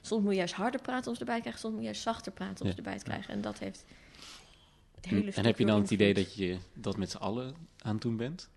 [0.00, 2.02] Soms moet je juist harder praten om ze erbij te krijgen, soms moet je juist
[2.02, 2.70] zachter praten om Ja.
[2.72, 3.34] ze erbij te krijgen.
[3.34, 3.84] En dat heeft
[5.00, 7.92] het hele En heb je dan het idee dat je dat met z'n allen aan
[7.92, 8.48] het doen bent?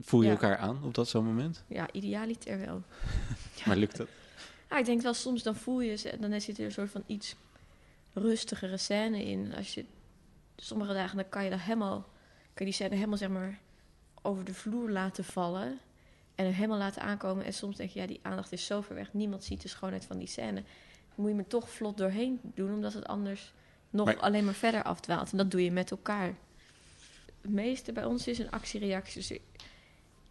[0.00, 0.32] Voel je Ja.
[0.32, 1.64] elkaar aan op dat zo'n moment?
[1.66, 2.82] Ja, idealiter wel.
[3.66, 4.08] Maar lukt dat?
[4.68, 7.02] Ah, ik denk wel, soms dan voel je ze, dan zit er een soort van
[7.06, 7.34] iets
[8.12, 9.54] rustigere scène in.
[9.54, 9.84] Als je
[10.56, 12.08] sommige dagen dan kan je dat helemaal, kan
[12.54, 13.58] je die scène helemaal zeg maar
[14.22, 15.78] over de vloer laten vallen
[16.34, 17.44] en hem helemaal laten aankomen.
[17.44, 20.04] En soms denk je, ja, die aandacht is zo ver weg, niemand ziet de schoonheid
[20.04, 20.52] van die scène.
[20.54, 20.64] Dan
[21.14, 23.52] moet je me toch vlot doorheen doen, omdat het anders
[23.90, 25.30] nog Maar- alleen maar verder afdwaalt.
[25.30, 26.34] En dat doe je met elkaar.
[27.40, 29.26] Het meeste bij ons is een actiereactie.
[29.28, 29.38] Dus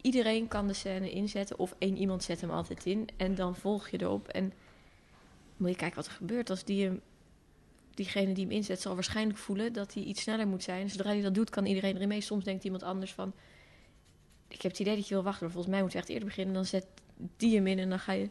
[0.00, 1.58] iedereen kan de scène inzetten.
[1.58, 3.08] Of één iemand zet hem altijd in.
[3.16, 4.28] En dan volg je erop.
[4.28, 4.52] En
[5.56, 6.50] moet je kijken wat er gebeurt.
[6.50, 7.00] Als die hem,
[7.94, 10.90] diegene die hem inzet zal waarschijnlijk voelen dat hij iets sneller moet zijn.
[10.90, 12.20] Zodra hij dat doet, kan iedereen erin mee.
[12.20, 13.32] Soms denkt iemand anders van...
[14.48, 16.28] Ik heb het idee dat je wil wachten, maar volgens mij moet je echt eerder
[16.28, 16.54] beginnen.
[16.54, 16.86] Dan zet
[17.36, 18.28] die hem in en dan ga je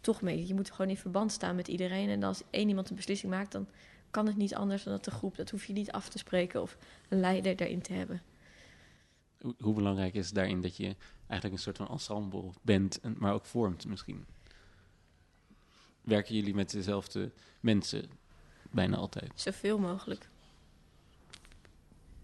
[0.00, 0.46] toch mee.
[0.46, 2.08] Je moet gewoon in verband staan met iedereen.
[2.08, 3.66] En als één iemand een beslissing maakt, dan
[4.10, 5.36] kan het niet anders dan dat de groep...
[5.36, 6.76] Dat hoef je niet af te spreken of
[7.08, 8.22] een leider daarin te hebben.
[9.40, 10.96] Hoe, hoe belangrijk is het daarin dat je
[11.26, 14.26] eigenlijk een soort van ensemble bent, en, maar ook vormt misschien?
[16.00, 18.10] Werken jullie met dezelfde mensen
[18.70, 19.32] bijna altijd?
[19.34, 20.28] Zoveel mogelijk.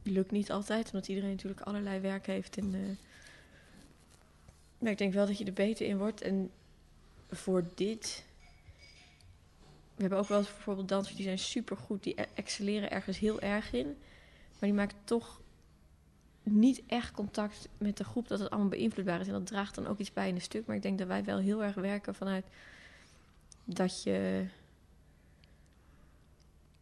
[0.03, 2.57] Lukt niet altijd, omdat iedereen natuurlijk allerlei werk heeft.
[2.57, 2.97] En, eh,
[4.78, 6.20] maar ik denk wel dat je er beter in wordt.
[6.20, 6.51] En
[7.30, 8.24] voor dit...
[9.95, 12.03] We hebben ook wel eens bijvoorbeeld dansers die zijn supergoed.
[12.03, 13.86] Die e- excelleren ergens heel erg in.
[13.86, 15.40] Maar die maken toch
[16.42, 19.26] niet echt contact met de groep dat het allemaal beïnvloedbaar is.
[19.26, 20.66] En dat draagt dan ook iets bij in een stuk.
[20.66, 22.45] Maar ik denk dat wij wel heel erg werken vanuit
[23.64, 24.47] dat je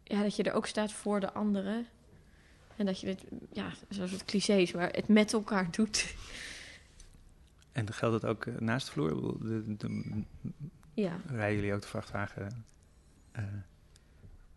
[0.03, 1.85] ja, dat je er ook staat voor de anderen.
[2.75, 6.15] En dat je het, ja, zoals het clichés, maar het met elkaar doet.
[7.71, 9.15] En geldt dat ook eh, naast de vloer?
[9.15, 10.23] Bedoel, De, de-
[10.93, 12.65] Ja, rijden jullie ook de vrachtwagen?
[13.33, 13.43] Eh,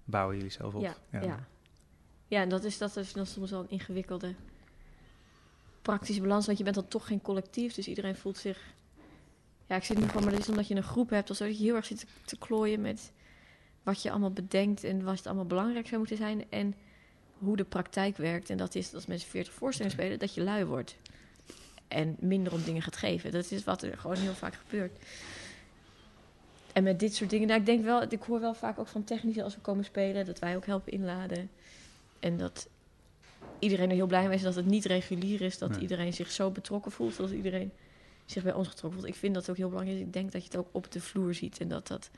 [0.05, 0.83] bouwen jullie zelf op?
[0.83, 1.47] ja, ja.
[2.29, 4.35] Ja, en dat is, dat is dan soms wel een ingewikkelde
[5.83, 6.47] praktische balans.
[6.47, 8.74] Want je bent dan toch geen collectief, dus iedereen voelt zich...
[9.66, 11.47] Ja, ik zit nu gewoon, maar dat is omdat je een groep hebt of zo,
[11.47, 13.12] dat je heel erg zit te, te klooien met
[13.83, 16.45] wat je allemaal bedenkt en wat het allemaal belangrijk zou moeten zijn.
[16.51, 16.74] En
[17.39, 18.51] hoe de praktijk werkt.
[18.51, 20.97] En dat is dat als mensen 40 voorstellingen spelen, dat je lui wordt.
[21.89, 23.31] En minder om dingen gaat geven.
[23.31, 24.99] Dat is wat er gewoon heel vaak gebeurt.
[26.77, 29.05] En met dit soort dingen, nou, ik denk wel, ik hoor wel vaak ook van
[29.05, 31.51] technici als we komen spelen, dat wij ook helpen inladen.
[32.20, 32.68] En dat
[33.59, 35.81] iedereen er heel blij mee is dat het niet regulier is, dat Nee.
[35.81, 37.72] iedereen zich zo betrokken voelt, dat iedereen
[38.24, 39.12] zich bij ons getrokken voelt.
[39.12, 40.01] Ik vind dat ook heel belangrijk.
[40.01, 42.11] Ik denk dat je het ook op de vloer ziet en dat dat,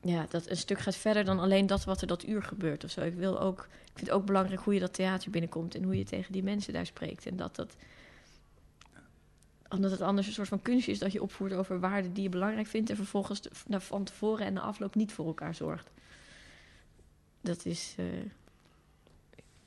[0.00, 2.90] ja, dat een stuk gaat verder dan alleen dat wat er dat uur gebeurt of
[2.90, 3.00] zo.
[3.00, 5.98] Ik wil ook, ik vind het ook belangrijk hoe je dat theater binnenkomt en hoe
[5.98, 7.76] je tegen die mensen daar spreekt en dat dat
[9.74, 12.28] omdat het anders een soort van kunstje is dat je opvoert over waarden die je
[12.28, 15.90] belangrijk vindt en vervolgens de- na- van tevoren en de afloop niet voor elkaar zorgt.
[17.40, 18.04] Dat is, eh,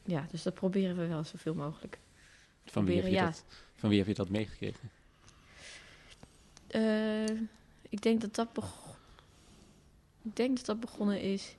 [0.04, 2.00] ja, dus dat proberen we wel zoveel mogelijk.
[2.66, 3.44] Van wie, heb je dat,
[3.76, 4.90] van wie heb je dat meegekregen?
[6.68, 7.26] Eh,
[7.90, 8.98] ik denk dat dat, beg-
[10.24, 11.56] ik denk dat dat begonnen is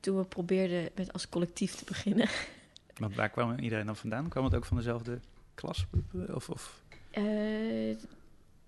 [0.00, 2.28] toen we probeerden met als collectief te beginnen.
[2.94, 4.28] Want waar kwam iedereen dan vandaan?
[4.28, 5.20] Kwam het ook van dezelfde
[5.54, 5.86] klas?
[6.28, 6.82] Of, of
[7.14, 7.90] Eh,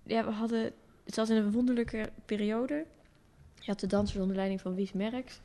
[0.03, 0.73] ja, we hadden.
[1.03, 2.85] Het zat in een wonderlijke periode.
[3.59, 5.39] Je had de dansers onder leiding van Wies Merks.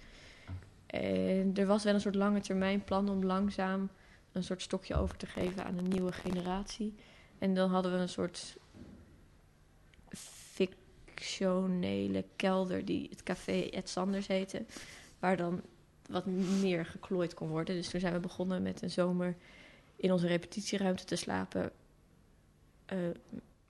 [0.86, 3.90] En er was wel een soort lange termijn plan om langzaam
[4.32, 6.94] een soort stokje over te geven aan een nieuwe generatie.
[7.38, 8.56] En dan hadden we een soort
[10.54, 14.64] fictionele kelder die het café Ed Sanders heette.
[15.18, 15.60] Waar dan
[16.08, 16.26] wat
[16.60, 17.74] meer geklooid kon worden.
[17.74, 19.36] Dus toen zijn we begonnen met een zomer
[19.96, 21.72] in onze repetitieruimte te slapen.
[22.92, 22.98] Eh,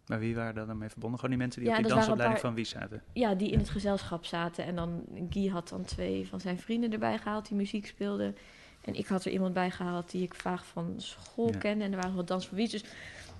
[0.06, 1.18] maar wie waren daar dan mee verbonden?
[1.18, 3.02] Gewoon die mensen die Ja, op die dansopleiding paar- van Wie zaten?
[3.12, 4.64] ja, die in het gezelschap zaten.
[4.64, 8.36] En dan Guy had dan twee van zijn vrienden erbij gehaald die muziek speelden.
[8.84, 11.58] En ik had er iemand bij gehaald die ik vaag van school Ja.
[11.58, 11.84] kende.
[11.84, 12.68] En er waren wat dans voor wie.
[12.68, 12.84] Dus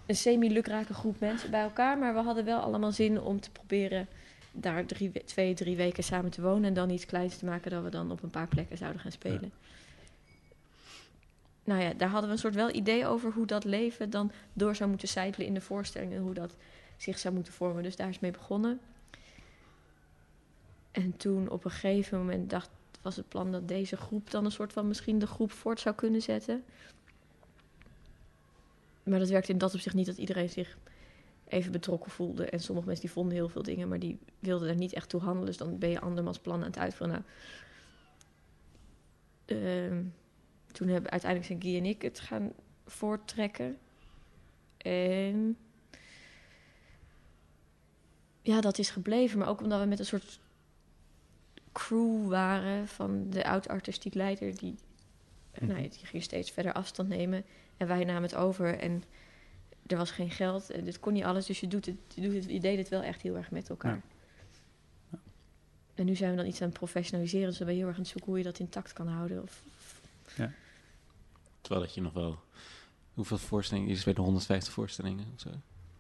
[0.07, 1.99] een semi-lukrake groep mensen bij elkaar.
[1.99, 4.07] Maar we hadden wel allemaal zin om te proberen
[4.53, 6.65] daar drie, we- twee, drie weken samen te wonen.
[6.65, 9.13] En dan iets kleins te maken dat we dan op een paar plekken zouden gaan
[9.13, 9.53] spelen.
[11.65, 14.75] Nou ja, daar hadden we een soort wel idee over hoe dat leven dan door
[14.75, 16.13] zou moeten sijpelen in de voorstelling.
[16.13, 16.57] En hoe dat
[16.97, 17.83] zich zou moeten vormen.
[17.83, 18.81] Dus daar is mee begonnen.
[20.91, 22.71] En toen op een gegeven moment dacht,
[23.03, 25.95] was het plan dat deze groep dan een soort van misschien de groep voort zou
[25.95, 26.65] kunnen zetten.
[29.03, 30.79] Maar dat werkte in dat opzicht niet dat iedereen zich
[31.49, 32.45] even betrokken voelde.
[32.45, 35.21] En sommige mensen die vonden heel veel dingen, maar die wilden er niet echt toe
[35.21, 35.47] handelen.
[35.47, 37.25] Dus dan ben je andermans plan aan het uitvoeren.
[39.47, 40.05] Nou, ehm,
[40.73, 42.53] toen hebben uiteindelijk zijn Guy en ik het gaan
[42.87, 43.79] voorttrekken.
[44.77, 45.57] En
[48.43, 49.39] ja, dat is gebleven.
[49.39, 50.41] Maar ook omdat we met een soort
[51.73, 54.57] crew waren van de oud-artistiek leider.
[54.59, 54.75] Die,
[55.55, 55.67] Mhm.
[55.67, 57.45] nou, ja, die ging steeds verder afstand nemen.
[57.77, 58.79] En wij namen het over.
[58.79, 59.05] En
[59.87, 60.71] er was geen geld.
[60.71, 61.47] En dit kon niet alles.
[61.47, 63.69] Dus je, doet het, je, doet het, je deed het wel echt heel erg met
[63.69, 64.01] elkaar.
[65.11, 65.19] Ja.
[65.95, 67.49] En nu zijn we dan iets aan het professionaliseren.
[67.49, 69.43] Dus we zijn heel erg aan het zoeken hoe je dat intact kan houden.
[69.43, 69.63] Of,
[71.63, 72.39] Terwijl dat je nog wel...
[73.15, 73.89] Hoeveel voorstellingen?
[73.91, 75.51] Je speelt 150 voorstellingen of zo.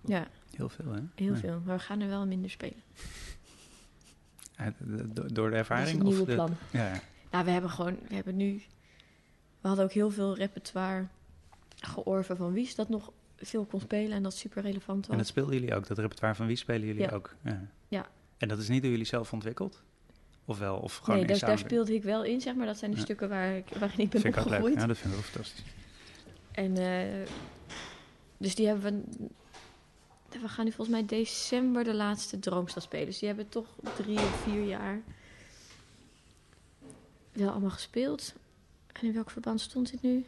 [0.04, 1.00] ja, Heel veel, hè?
[1.14, 1.38] heel Ja.
[1.38, 1.60] veel.
[1.64, 2.82] Maar we gaan er wel minder spelen.
[4.78, 6.02] Door de Dat is ervaring?
[6.02, 6.56] nieuwe of de, plan.
[6.70, 7.00] Ja, ja.
[7.30, 8.62] Nou, we hebben gewoon, we hebben nu,
[9.60, 11.06] we hadden ook heel veel repertoire
[11.76, 15.12] georven van Wies dat nog veel kon spelen en dat super relevant was.
[15.12, 15.86] En dat speelden jullie ook?
[15.86, 17.10] Dat repertoire van wie spelen jullie Ja.
[17.10, 17.34] ook?
[17.44, 17.66] Ja.
[17.88, 18.06] Ja.
[18.38, 19.82] En dat is niet door jullie zelf ontwikkeld?
[20.44, 20.76] Of wel?
[20.76, 22.66] Of gewoon nee, daar, speelde ik wel in, zeg maar.
[22.66, 23.02] Dat zijn de Ja.
[23.02, 24.54] stukken waar ik, waarin ik ben vind ik ook leuk.
[24.58, 24.80] opgegroeid.
[24.80, 25.64] Ja, dat vind ik wel fantastisch.
[26.52, 27.28] En eh,
[28.36, 29.04] dus die hebben
[30.28, 30.38] we.
[30.40, 33.06] We gaan nu volgens mij december de laatste Droomstad spelen.
[33.06, 33.66] Dus die hebben toch
[33.96, 35.00] drie of vier jaar
[37.32, 38.34] wel allemaal gespeeld.
[38.92, 40.24] En in welk verband stond dit nu?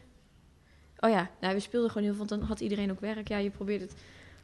[0.99, 3.27] Oh ja, nou, we speelden gewoon heel veel, want dan had iedereen ook werk.
[3.27, 3.93] Ja, je probeert het.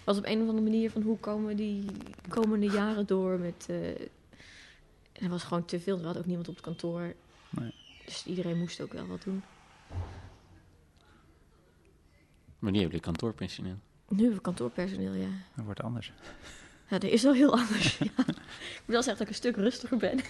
[0.04, 1.86] Was op een of andere manier van hoe komen we die
[2.30, 3.66] komende jaren door met.
[3.70, 3.78] eh,
[5.22, 6.00] en er was gewoon te veel.
[6.00, 7.14] Er had ook niemand op het kantoor.
[7.50, 7.74] Nee.
[8.06, 9.44] Dus iedereen moest ook wel wat doen.
[12.60, 13.78] Maar die hebben de kantoorpensioneel.
[14.08, 15.28] Nu hebben we kantoorpersoneel, ja.
[15.56, 16.12] Dat wordt anders.
[16.90, 17.98] Ja, dat is wel heel anders.
[17.98, 18.06] ja.
[18.18, 20.18] Ik moet wel zeggen dat ik een stuk rustiger ben.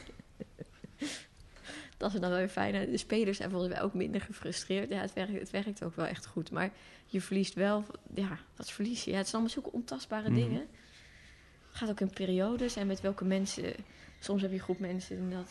[1.98, 2.92] dat is dan wel weer fijn.
[2.92, 4.90] De spelers zijn volgens mij ook minder gefrustreerd.
[4.90, 6.52] Ja, het werkt, het werkt ook wel echt goed.
[6.52, 6.72] Maar
[7.06, 7.86] je verliest wel...
[8.14, 9.12] Ja, wat verlies je?
[9.12, 10.40] Ja, het zijn allemaal zulke ontastbare Mhm.
[10.40, 10.68] dingen.
[11.68, 12.76] Het gaat ook in periodes.
[12.76, 13.74] En met welke mensen...
[14.24, 15.50] Soms heb je een groep mensen en dat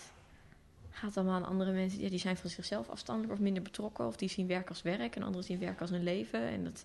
[0.90, 2.00] gaat allemaal aan andere mensen.
[2.00, 4.06] Ja, die zijn van zichzelf afstandelijk of minder betrokken.
[4.06, 5.16] Of die zien werk als werk.
[5.16, 6.40] En anderen zien werk als een leven.
[6.40, 6.84] En dat...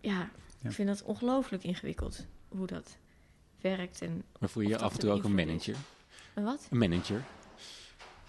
[0.00, 0.68] Ja, Ja.
[0.68, 2.26] ik vind dat ongelooflijk ingewikkeld.
[2.48, 2.96] Hoe dat
[3.60, 4.22] werkt en...
[4.38, 5.76] Maar voel je je af en toe een ook een manager?
[6.34, 6.66] En wat?
[6.70, 7.24] Een manager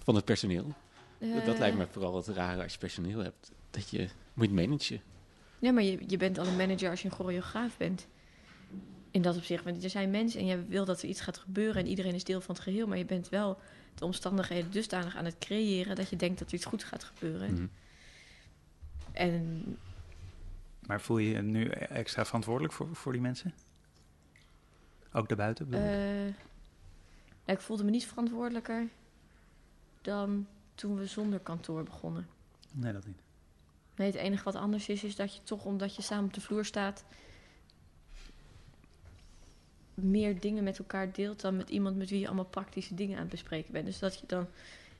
[0.03, 0.73] van het personeel.
[1.17, 3.51] dat Eh, lijkt me vooral wat raar als je personeel hebt.
[3.69, 5.01] Dat je moet managen.
[5.59, 8.07] Ja, maar je, je bent al een manager als je een choreograaf bent.
[9.11, 9.63] In dat opzicht.
[9.63, 12.23] Want er zijn mensen en je wil dat er iets gaat gebeuren en iedereen is
[12.23, 12.87] deel van het geheel.
[12.87, 13.59] Maar je bent wel
[13.95, 17.53] de omstandigheden dusdanig aan het creëren dat je denkt dat er iets goed gaat gebeuren.
[17.53, 17.65] Mhm.
[19.11, 19.65] En
[20.87, 23.53] Maar voel je je nu extra verantwoordelijk voor, voor die mensen?
[25.13, 25.73] Ook daarbuiten?
[25.73, 26.33] Eh, nou,
[27.45, 28.87] ik voelde me niet verantwoordelijker
[30.01, 32.27] dan toen we zonder kantoor begonnen.
[32.71, 33.19] nee, dat niet.
[33.95, 36.41] Nee, het enige wat anders is, is dat je toch, omdat je samen op de
[36.41, 37.03] vloer staat,
[39.93, 43.21] meer dingen met elkaar deelt dan met iemand met wie je allemaal praktische dingen aan
[43.21, 43.85] het bespreken bent.
[43.85, 44.47] Dus dat je dan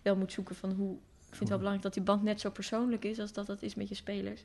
[0.02, 0.94] wel moet zoeken van hoe.
[0.94, 3.62] Ik vind het wel belangrijk dat die band net zo persoonlijk is als dat dat
[3.62, 4.42] is met je spelers.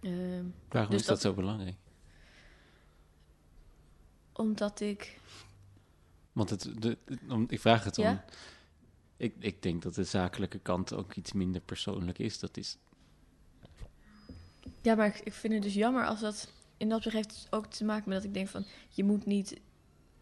[0.00, 1.76] Ehm, Waarom Dus is dat, dat- zo belangrijk?
[4.32, 5.18] omdat ik.
[6.32, 8.04] Want het, de, om, ik vraag het om...
[8.04, 8.24] Ja?
[9.16, 12.38] Ik, ik denk dat de zakelijke kant ook iets minder persoonlijk is.
[12.38, 12.76] Dat is
[14.82, 16.52] Ja, maar ik, ik vind het dus jammer als dat.
[16.80, 18.64] In dat opzicht heeft het ook te maken met dat ik denk van.
[18.88, 19.60] Je moet niet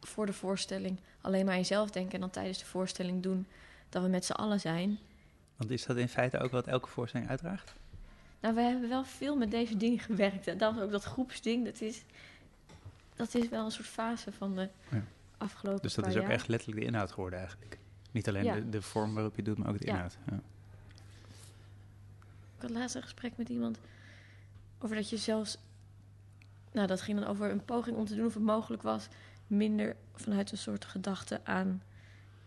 [0.01, 2.13] voor de voorstelling alleen maar aan jezelf denken.
[2.15, 3.47] En dan tijdens de voorstelling doen
[3.89, 4.99] dat we met z'n allen zijn.
[5.57, 7.75] Want is dat in feite ook wat elke voorstelling uitdraagt?
[8.41, 10.47] Nou, we hebben wel veel met deze dingen gewerkt.
[10.47, 11.65] En dat ook dat groepsding.
[11.65, 12.03] Dat is,
[13.17, 15.03] dat is wel een soort fase van de Ja.
[15.37, 16.31] afgelopen Dus dat is ook jaar.
[16.31, 17.79] echt letterlijk de inhoud geworden eigenlijk.
[18.11, 18.55] Niet alleen Ja.
[18.55, 19.93] de, de vorm waarop je het doet, maar ook de Ja.
[19.93, 20.17] inhoud.
[20.31, 20.41] Ja.
[22.57, 23.79] Ik had laatst een gesprek met iemand
[24.79, 25.59] over dat je zelfs...
[26.73, 29.09] Nou, dat ging dan over een poging om te doen of het mogelijk was...
[29.47, 31.83] minder vanuit een soort gedachte aan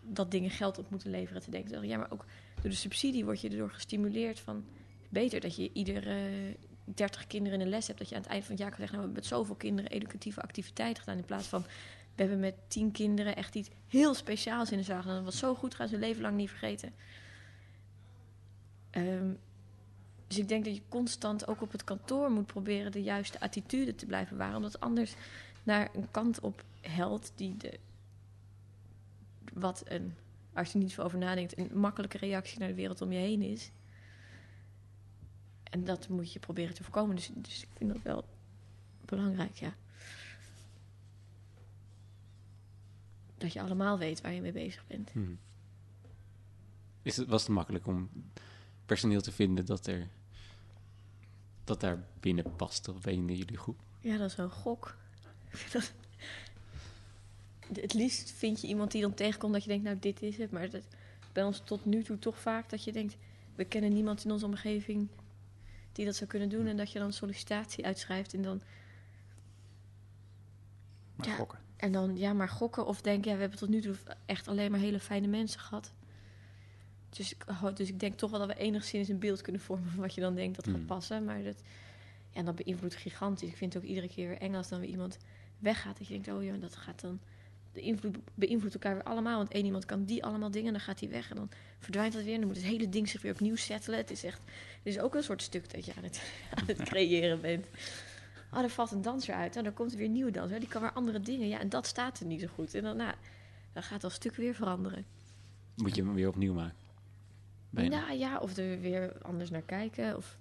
[0.00, 1.86] dat dingen geld op moeten leveren te denken.
[1.86, 2.24] Ja, maar ook
[2.60, 4.64] door de subsidie word je erdoor gestimuleerd van...
[5.08, 6.30] beter dat je iedere
[6.84, 7.98] 30 kinderen in een les hebt...
[7.98, 8.98] dat je aan het eind van het jaar kan zeggen...
[8.98, 11.18] nou, we hebben met zoveel kinderen educatieve activiteiten gedaan...
[11.18, 11.62] in plaats van,
[12.14, 15.24] we hebben met 10 kinderen echt iets heel speciaals in de zaal gedaan...
[15.24, 16.92] wat zo goed gaan ze leven lang niet vergeten.
[18.90, 19.32] Ehm,
[20.32, 23.94] dus ik denk dat je constant ook op het kantoor moet proberen de juiste attitude
[23.94, 24.56] te blijven bewaren.
[24.56, 25.14] Omdat anders
[25.62, 27.78] naar een kant op helpt die de.
[29.52, 30.14] Wat een.
[30.52, 33.42] Als je niet zo over nadenkt, een makkelijke reactie naar de wereld om je heen
[33.42, 33.70] is.
[35.62, 37.16] En dat moet je proberen te voorkomen.
[37.16, 38.24] Dus, dus ik vind dat wel
[39.04, 39.74] belangrijk, ja.
[43.38, 45.10] Dat je allemaal weet waar je mee bezig bent.
[45.10, 45.38] Hmm.
[47.02, 48.10] Is het, was het makkelijk om
[48.86, 50.08] personeel te vinden dat er
[51.72, 53.78] dat daar binnen past of binnen jullie groep?
[54.00, 54.96] Ja, dat is wel een gok.
[55.72, 55.92] Dat-
[57.80, 60.50] het liefst vind je iemand die dan tegenkomt dat je denkt, nou dit is het.
[60.50, 60.82] Maar dat,
[61.32, 63.16] bij ons tot nu toe toch vaak dat je denkt,
[63.54, 65.08] we kennen niemand in onze omgeving
[65.92, 66.66] die dat zou kunnen doen.
[66.66, 68.62] En dat je dan een sollicitatie uitschrijft en dan,
[71.14, 71.34] Maar Ja.
[71.34, 71.58] gokken.
[71.76, 72.86] en dan ja, maar gokken.
[72.86, 73.94] Of denk, ja, we hebben tot nu toe
[74.26, 75.92] echt alleen maar hele fijne mensen gehad.
[77.16, 79.90] Dus ik, ho- dus ik denk toch wel dat we enigszins een beeld kunnen vormen
[79.90, 80.86] van wat je dan denkt dat gaat Hmm.
[80.86, 81.24] passen.
[81.24, 81.62] Maar dat,
[82.30, 83.48] ja, dat beïnvloedt gigantisch.
[83.48, 85.18] Ik vind het ook iedere keer weer eng als dan weer iemand
[85.58, 85.98] weggaat.
[85.98, 87.20] Dat je denkt, oh ja, dat gaat dan...
[87.72, 89.36] De invloed beïnvloedt elkaar weer allemaal.
[89.36, 91.30] Want één iemand kan die allemaal dingen, dan gaat hij weg.
[91.30, 92.32] En dan verdwijnt dat weer.
[92.34, 93.98] En dan moet het hele ding zich weer opnieuw settelen.
[93.98, 94.40] Het is echt...
[94.82, 96.22] Het is ook een soort stuk dat je aan het,
[96.54, 97.66] aan het creëren bent.
[98.52, 99.56] Oh, er valt een danser uit.
[99.56, 100.60] En dan komt er weer een nieuwe danser.
[100.60, 101.48] Die kan weer andere dingen.
[101.48, 102.74] Ja, en dat staat er niet zo goed.
[102.74, 103.14] En dan, nou,
[103.72, 105.04] dan gaat dat stuk weer veranderen.
[105.76, 106.76] Moet je hem weer opnieuw maken?
[107.72, 108.00] Bijna.
[108.00, 110.16] Nou ja, of er weer anders naar kijken.
[110.16, 110.38] Of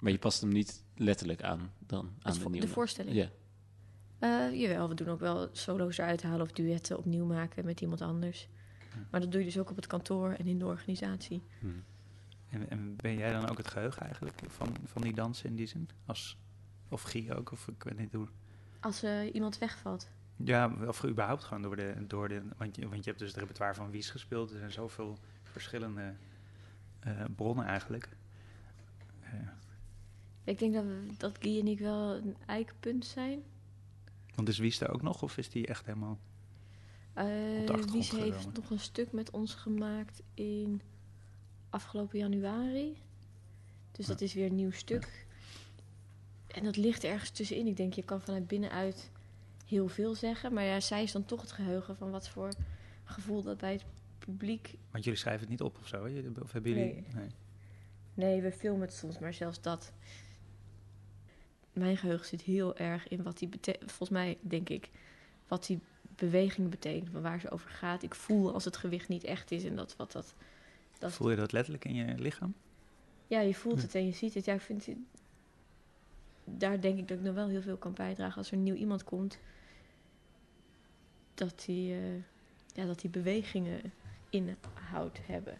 [0.00, 2.66] Maar je past hem niet letterlijk aan dan aan de nieuwe.
[2.66, 3.16] de voorstelling.
[3.16, 3.28] Ja.
[4.18, 8.00] Eh, jawel, we doen ook wel solo's eruit halen of duetten opnieuw maken met iemand
[8.00, 8.48] anders.
[9.10, 11.42] Maar dat doe je dus ook op het kantoor en in de organisatie.
[11.60, 11.84] Hmm.
[12.48, 15.66] En, en ben jij dan ook het geheugen eigenlijk van, van die dansen in die
[15.66, 15.88] zin?
[16.06, 16.38] Als,
[16.88, 18.28] of Guy ook, of ik weet niet hoe.
[18.80, 20.08] Als eh, iemand wegvalt.
[20.36, 21.94] Ja, of überhaupt gewoon door de...
[22.06, 24.50] Door de want, je, want je hebt dus het repertoire van Wies gespeeld.
[24.50, 25.18] Er zijn zoveel
[25.50, 26.14] verschillende
[27.00, 28.08] eh, bronnen eigenlijk.
[29.20, 29.32] Eh,
[30.44, 33.42] Ik denk dat, we, dat Guy en ik wel een eikpunt zijn.
[34.34, 36.18] want is Wies er ook nog, of is die echt helemaal...
[37.14, 40.82] Achtergrond Wies heeft nog een stuk met ons gemaakt in
[41.70, 42.96] afgelopen januari.
[43.92, 45.26] Dus dat is weer een nieuw stuk.
[46.46, 47.66] En dat ligt ergens tussenin.
[47.66, 49.10] Ik denk, je kan vanuit binnenuit
[49.66, 50.52] heel veel zeggen.
[50.52, 52.52] Maar ja, zij is dan toch het geheugen van wat voor
[53.04, 53.84] gevoel dat bij het
[54.26, 54.74] publiek...
[54.90, 56.22] Want jullie schrijven het niet op of zo, hè?
[56.42, 57.04] Of hebben jullie...
[57.14, 57.30] Nee.
[58.14, 59.92] Nee, we filmen het soms, maar zelfs dat...
[61.72, 63.92] Mijn geheugen zit heel erg in wat die betekent.
[63.92, 64.90] Volgens mij denk ik
[65.48, 65.80] wat die
[66.16, 68.02] beweging betekent, van waar ze over gaat.
[68.02, 70.34] Ik voel als het gewicht niet echt is en dat wat dat.
[70.98, 72.54] dat Voel je dat letterlijk in je lichaam?
[73.26, 74.44] ja, je voelt het en je ziet het.
[74.44, 74.96] Ja, ik vind het-
[76.44, 79.04] daar denk ik dat ik nog wel heel veel kan bijdragen als er nieuw iemand
[79.04, 79.38] komt.
[81.34, 82.14] Dat die, eh,
[82.74, 83.80] ja, dat die bewegingen
[84.30, 85.58] inhoud hebben.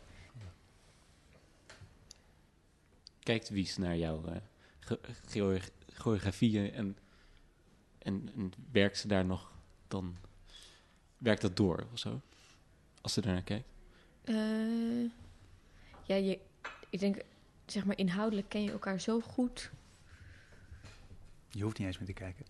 [3.19, 4.37] Kijkt Wies naar jouw eh,
[4.81, 6.97] ge- choreo- choreografieën en,
[7.99, 9.53] en, en werkt ze daar nog
[9.89, 10.17] dan...
[11.19, 12.21] Werkt dat door of zo?
[13.01, 13.69] Als ze daarnaar kijkt?
[14.25, 14.35] Eh,
[16.03, 16.39] ja, je,
[16.91, 17.23] ik denk,
[17.67, 19.71] zeg maar, inhoudelijk ken je elkaar zo goed.
[21.49, 22.47] Je hoeft niet eens meer te kijken.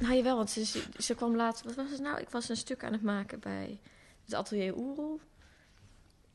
[0.00, 1.64] Nou jawel, want ze, ze, ze kwam laatst...
[1.64, 2.20] Wat was het nou?
[2.20, 3.80] Ik was een stuk aan het maken bij
[4.24, 5.20] het atelier Oerol.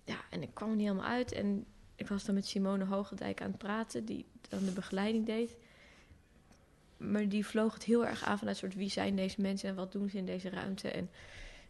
[0.05, 1.31] Ja, en ik kwam er niet helemaal uit.
[1.31, 1.65] En
[1.95, 5.57] ik was dan met Simone Hogendijk aan het praten, die dan de begeleiding deed.
[6.97, 9.91] Maar die vloog het heel erg aan vanuit soort wie zijn deze mensen en wat
[9.91, 10.89] doen ze in deze ruimte.
[10.89, 11.09] En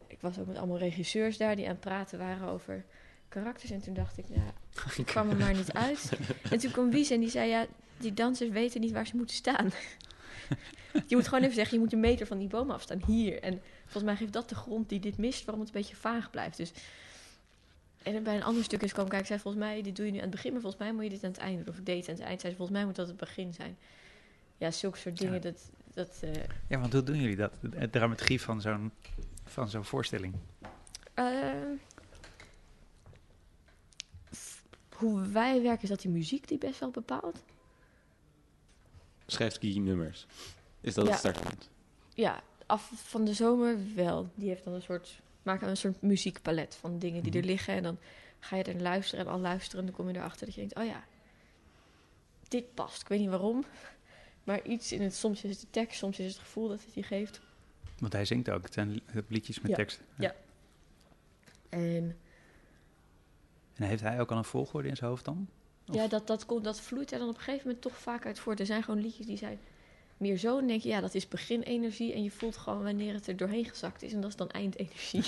[0.07, 2.86] ik was ook met allemaal regisseurs daar die aan het praten waren over
[3.28, 3.72] karakters.
[3.72, 4.51] En toen dacht ik, nou,
[4.97, 6.11] ik kwam er maar niet uit.
[6.49, 7.65] En toen kwam Wies en die zei, ja,
[7.97, 9.72] die dansers weten niet waar ze moeten staan.
[11.07, 13.41] je moet gewoon even zeggen, je moet een meter van die boom afstaan, hier.
[13.41, 13.61] En
[13.92, 16.58] volgens mij geeft dat de grond die dit mist, waarom het een beetje vaag blijft.
[16.58, 16.72] Dus
[18.04, 20.18] en bij een ander stuk is komen kijken, zei volgens mij, dit doe je nu
[20.18, 21.74] aan het begin, maar volgens mij moet je dit aan het einde doen.
[21.74, 23.54] Of ik deed het aan het eind, zei ze, volgens mij moet dat het begin
[23.54, 23.78] zijn.
[24.58, 25.40] Ja, zulke soort dingen, Ja.
[25.40, 25.70] dat...
[25.94, 27.54] dat eh, Ja, want hoe doen jullie dat?
[27.62, 28.92] De dramaturgie van zo'n
[29.46, 30.34] van zo'n voorstelling.
[31.14, 31.52] eh,
[34.36, 34.64] f-
[34.96, 37.44] hoe wij werken is dat die muziek die best wel bepaalt.
[39.26, 40.26] Schrijft Guy nummers.
[40.82, 41.10] Is dat Ja.
[41.12, 41.70] het startpunt?
[42.14, 44.30] Ja, af van de zomer wel.
[44.36, 47.47] Die heeft dan een soort, maakt dan een soort muziekpalet van dingen die er Mhm.
[47.47, 47.74] liggen.
[47.74, 47.97] En dan
[48.39, 49.80] ga je er luisteren en al luisteren.
[49.80, 51.03] En dan kom je erachter dat je denkt, oh ja,
[52.47, 53.01] dit past.
[53.01, 53.63] Ik weet niet waarom.
[54.43, 56.84] Maar iets in het, soms is het de tekst, soms is het het gevoel dat
[56.86, 57.41] het je geeft.
[57.99, 58.63] Want hij zingt ook.
[58.63, 59.76] Het zijn li- liedjes met Ja.
[59.78, 60.01] tekst.
[60.17, 60.36] Ja.
[61.70, 62.17] En
[63.76, 65.47] En heeft hij ook al een volgorde in zijn hoofd dan?
[65.88, 68.26] Of- ja, dat, dat, komt, dat vloeit er dan op een gegeven moment toch vaak
[68.26, 68.59] uit voort.
[68.59, 69.59] Er zijn gewoon liedjes die zijn
[70.20, 70.47] meer zo.
[70.47, 72.13] En dan denk je, ja, dat is beginenergie.
[72.13, 74.13] En je voelt gewoon wanneer het er doorheen gezakt is.
[74.13, 75.24] En dat is dan eindenergie.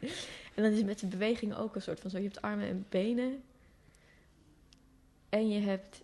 [0.54, 2.18] en dan is met de beweging ook een soort van zo.
[2.18, 3.42] Je hebt armen en benen.
[5.28, 6.02] En je hebt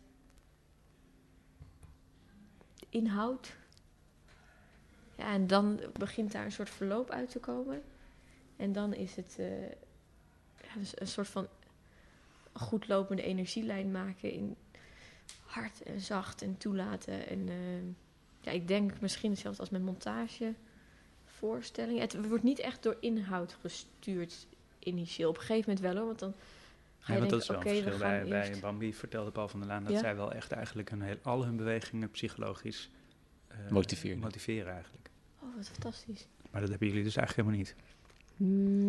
[2.89, 3.57] inhoud.
[5.16, 7.82] Ja, en dan begint daar een soort verloop uit te komen.
[8.57, 9.68] En dan is het eh,
[10.62, 11.49] ja, dus een soort van
[12.53, 14.57] goed lopende energielijn maken in
[15.45, 17.26] hard en zacht en toelaten.
[17.28, 18.06] En eh,
[18.47, 20.55] ja, ik denk misschien hetzelfde als met montage,
[21.25, 22.01] voorstellingen.
[22.01, 24.47] Het wordt niet echt door inhoud gestuurd
[24.79, 25.29] initieel.
[25.29, 26.35] Op een gegeven moment wel hoor, want dan
[26.99, 28.19] ga Ja, je want dat is denken, wel oké, een we verschil.
[28.19, 28.61] gaan Bij.
[28.61, 29.99] Bambi vertelde Paul van der Laan dat Ja?
[29.99, 32.91] zij wel echt eigenlijk een heel, al hun bewegingen psychologisch
[33.49, 34.19] eh, Motiveren.
[34.19, 35.11] motiveren eigenlijk.
[35.43, 36.27] Oh, wat fantastisch.
[36.51, 37.85] Maar dat hebben jullie dus eigenlijk helemaal niet.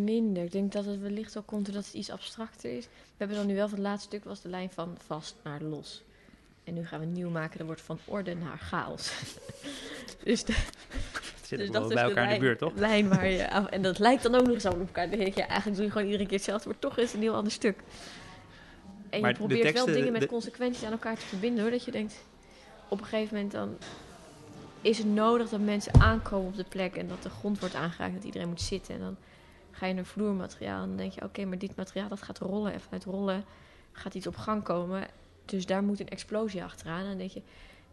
[0.05, 0.43] Minder.
[0.43, 2.85] Ik denk dat het wellicht ook komt doordat het iets abstracter is.
[2.85, 5.61] We hebben dan nu wel van het laatste stuk was de lijn van vast naar
[5.61, 6.03] los.
[6.67, 7.57] En nu gaan we nieuw maken.
[7.57, 9.11] Dat wordt van orde naar chaos.
[10.23, 10.53] dus de,
[11.47, 12.73] zit dus dat bij de elkaar in de buurt, toch?
[12.75, 13.37] lijn waar je
[13.75, 15.09] en dat lijkt dan ook nog eens op elkaar.
[15.09, 17.21] Dan denk je, eigenlijk doe je gewoon iedere keer hetzelfde, maar toch is het een
[17.21, 17.79] heel ander stuk.
[19.09, 21.71] En Maar je de probeert wel dingen met de- consequenties aan elkaar te verbinden, hoor.
[21.71, 22.15] Dat je denkt,
[22.87, 23.77] op een gegeven moment dan
[24.81, 28.13] is het nodig dat mensen aankomen op de plek en dat de grond wordt aangeraakt,
[28.13, 28.93] dat iedereen moet zitten.
[28.93, 29.17] En dan
[29.71, 32.73] ga je naar vloermateriaal en dan denk je, oké, maar dit materiaal dat gaat rollen
[32.73, 33.43] en vanuit rollen
[33.91, 35.07] gaat iets op gang komen.
[35.49, 37.01] Dus daar moet een explosie achteraan.
[37.01, 37.41] En dan denk je,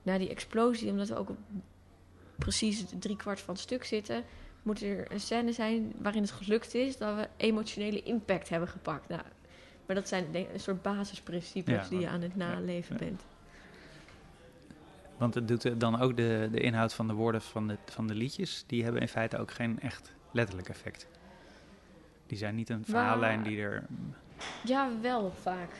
[0.02, 1.38] na die explosie, omdat we ook op
[2.38, 4.24] precies drie kwart van het stuk zitten,
[4.62, 9.08] moet er een scène zijn waarin het gelukt is dat we emotionele impact hebben gepakt.
[9.08, 9.22] Nou,
[9.86, 13.04] maar dat zijn een soort basisprincipes Ja, die je aan het naleven ja.
[13.04, 13.22] bent.
[15.16, 18.14] Want het doet dan ook de, de inhoud van de woorden van de, van de
[18.14, 21.06] liedjes, die hebben in feite ook geen echt letterlijk effect.
[22.26, 23.86] Die zijn niet een verhaallijn die er...
[24.64, 25.70] Ja, wel vaak.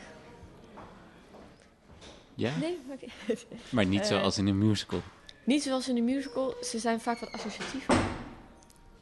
[2.35, 2.57] Ja?
[2.57, 3.45] Nee, maakt niet.
[3.69, 5.01] Maar niet Eh, zoals in een musical.
[5.43, 7.95] Niet zoals in de musical, ze zijn vaak wat associatiever.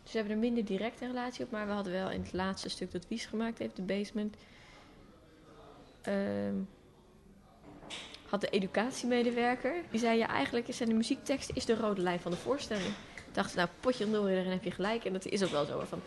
[0.03, 2.69] Ze hebben er minder direct een relatie op, maar we hadden wel in het laatste
[2.69, 4.35] stuk dat Wies gemaakt heeft, de basement.
[6.01, 6.55] ehm,
[8.29, 12.31] had de educatiemedewerker, die zei ja, eigenlijk zijn de muziektekst is de rode lijn van
[12.31, 12.87] de voorstelling.
[13.15, 15.05] Ik dacht, nou, potje door, daarin heb je gelijk.
[15.05, 15.83] En dat is ook wel zo.
[15.87, 16.01] Van,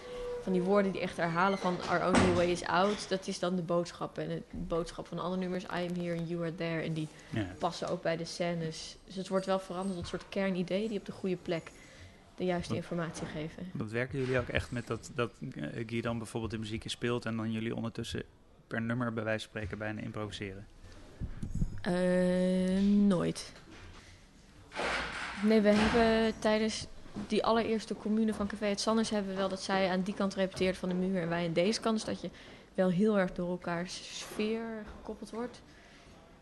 [0.46, 3.56] van die woorden die echt herhalen van Our only way is out, dat is dan
[3.56, 4.18] de boodschap.
[4.18, 6.82] En de boodschap van andere nummers, I am here and you are there.
[6.82, 7.46] En die Ja.
[7.58, 8.96] passen ook bij de scènes.
[9.04, 11.70] Dus het wordt wel veranderd tot een soort kernidee die op de goede plek
[12.36, 13.70] de juiste informatie geven.
[13.72, 17.24] Dat werken jullie ook echt met dat, dat eh, Guy dan bijvoorbeeld de muziekje speelt
[17.26, 18.22] en dan jullie ondertussen
[18.66, 20.66] per nummer bij wijze van spreken bijna improviseren?
[21.82, 23.52] Eh, nooit.
[25.42, 26.86] Nee, we hebben tijdens
[27.26, 30.34] die allereerste commune van Café het Sanders hebben we wel dat zij aan die kant
[30.34, 31.94] repeteert van de muur en wij aan deze kant.
[31.96, 32.30] Dus dat je
[32.74, 34.62] wel heel erg door elkaar sfeer
[34.96, 35.62] gekoppeld wordt.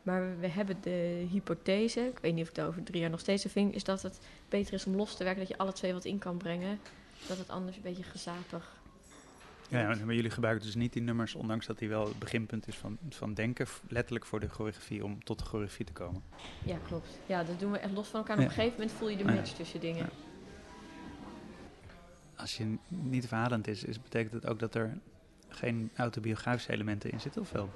[0.03, 3.21] Maar we hebben de hypothese, ik weet niet of ik het over drie jaar nog
[3.21, 4.19] steeds vind, is dat het
[4.49, 6.79] beter is om los te werken, dat je alle twee wat in kan brengen.
[7.29, 8.83] Dat het anders een beetje gezapig.
[9.69, 12.77] Ja, maar jullie gebruiken dus niet die nummers, ondanks dat die wel het beginpunt is
[12.77, 16.23] van, van denken, letterlijk voor de choreografie, om tot de choreografie te komen.
[16.65, 17.09] Ja, klopt.
[17.27, 18.37] Ja, dat doen we echt los van elkaar.
[18.37, 20.05] En op een gegeven moment voel je de match tussen dingen.
[20.05, 20.34] Ja
[22.37, 24.99] als je niet verhalend is, is, betekent het ook dat er
[25.49, 27.71] geen autobiografische elementen in zitten, of wel?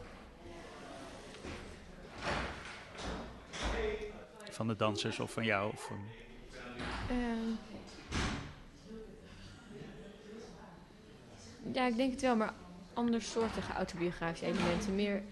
[4.50, 5.72] Van de dansers of van jou?
[5.72, 5.98] Of van...
[7.10, 7.56] Ehm,
[11.72, 12.54] ja, ik denk het wel, maar
[12.92, 14.94] andersoortige autobiografische elementen.
[14.94, 15.22] Meer.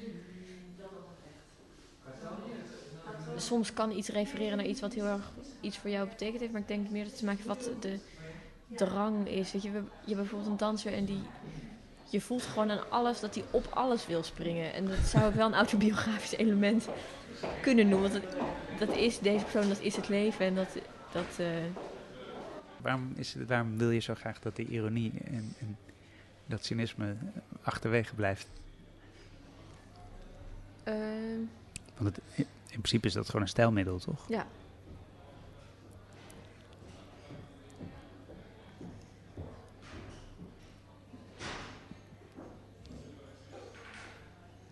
[3.36, 6.60] Soms kan iets refereren naar iets wat heel erg iets voor jou betekend heeft, maar
[6.60, 7.98] ik denk meer dat het te maken heeft wat de
[8.66, 9.52] drang is.
[9.52, 11.22] Weet je, je hebt bijvoorbeeld een danser en die...
[12.10, 14.72] Je voelt gewoon aan alles dat hij op alles wil springen.
[14.72, 16.88] En dat zou ik wel een autobiografisch element
[17.62, 18.10] kunnen noemen.
[18.10, 18.36] Want dat,
[18.78, 20.46] dat is deze persoon, dat is het leven.
[20.46, 20.68] En dat,
[21.12, 21.46] dat, eh,
[22.80, 25.76] Waarom, is het, waarom wil je zo graag dat die ironie en, en
[26.46, 27.16] dat cynisme
[27.62, 28.48] achterwege blijft?
[30.84, 31.40] ehm,
[31.96, 32.20] Want het,
[32.66, 34.28] in principe is dat gewoon een stijlmiddel, toch?
[34.28, 34.46] Ja.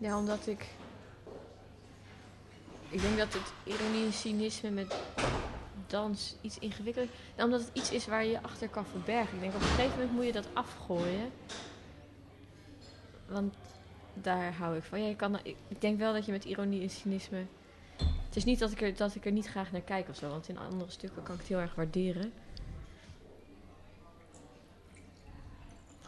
[0.05, 0.65] Ja, omdat ik...
[2.89, 4.95] Ik denk dat het ironie en cynisme met
[5.87, 7.43] dans iets ingewikkeld is.
[7.43, 9.33] Omdat het iets is waar je je achter kan verbergen.
[9.33, 11.31] Ik denk op een gegeven moment moet je dat afgooien.
[13.27, 13.55] Want
[14.13, 15.03] daar hou ik van.
[15.03, 17.45] Je kan, ik denk wel dat je met ironie en cynisme...
[18.25, 20.29] Het is niet dat ik, er, dat ik er niet graag naar kijk of zo,
[20.29, 22.33] want in andere stukken kan ik het heel erg waarderen.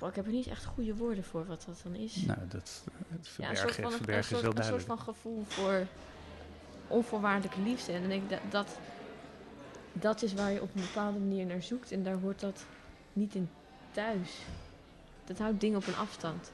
[0.10, 2.16] Ik heb er niet echt goede woorden voor wat dat dan is.
[2.16, 5.44] Nou, dat het ja, een verbergen, soort van, een verbergen is een soort van gevoel
[5.48, 5.88] voor
[6.88, 7.92] onvoorwaardelijke liefde.
[7.92, 8.78] En dan denk ik dat, dat
[10.00, 11.92] dat is waar je op een bepaalde manier naar zoekt.
[11.92, 12.66] En daar hoort dat
[13.14, 13.50] niet in
[13.92, 14.38] thuis.
[15.26, 16.52] Dat houdt dingen op een afstand.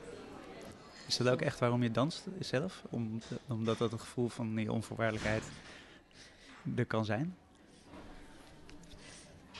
[1.07, 2.83] Is dat ook echt waarom je danst zelf?
[2.89, 5.43] Om, omdat dat een gevoel van die onvoorwaardelijkheid
[6.75, 7.35] er kan zijn?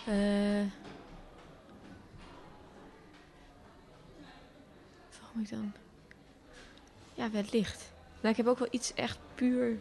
[0.06, 0.66] Eh
[5.34, 5.74] waarom ik dan?
[7.14, 7.92] Ja, wellicht.
[8.22, 9.78] Nou, ik heb ook wel iets echt puur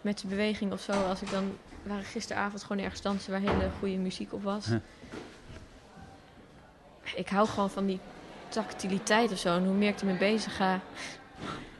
[0.00, 0.92] met de beweging of zo.
[0.92, 1.56] Als ik dan...
[1.82, 4.66] We waren gisteravond gewoon ergens dansen waar hele goede muziek op was.
[4.66, 4.78] Huh.
[7.14, 8.00] Ik hou gewoon van die
[8.48, 9.56] tactiliteit of zo.
[9.56, 10.80] En hoe meer ik ermee bezig ga...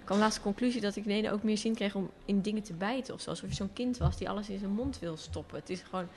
[0.05, 2.63] Ik kwam laatst de conclusie dat ik ineens ook meer zin kreeg om in dingen
[2.63, 3.31] te bijten of zo.
[3.31, 5.59] Alsof je zo'n kind was die alles in zijn mond wil stoppen.
[5.59, 6.09] Het is gewoon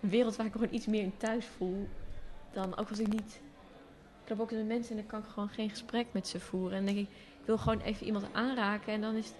[0.00, 1.88] een wereld waar ik gewoon iets meer in thuis voel
[2.52, 3.40] dan ook als ik niet.
[4.32, 6.78] Loop ook met mensen en dan kan ik gewoon geen gesprek met ze voeren.
[6.78, 9.34] En dan denk ik, ik wil gewoon even iemand aanraken en dan is het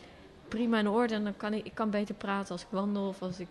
[0.48, 1.14] prima in orde.
[1.14, 3.48] En dan kan ik, ik kan beter praten als ik wandel of als ik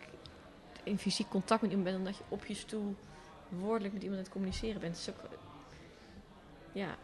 [0.84, 2.96] in fysiek contact met iemand ben, dan dat je op je stoel
[3.50, 4.96] woordelijk met iemand aan het communiceren bent.
[4.96, 5.16] Dus
[6.72, 6.96] ja.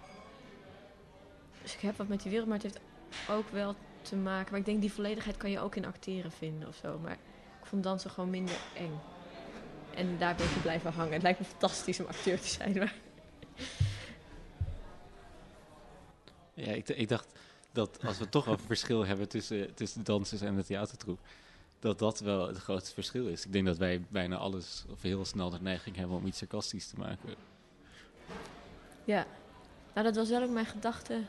[1.62, 2.86] Dus ik heb wat met die wereld, maar het heeft
[3.30, 4.52] ook wel te maken.
[4.52, 7.00] Maar ik denk die volledigheid kan je ook in acteren vinden of zo.
[7.00, 7.18] Maar
[7.62, 9.00] ik vond dansen gewoon minder eng.
[9.96, 11.14] En daar ben ik blijven hangen.
[11.14, 12.78] Het lijkt me fantastisch om acteur te zijn.
[12.78, 12.94] Maar
[16.58, 17.28] Ja, ik, ik dacht
[17.72, 21.20] dat als we toch over verschil hebben tussen, tussen de dansers en de theatertroep,
[21.80, 23.46] dat dat wel het grootste verschil is.
[23.46, 26.88] Ik denk dat wij bijna alles, of heel snel de neiging hebben om iets sarcastisch
[26.88, 27.36] te maken.
[29.04, 29.26] ja,
[29.94, 31.22] nou dat was wel ook mijn gedachte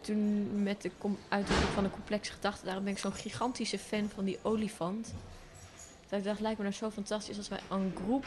[0.00, 0.90] toen met de
[1.28, 2.64] uitdrukking van een complexe gedachte.
[2.64, 5.14] Daarom ben ik zo'n gigantische fan van die olifant.
[6.08, 8.26] Dat ik dacht, lijkt me nou zo fantastisch als wij een groep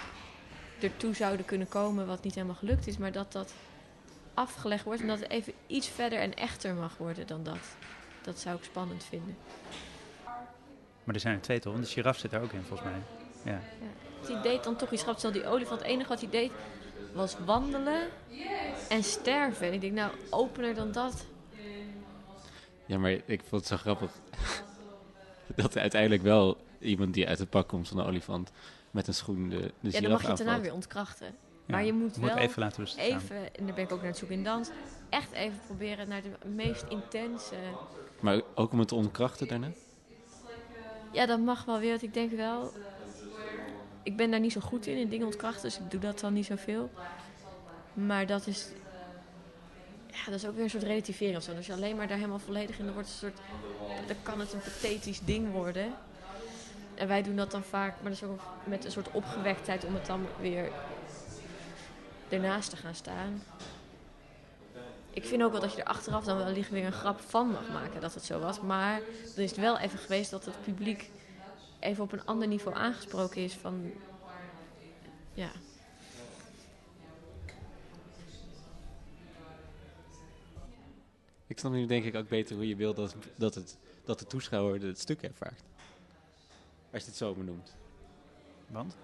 [0.80, 3.54] ertoe zouden kunnen komen, wat niet helemaal gelukt is, maar dat dat
[4.36, 7.76] afgelegd wordt en dat het even iets verder en echter mag worden dan dat.
[8.22, 9.38] Dat zou ik spannend vinden.
[11.04, 11.74] Maar er zijn er twee toch?
[11.74, 13.00] Want de giraf zit er ook in, volgens mij.
[13.54, 13.62] Ja.
[14.28, 15.34] Die deed dan toch iets grappigs.
[15.34, 16.52] Die olifant, het enige wat hij deed
[17.14, 18.08] was wandelen
[18.90, 19.68] en sterven.
[19.68, 21.26] En ik denk, nou, opener dan dat.
[22.86, 24.12] Ja, maar ik vond het zo grappig
[25.56, 28.52] dat er uiteindelijk wel iemand die uit het pak komt van de olifant
[28.92, 31.36] met een schoen de, de Ja, dan mag je het daarna weer ontkrachten.
[31.66, 33.06] Ja, Maar je moet wel even laten bestaan.
[33.06, 34.70] Even, en daar ben ik ook naar het zoeken in dans,
[35.10, 37.56] echt even proberen naar de meest intense...
[38.20, 39.72] Maar ook om het te ontkrachten daarna?
[41.12, 42.72] Ja, dat mag wel weer, want ik denk wel...
[44.04, 46.34] Ik ben daar niet zo goed in, in dingen ontkrachten, dus ik doe dat dan
[46.34, 46.90] niet zoveel.
[47.94, 48.70] Maar dat is...
[50.08, 51.56] Ja, dat is ook weer een soort relativering of zo.
[51.56, 54.08] Als je alleen maar daar helemaal volledig in, dan wordt het een soort...
[54.08, 55.94] Dan kan het een pathetisch ding worden.
[56.96, 59.94] En wij doen dat dan vaak, maar dat is ook met een soort opgewektheid om
[59.94, 60.72] het dan weer
[62.30, 63.44] ernaast te gaan staan.
[65.10, 67.70] Ik vind ook wel dat je er achteraf dan wellicht weer een grap van mag
[67.70, 68.62] maken dat het zo was.
[68.62, 69.02] Maar
[69.36, 71.10] dan is het wel even geweest dat het publiek
[71.80, 73.92] even op een ander niveau aangesproken is van...
[75.34, 75.50] Ja,
[81.48, 84.26] Ik snap nu denk ik ook beter hoe je wil dat, dat, het, dat de
[84.26, 85.62] toeschouwer het stuk ervaart.
[86.92, 87.76] Als je het zo benoemt.
[88.68, 88.96] Want?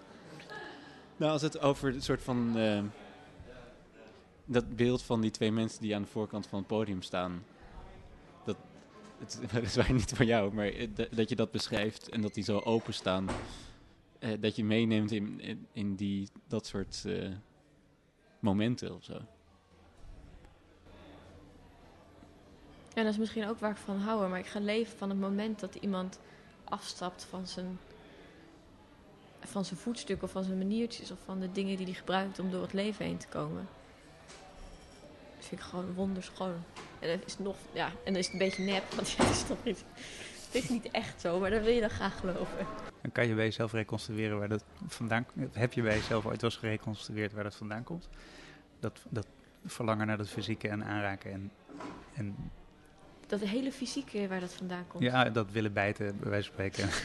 [1.17, 2.57] Nou, als het over een soort van...
[2.57, 2.84] eh,
[4.52, 7.43] dat beeld van die twee mensen die aan de voorkant van het podium staan.
[8.45, 8.58] Dat,
[9.20, 12.43] het is weliswaar niet van jou, maar eh, dat- je dat beschrijft en dat die
[12.43, 13.28] zo openstaan.
[14.20, 15.41] eh dat je meeneemt in,
[15.74, 17.30] in, die, dat soort eh,
[18.39, 19.14] momenten of zo.
[22.93, 25.20] En dat is misschien ook waar ik van hou, maar ik ga leven van het
[25.20, 26.20] moment dat iemand
[26.64, 27.80] afstapt van zijn,
[29.39, 32.52] van zijn voetstuk of van zijn maniertjes of van de dingen die hij gebruikt om
[32.52, 33.68] door het leven heen te komen.
[35.41, 36.53] Dat vind ik gewoon wonderschoon.
[36.99, 39.35] En dat is nog, ja, en dan is het een beetje nep, want ja, het
[39.35, 39.85] is toch niet,
[40.45, 42.65] het is niet echt zo, maar dat wil je dan graag geloven.
[43.01, 45.55] Dan kan je bij jezelf reconstrueren waar dat vandaan komt.
[45.55, 48.09] Heb je bij jezelf ooit eens gereconstrueerd waar dat vandaan komt?
[48.79, 49.27] Dat, dat
[49.65, 51.51] verlangen naar dat fysieke en aanraken en,
[52.13, 52.51] en
[53.27, 55.03] Dat hele fysieke waar dat vandaan komt.
[55.03, 56.89] ja, dat willen bijten, bij wijze van spreken.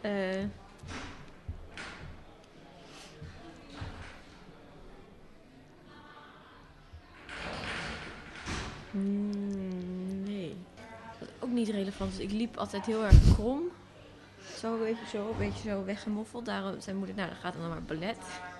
[0.00, 0.44] Eh.
[8.90, 10.56] Mm, nee.
[11.18, 12.18] Wat ook niet relevant is.
[12.18, 13.62] Ik liep altijd heel erg krom.
[14.58, 16.44] Zo, weet je, zo, een beetje zo weggemoffeld.
[16.44, 18.18] Daarom zei moeder, nou, dan gaat dan maar ballet.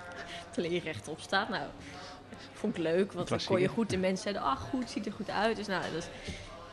[0.53, 1.49] Terwijl je rechtop staat.
[1.49, 1.63] Nou,
[2.53, 3.91] vond ik leuk, want dan kon je goed.
[3.91, 5.57] De mensen zeiden, ach, goed, ziet er goed uit.
[5.57, 6.09] Dus nou, dat is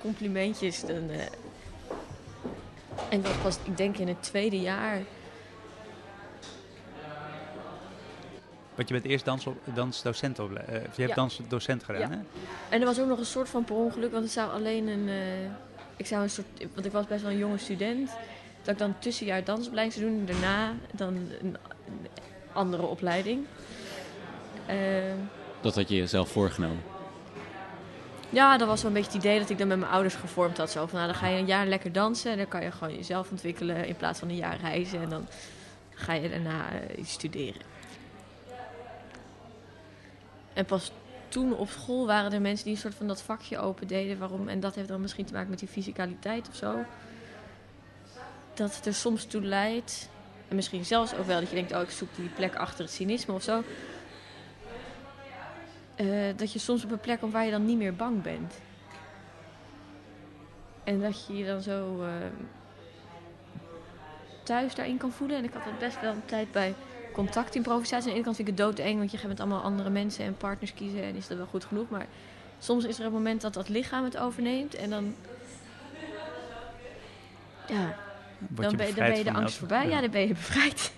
[0.01, 0.81] complimentjes.
[0.81, 1.25] Dan, eh,
[3.09, 5.01] en dat was, ik denk, in het tweede jaar.
[8.78, 11.15] Want je bent eerst dans op, dansdocent op, eh, je hebt Ja.
[11.15, 12.09] dansdocent gedaan, Ja.
[12.09, 12.15] hè?
[12.69, 15.09] En er was ook nog een soort van per ongeluk, want het zou alleen een.
[15.09, 15.15] eh,
[15.95, 16.45] ik zou een soort.
[16.73, 18.09] Want ik was best wel een jonge student.
[18.61, 20.19] Dat ik dan tussenjaar dansopleiding zou doen.
[20.19, 21.57] En daarna dan een, een
[22.53, 23.45] andere opleiding.
[24.65, 24.75] Eh,
[25.61, 26.82] Dat had je jezelf voorgenomen.
[28.30, 30.57] ja, dat was wel een beetje het idee dat ik dan met mijn ouders gevormd
[30.57, 30.71] had.
[30.71, 32.32] Zo van, nou, dan ga je een jaar lekker dansen.
[32.32, 35.01] En dan kan je gewoon jezelf ontwikkelen in plaats van een jaar reizen.
[35.01, 35.28] En dan
[35.93, 37.61] ga je daarna eh, iets studeren.
[40.57, 40.91] En pas
[41.27, 44.19] toen op school waren er mensen die een soort van dat vakje open deden.
[44.19, 44.47] Waarom?
[44.47, 46.85] En dat heeft dan misschien te maken met die fysicaliteit of zo.
[48.53, 50.09] Dat het er soms toe leidt.
[50.47, 52.93] En misschien zelfs ook wel dat je denkt, oh, ik zoek die plek achter het
[52.93, 53.63] cynisme of zo.
[55.95, 58.53] Eh, dat je soms op een plek komt waar je dan niet meer bang bent.
[60.83, 62.09] En dat je je dan zo eh,
[64.43, 65.37] thuis daarin kan voelen.
[65.37, 66.75] En ik had dat best wel een tijd bij
[67.18, 67.97] contactimprovisatie.
[67.97, 70.26] Aan de ene kant vind ik het doodeng, want je gaat met allemaal andere mensen
[70.26, 71.03] en partners kiezen.
[71.03, 71.89] En is dat wel goed genoeg.
[71.89, 72.07] Maar
[72.59, 74.76] soms is er een moment dat dat lichaam het overneemt.
[74.76, 75.15] En dan,
[77.68, 77.95] ja,
[78.38, 79.88] Word dan je ben, dan ben je de angst voorbij.
[79.88, 80.91] Ja, dan ben je bevrijd.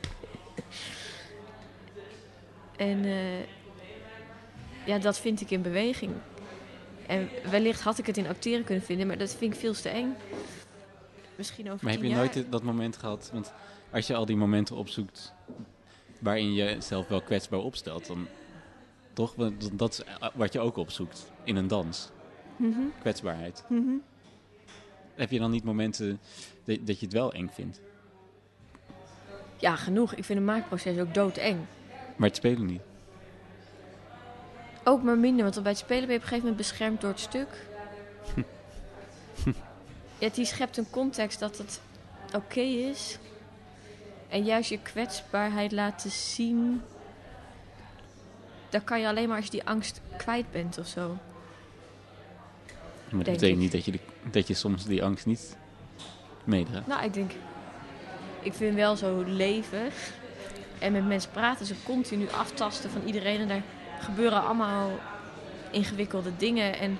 [2.90, 3.40] en eh,
[4.86, 6.12] ja, dat vind ik in beweging.
[7.08, 9.90] En wellicht had ik het in acteren kunnen vinden, maar dat vind ik veel te
[9.90, 10.16] eng.
[11.36, 12.18] Misschien over Maar heb je jaar.
[12.18, 13.30] nooit dat moment gehad?
[13.34, 13.54] Want
[13.92, 15.34] als je al die momenten opzoekt
[16.20, 18.28] waarin je jezelf wel kwetsbaar opstelt, dan
[19.14, 19.36] toch?
[19.36, 22.10] Want dat is eh, wat je ook opzoekt in een dans.
[22.56, 23.64] Mhm, Kwetsbaarheid.
[23.68, 23.94] mhm.
[25.16, 26.20] Heb je dan niet momenten
[26.64, 27.82] dat, dat je het wel eng vindt?
[29.58, 30.14] Ja, genoeg.
[30.14, 31.60] Ik vind een maakproces ook doodeng.
[32.16, 32.82] Maar het spelen niet.
[34.84, 37.10] Ook maar minder, want bij het spelen ben je op een gegeven moment beschermd door
[37.10, 37.48] het stuk.
[40.20, 41.82] ja, die schept een context dat het
[42.36, 43.18] oké is.
[44.30, 46.82] En juist je kwetsbaarheid laten zien.
[48.70, 51.18] Dat kan je alleen maar als je die angst kwijt bent of zo.
[53.10, 53.58] Maar dat betekent ik.
[53.58, 53.99] niet dat je,
[54.32, 55.58] dat je soms die angst niet
[56.44, 56.88] meedraagt.
[56.88, 57.32] Nou, ik denk.
[58.41, 59.90] Ik vind wel zo leven.
[60.80, 63.40] En met mensen praten, ze continu aftasten van iedereen.
[63.40, 63.64] En daar
[63.99, 64.90] gebeuren allemaal
[65.72, 66.80] ingewikkelde dingen.
[66.80, 66.99] En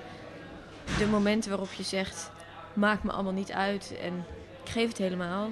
[0.98, 2.30] de momenten waarop je zegt:
[2.72, 3.94] maakt me allemaal niet uit.
[4.02, 4.24] En
[4.64, 5.50] ik geef het helemaal.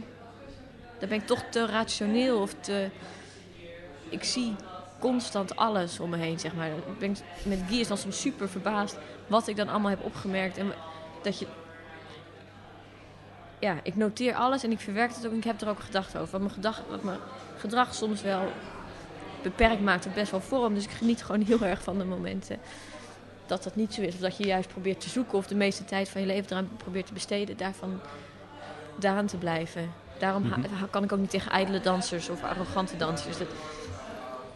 [0.99, 2.89] Dan ben ik toch te rationeel of te.
[4.09, 4.55] Ik zie
[4.99, 6.69] constant alles om me heen, zeg maar.
[6.69, 8.97] Ik ben met Guy is dan soms super verbaasd
[9.27, 10.57] wat ik dan allemaal heb opgemerkt.
[10.57, 10.73] En
[11.23, 11.47] dat je
[13.59, 16.20] ja, ik noteer alles en ik verwerk het ook en ik heb er ook gedachten
[16.20, 16.41] over.
[16.41, 17.19] Wat mijn, wat mijn
[17.57, 18.53] gedrag soms wel
[19.43, 20.75] beperkt maakt, op best wel vorm.
[20.75, 22.59] Dus ik geniet gewoon heel erg van de momenten
[23.47, 24.15] dat dat niet zo is.
[24.15, 26.70] Of dat je juist probeert te zoeken of de meeste tijd van je leven eraan
[26.77, 28.01] probeert te besteden, daarvan
[28.97, 29.93] daaraan te blijven.
[30.19, 30.61] Daarom Mhm.
[30.90, 33.39] kan ik ook niet tegen ijdele dansers of arrogante dansers.
[33.39, 33.49] Dat,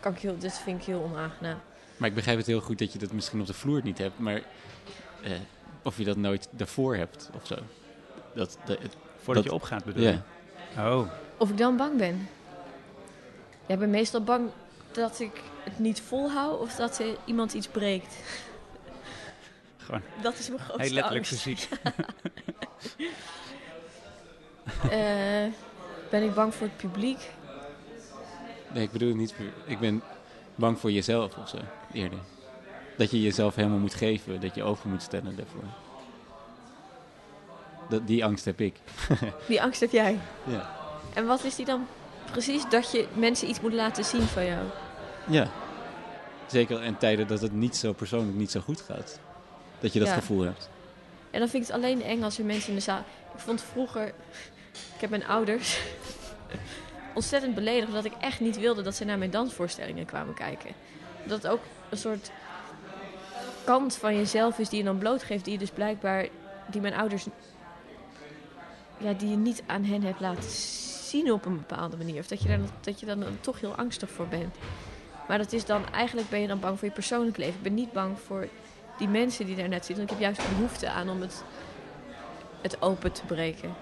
[0.01, 1.59] kan ik heel, dat vind ik heel onaangenaam.
[1.97, 4.19] Maar ik begrijp het heel goed dat je dat misschien op de vloer niet hebt,
[4.19, 4.41] maar
[5.23, 5.33] eh,
[5.83, 7.55] of je dat nooit daarvoor hebt of zo.
[8.35, 10.11] Dat, dat, het- Voordat Dat- je opgaat bedoel ja.
[10.75, 10.81] je?
[10.81, 12.29] Oh, Of ik dan bang ben.
[13.67, 14.51] Ja, ik ben meestal bang
[14.93, 18.15] dat ik het niet volhoud of dat er iemand iets breekt.
[19.79, 21.43] gewoon Dat is mijn grootste heel letterlijk angst.
[21.43, 21.69] fysiek.
[24.91, 25.53] Eh,
[26.11, 27.31] ben ik bang voor het publiek?
[28.73, 29.35] Nee, ik bedoel niet.
[29.65, 30.03] Ik ben
[30.55, 31.57] bang voor jezelf of zo,
[31.93, 32.19] eerder.
[32.97, 35.65] Dat je jezelf helemaal moet geven, dat je over moet stellen daarvoor.
[37.89, 38.77] Dat, die angst heb ik.
[39.49, 40.19] Die angst heb jij.
[40.45, 40.71] Ja.
[41.15, 41.87] En wat is die dan
[42.31, 42.69] precies?
[42.69, 44.65] Dat je mensen iets moet laten zien van jou.
[45.29, 45.49] ja.
[46.47, 49.19] Zeker in tijden dat het niet zo persoonlijk niet zo goed gaat.
[49.81, 50.15] dat je dat Ja.
[50.15, 50.69] gevoel hebt.
[51.31, 53.05] En dan vind ik het alleen eng als er mensen in de zaal...
[53.35, 54.13] Ik vond vroeger...
[54.95, 55.81] Ik heb mijn ouders
[57.15, 57.93] ontzettend beledigd...
[57.93, 60.71] dat ik echt niet wilde dat ze naar mijn dansvoorstellingen kwamen kijken.
[61.27, 62.31] Dat ook een soort
[63.65, 65.45] kant van jezelf is die je dan blootgeeft...
[65.45, 66.29] die je dus blijkbaar...
[66.67, 67.27] die mijn ouders...
[68.99, 72.19] Ja, die je niet aan hen hebt laten zien op een bepaalde manier.
[72.19, 74.57] Of dat je daar dat je dan toch heel angstig voor bent.
[75.29, 75.93] Maar dat is dan...
[75.93, 77.55] Eigenlijk ben je dan bang voor je persoonlijk leven.
[77.55, 78.49] Ik ben niet bang voor
[78.99, 80.07] die mensen die daar net zitten.
[80.07, 81.45] Want ik heb juist behoefte aan om het,
[82.63, 83.75] het open te breken.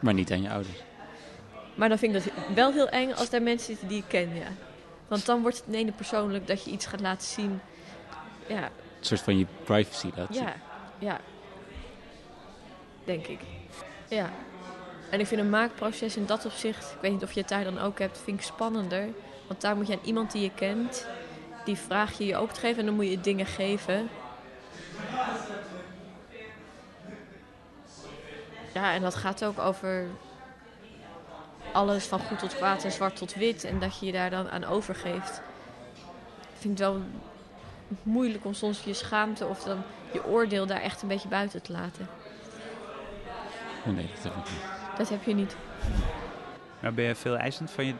[0.00, 0.76] Maar niet aan je ouders.
[1.74, 4.34] Maar dan vind ik dat wel heel eng als daar mensen zitten die ik ken,
[4.34, 4.46] ja.
[5.08, 7.60] Want dan wordt het in ene persoonlijk dat je iets gaat laten zien.
[8.46, 8.70] Ja, Een
[9.04, 10.42] soort van je privacy laten zien.
[10.44, 10.54] ja,
[10.98, 11.20] ja.
[13.04, 13.40] Denk ik.
[14.08, 14.30] Ja.
[15.10, 17.64] En ik vind een maakproces in dat opzicht, ik weet niet of je het daar
[17.64, 19.08] dan ook hebt, vind ik spannender.
[19.46, 21.06] Want daar moet je aan iemand die je kent,
[21.64, 24.08] die vraag je je open te geven en dan moet je dingen geven.
[28.74, 30.06] Ja, en dat gaat ook over
[31.72, 33.64] alles van goed tot kwaad en zwart tot wit.
[33.64, 35.42] En dat je je daar dan aan overgeeft.
[36.40, 37.02] Ik vind het wel
[38.02, 39.82] moeilijk om soms je schaamte of dan
[40.12, 42.08] je oordeel daar echt een beetje buiten te laten.
[43.86, 44.98] Oh, nee, dat heb ik niet.
[44.98, 45.56] Dat heb je niet.
[46.80, 47.94] Maar ben je veel eisend van je,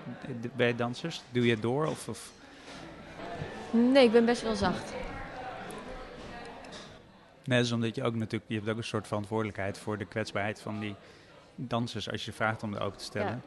[0.52, 1.22] bij dansers?
[1.30, 1.86] Doe je het door?
[1.86, 2.32] Of, of
[3.70, 4.92] Nee, ik ben best wel zacht.
[7.48, 10.04] Nee, dat is omdat je ook natuurlijk, je hebt ook een soort verantwoordelijkheid voor de
[10.04, 10.94] kwetsbaarheid van die
[11.54, 13.42] dansers als je vraagt om het open te stellen.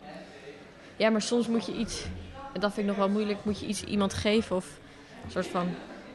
[0.95, 2.05] Ja, maar soms moet je iets,
[2.53, 4.79] en dat vind ik nog wel moeilijk, moet je iets iemand geven of
[5.23, 5.67] een soort van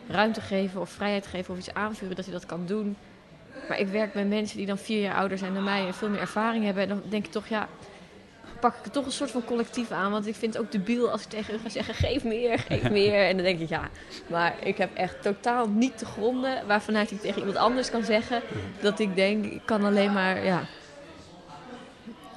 [0.09, 2.97] ruimte geven of vrijheid geven of iets aanvuren dat hij dat kan doen.
[3.69, 6.09] Maar ik werk met mensen die dan vier jaar ouder zijn dan mij en veel
[6.09, 6.83] meer ervaring hebben.
[6.83, 7.69] En dan denk ik toch, ja,
[8.61, 10.11] pak ik het toch een soort van collectief aan.
[10.11, 12.91] Want ik vind het ook debiel als ik tegen hun ga zeggen, geef meer, geef
[13.01, 13.27] meer.
[13.29, 13.91] En dan denk ik, ja,
[14.27, 18.43] maar ik heb echt totaal niet te gronden waarvanuit ik tegen iemand anders kan zeggen
[18.81, 20.67] dat ik denk, ik kan alleen maar, ja,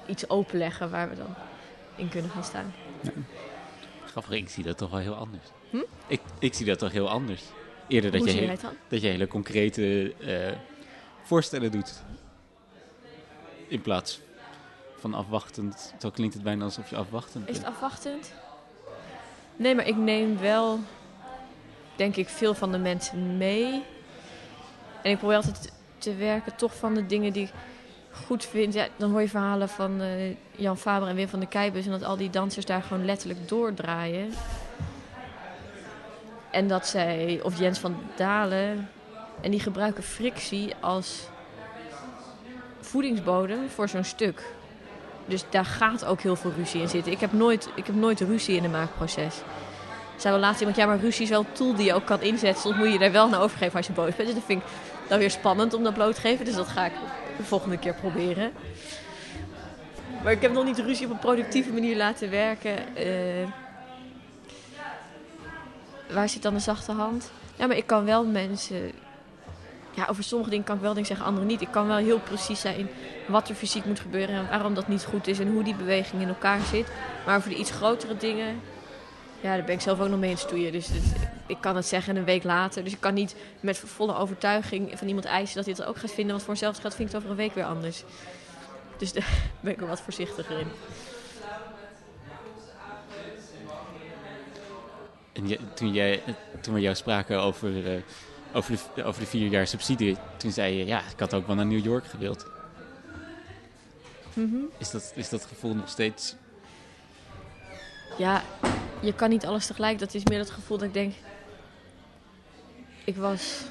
[0.05, 1.35] iets openleggen waar we dan
[1.95, 2.73] in kunnen gaan staan.
[4.05, 5.43] Grappig, ik zie dat toch wel heel anders.
[5.69, 5.77] Hm?
[6.07, 7.41] Ik, ik zie dat toch heel anders.
[7.87, 10.51] Eerder dat Hoe je, heel- dat je hele concrete eh,
[11.23, 11.93] voorstellen doet.
[13.67, 14.19] In plaats
[14.99, 15.93] van afwachtend.
[15.99, 17.75] Zo klinkt het bijna alsof je afwachtend Is het bent.
[17.75, 18.33] afwachtend?
[19.55, 20.79] Nee, maar ik neem wel,
[21.95, 23.83] denk ik, veel van de mensen mee.
[25.01, 27.51] En ik probeer altijd te werken toch van de dingen die ik
[28.25, 28.73] goed vind.
[28.73, 31.85] Ja, dan hoor je verhalen van eh, Jan Faber en Wim van de Keibus...
[31.85, 34.33] en dat al die dansers daar gewoon letterlijk doordraaien.
[36.51, 38.89] En dat zij, of Jens van Dalen...
[39.41, 41.27] en die gebruiken frictie als
[42.79, 44.57] voedingsbodem voor zo'n stuk.
[45.29, 47.11] Dus daar gaat ook heel veel ruzie in zitten.
[47.11, 49.35] Ik heb nooit, ik heb nooit ruzie in een maakproces.
[50.15, 52.21] Zei wel laatst iemand, ja, maar ruzie is wel een tool die je ook kan
[52.21, 52.61] inzetten.
[52.61, 54.27] Soms moet je er wel naar overgeven als je boos bent.
[54.27, 54.67] Dus dat vind ik
[55.07, 56.45] dan weer spannend om dat bloot te geven.
[56.45, 56.93] Dus dat ga ik
[57.37, 58.51] de volgende keer proberen.
[60.23, 62.95] Maar ik heb nog niet ruzie op een productieve manier laten werken.
[62.95, 63.47] Eh,
[66.11, 67.31] waar zit dan de zachte hand?
[67.55, 68.91] Ja, maar ik kan wel mensen...
[69.91, 71.61] Ja, over sommige dingen kan ik wel dingen zeggen, andere niet.
[71.61, 72.89] Ik kan wel heel precies zijn
[73.29, 76.21] wat er fysiek moet gebeuren en waarom dat niet goed is en hoe die beweging
[76.21, 76.87] in elkaar zit.
[77.25, 78.61] Maar voor de iets grotere dingen,
[79.41, 80.71] ja, daar ben ik zelf ook nog mee in het stoeien.
[80.71, 80.89] Dus
[81.47, 82.83] ik kan het zeggen een week later.
[82.83, 86.11] Dus ik kan niet met volle overtuiging van iemand eisen dat hij het ook gaat
[86.11, 86.31] vinden.
[86.31, 88.03] Want voor hetzelfde geld vind ik het over een week weer anders.
[88.97, 89.29] Dus daar
[89.61, 90.67] ben ik er wat voorzichtiger in.
[95.33, 96.23] En toen, jij,
[96.61, 98.01] toen we jou spraken over, eh,
[98.53, 101.55] over, de, over de vier jaar subsidie, toen zei je, ja, ik had ook wel
[101.55, 102.45] naar New York gewild.
[104.39, 104.63] Mhm.
[104.77, 106.35] Is dat, is dat gevoel nog steeds...
[108.17, 108.43] Ja,
[108.99, 109.99] je kan niet alles tegelijk.
[109.99, 111.13] Dat is meer het gevoel dat ik denk.
[113.03, 113.63] Ik was.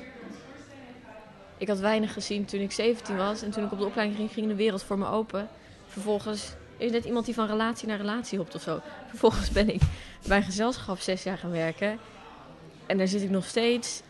[1.56, 3.42] Ik had weinig gezien toen ik 17 was.
[3.42, 5.48] En toen ik op de opleiding ging, ging de wereld voor me open.
[5.86, 8.80] Vervolgens is net iemand die van relatie naar relatie hopt of zo.
[9.08, 9.80] Vervolgens ben ik
[10.26, 11.98] bij een gezelschap zes jaar gaan werken.
[12.86, 14.02] En daar zit ik nog steeds.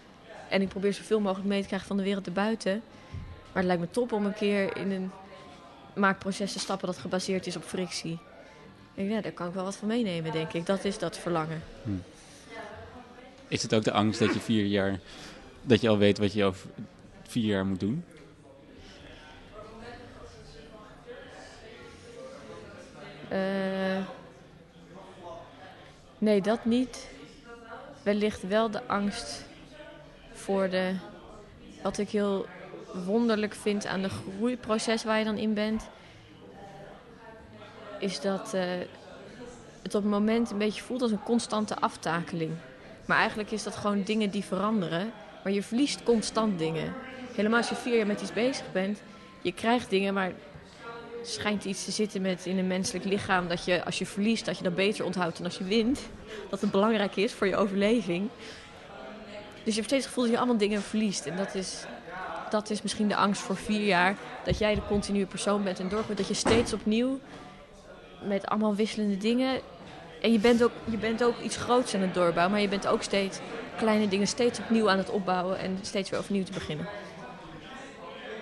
[0.48, 2.82] En ik probeer zoveel mogelijk mee te krijgen van de wereld erbuiten.
[3.52, 5.10] Maar het lijkt me top om een keer in een
[5.99, 8.19] maakproces te stappen dat gebaseerd is op frictie.
[8.95, 10.66] Ik Ja, daar kan ik wel wat van meenemen, denk ik.
[10.66, 11.62] Dat is dat verlangen.
[13.49, 14.99] Is het ook de angst dat je vier jaar...
[15.62, 16.70] Dat je al weet wat je over
[17.23, 18.05] vier jaar moet doen?
[23.29, 24.05] Eh,
[26.19, 27.09] nee, dat niet.
[28.03, 29.45] Wellicht wel de angst
[30.33, 30.95] voor de...
[31.83, 32.47] Wat ik heel
[32.93, 35.89] wonderlijk vind aan de groeiproces waar je dan in bent...
[37.98, 38.62] is dat eh,
[39.82, 42.52] het op het moment een beetje voelt als een constante aftakeling.
[43.06, 45.12] Maar eigenlijk is dat gewoon dingen die veranderen.
[45.44, 46.94] Maar je verliest constant dingen.
[47.35, 49.02] Helemaal als je vier jaar met iets bezig bent.
[49.43, 50.32] Je krijgt dingen, maar
[51.23, 53.48] schijnt iets te zitten met in een menselijk lichaam.
[53.48, 56.01] Dat je als je verliest, dat je dat beter onthoudt dan als je wint.
[56.48, 58.28] Dat het belangrijk is voor je overleving.
[59.65, 61.27] Dus je hebt steeds het gevoel dat je allemaal dingen verliest.
[61.27, 61.85] En dat is,
[62.51, 64.16] dat is misschien de angst voor vier jaar.
[64.45, 66.16] Dat jij de continue persoon bent en doorgaat.
[66.16, 67.19] Dat je steeds opnieuw
[68.23, 69.61] met allemaal wisselende dingen.
[70.23, 72.51] En je bent, ook, je bent ook iets groots aan het doorbouwen.
[72.51, 73.39] Maar je bent ook steeds
[73.77, 75.59] kleine dingen steeds opnieuw aan het opbouwen.
[75.59, 76.87] En steeds weer overnieuw te beginnen.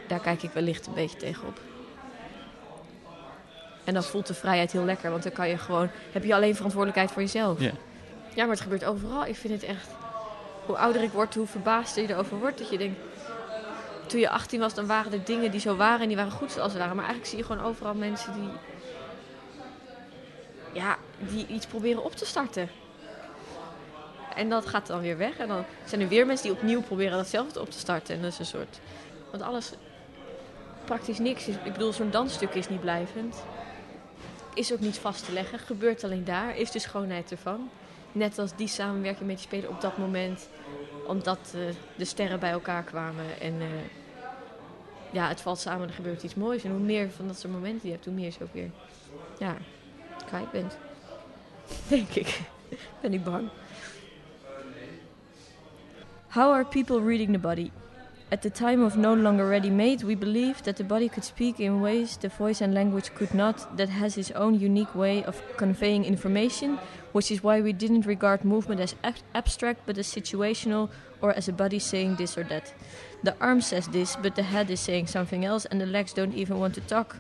[0.08, 1.60] Daar kijk ik wellicht een beetje tegenop.
[3.84, 5.10] En dan voelt de vrijheid heel lekker.
[5.10, 7.60] Want dan kan je gewoon, heb je alleen verantwoordelijkheid voor jezelf.
[7.60, 7.72] Ja.
[8.34, 9.26] Ja, maar het gebeurt overal.
[9.26, 9.88] Ik vind het echt...
[10.66, 12.58] Hoe ouder ik word, hoe verbaasder je erover wordt.
[12.58, 12.98] Dat je denkt...
[14.06, 16.52] Toen je 18 was, dan waren er dingen die zo waren en die waren goed
[16.52, 16.96] zoals ze waren.
[16.96, 18.50] Maar eigenlijk zie je gewoon overal mensen die...
[20.72, 22.70] Ja, die iets proberen op te starten.
[24.34, 25.36] En dat gaat dan weer weg.
[25.36, 28.14] En dan zijn er weer mensen die opnieuw proberen datzelfde op te starten.
[28.14, 28.80] En dat is een soort...
[29.30, 29.72] Want alles...
[30.84, 31.48] Praktisch niks.
[31.48, 33.36] Ik bedoel, zo'n dansstuk is niet blijvend.
[34.54, 35.58] Is ook niet vast te leggen.
[35.58, 36.56] Gebeurt alleen daar.
[36.56, 37.70] Is de schoonheid ervan.
[38.12, 40.48] Net als die samenwerking met die speler op dat moment.
[41.06, 41.60] Omdat eh,
[41.96, 43.40] de sterren bij elkaar kwamen.
[43.40, 43.66] En eh,
[45.10, 46.64] ja, het valt samen en er gebeurt iets moois.
[46.64, 48.70] En hoe meer van dat soort momenten je hebt, hoe meer je ook weer
[49.38, 49.56] ja,
[50.26, 50.76] kwijt bent.
[51.88, 52.40] Denk ik.
[53.02, 53.48] ben ik bang.
[56.28, 57.70] How are people reading the body?
[58.28, 61.58] At the time of no longer ready made, we believed that the body could speak
[61.58, 65.40] in ways the voice and language could not, that has its own unique way of
[65.56, 66.78] conveying information,
[67.16, 70.90] which is why we didn't regard movement as ab- abstract but as situational
[71.22, 72.74] or as a body saying this or that.
[73.22, 76.34] The arm says this, but the head is saying something else, and the legs don't
[76.34, 77.16] even want to talk,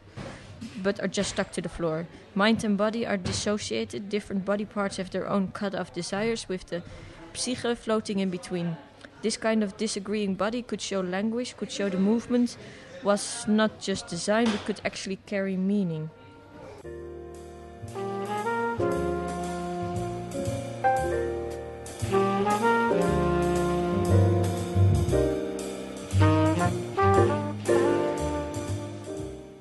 [0.82, 2.06] but are just stuck to the floor.
[2.34, 6.66] Mind and body are dissociated, different body parts have their own cut off desires, with
[6.66, 6.82] the
[7.32, 8.76] psyche floating in between.
[9.22, 12.58] This kind of disagreeing body could show language, could show the movement
[13.02, 16.10] was not just design, but could actually carry meaning.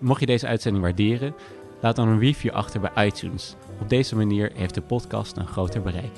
[0.06, 1.36] Mocht je deze uitzending waarderen,
[1.82, 3.56] laat dan een review achter bij iTunes.
[3.82, 6.18] Op deze manier heeft de podcast een groter bereik.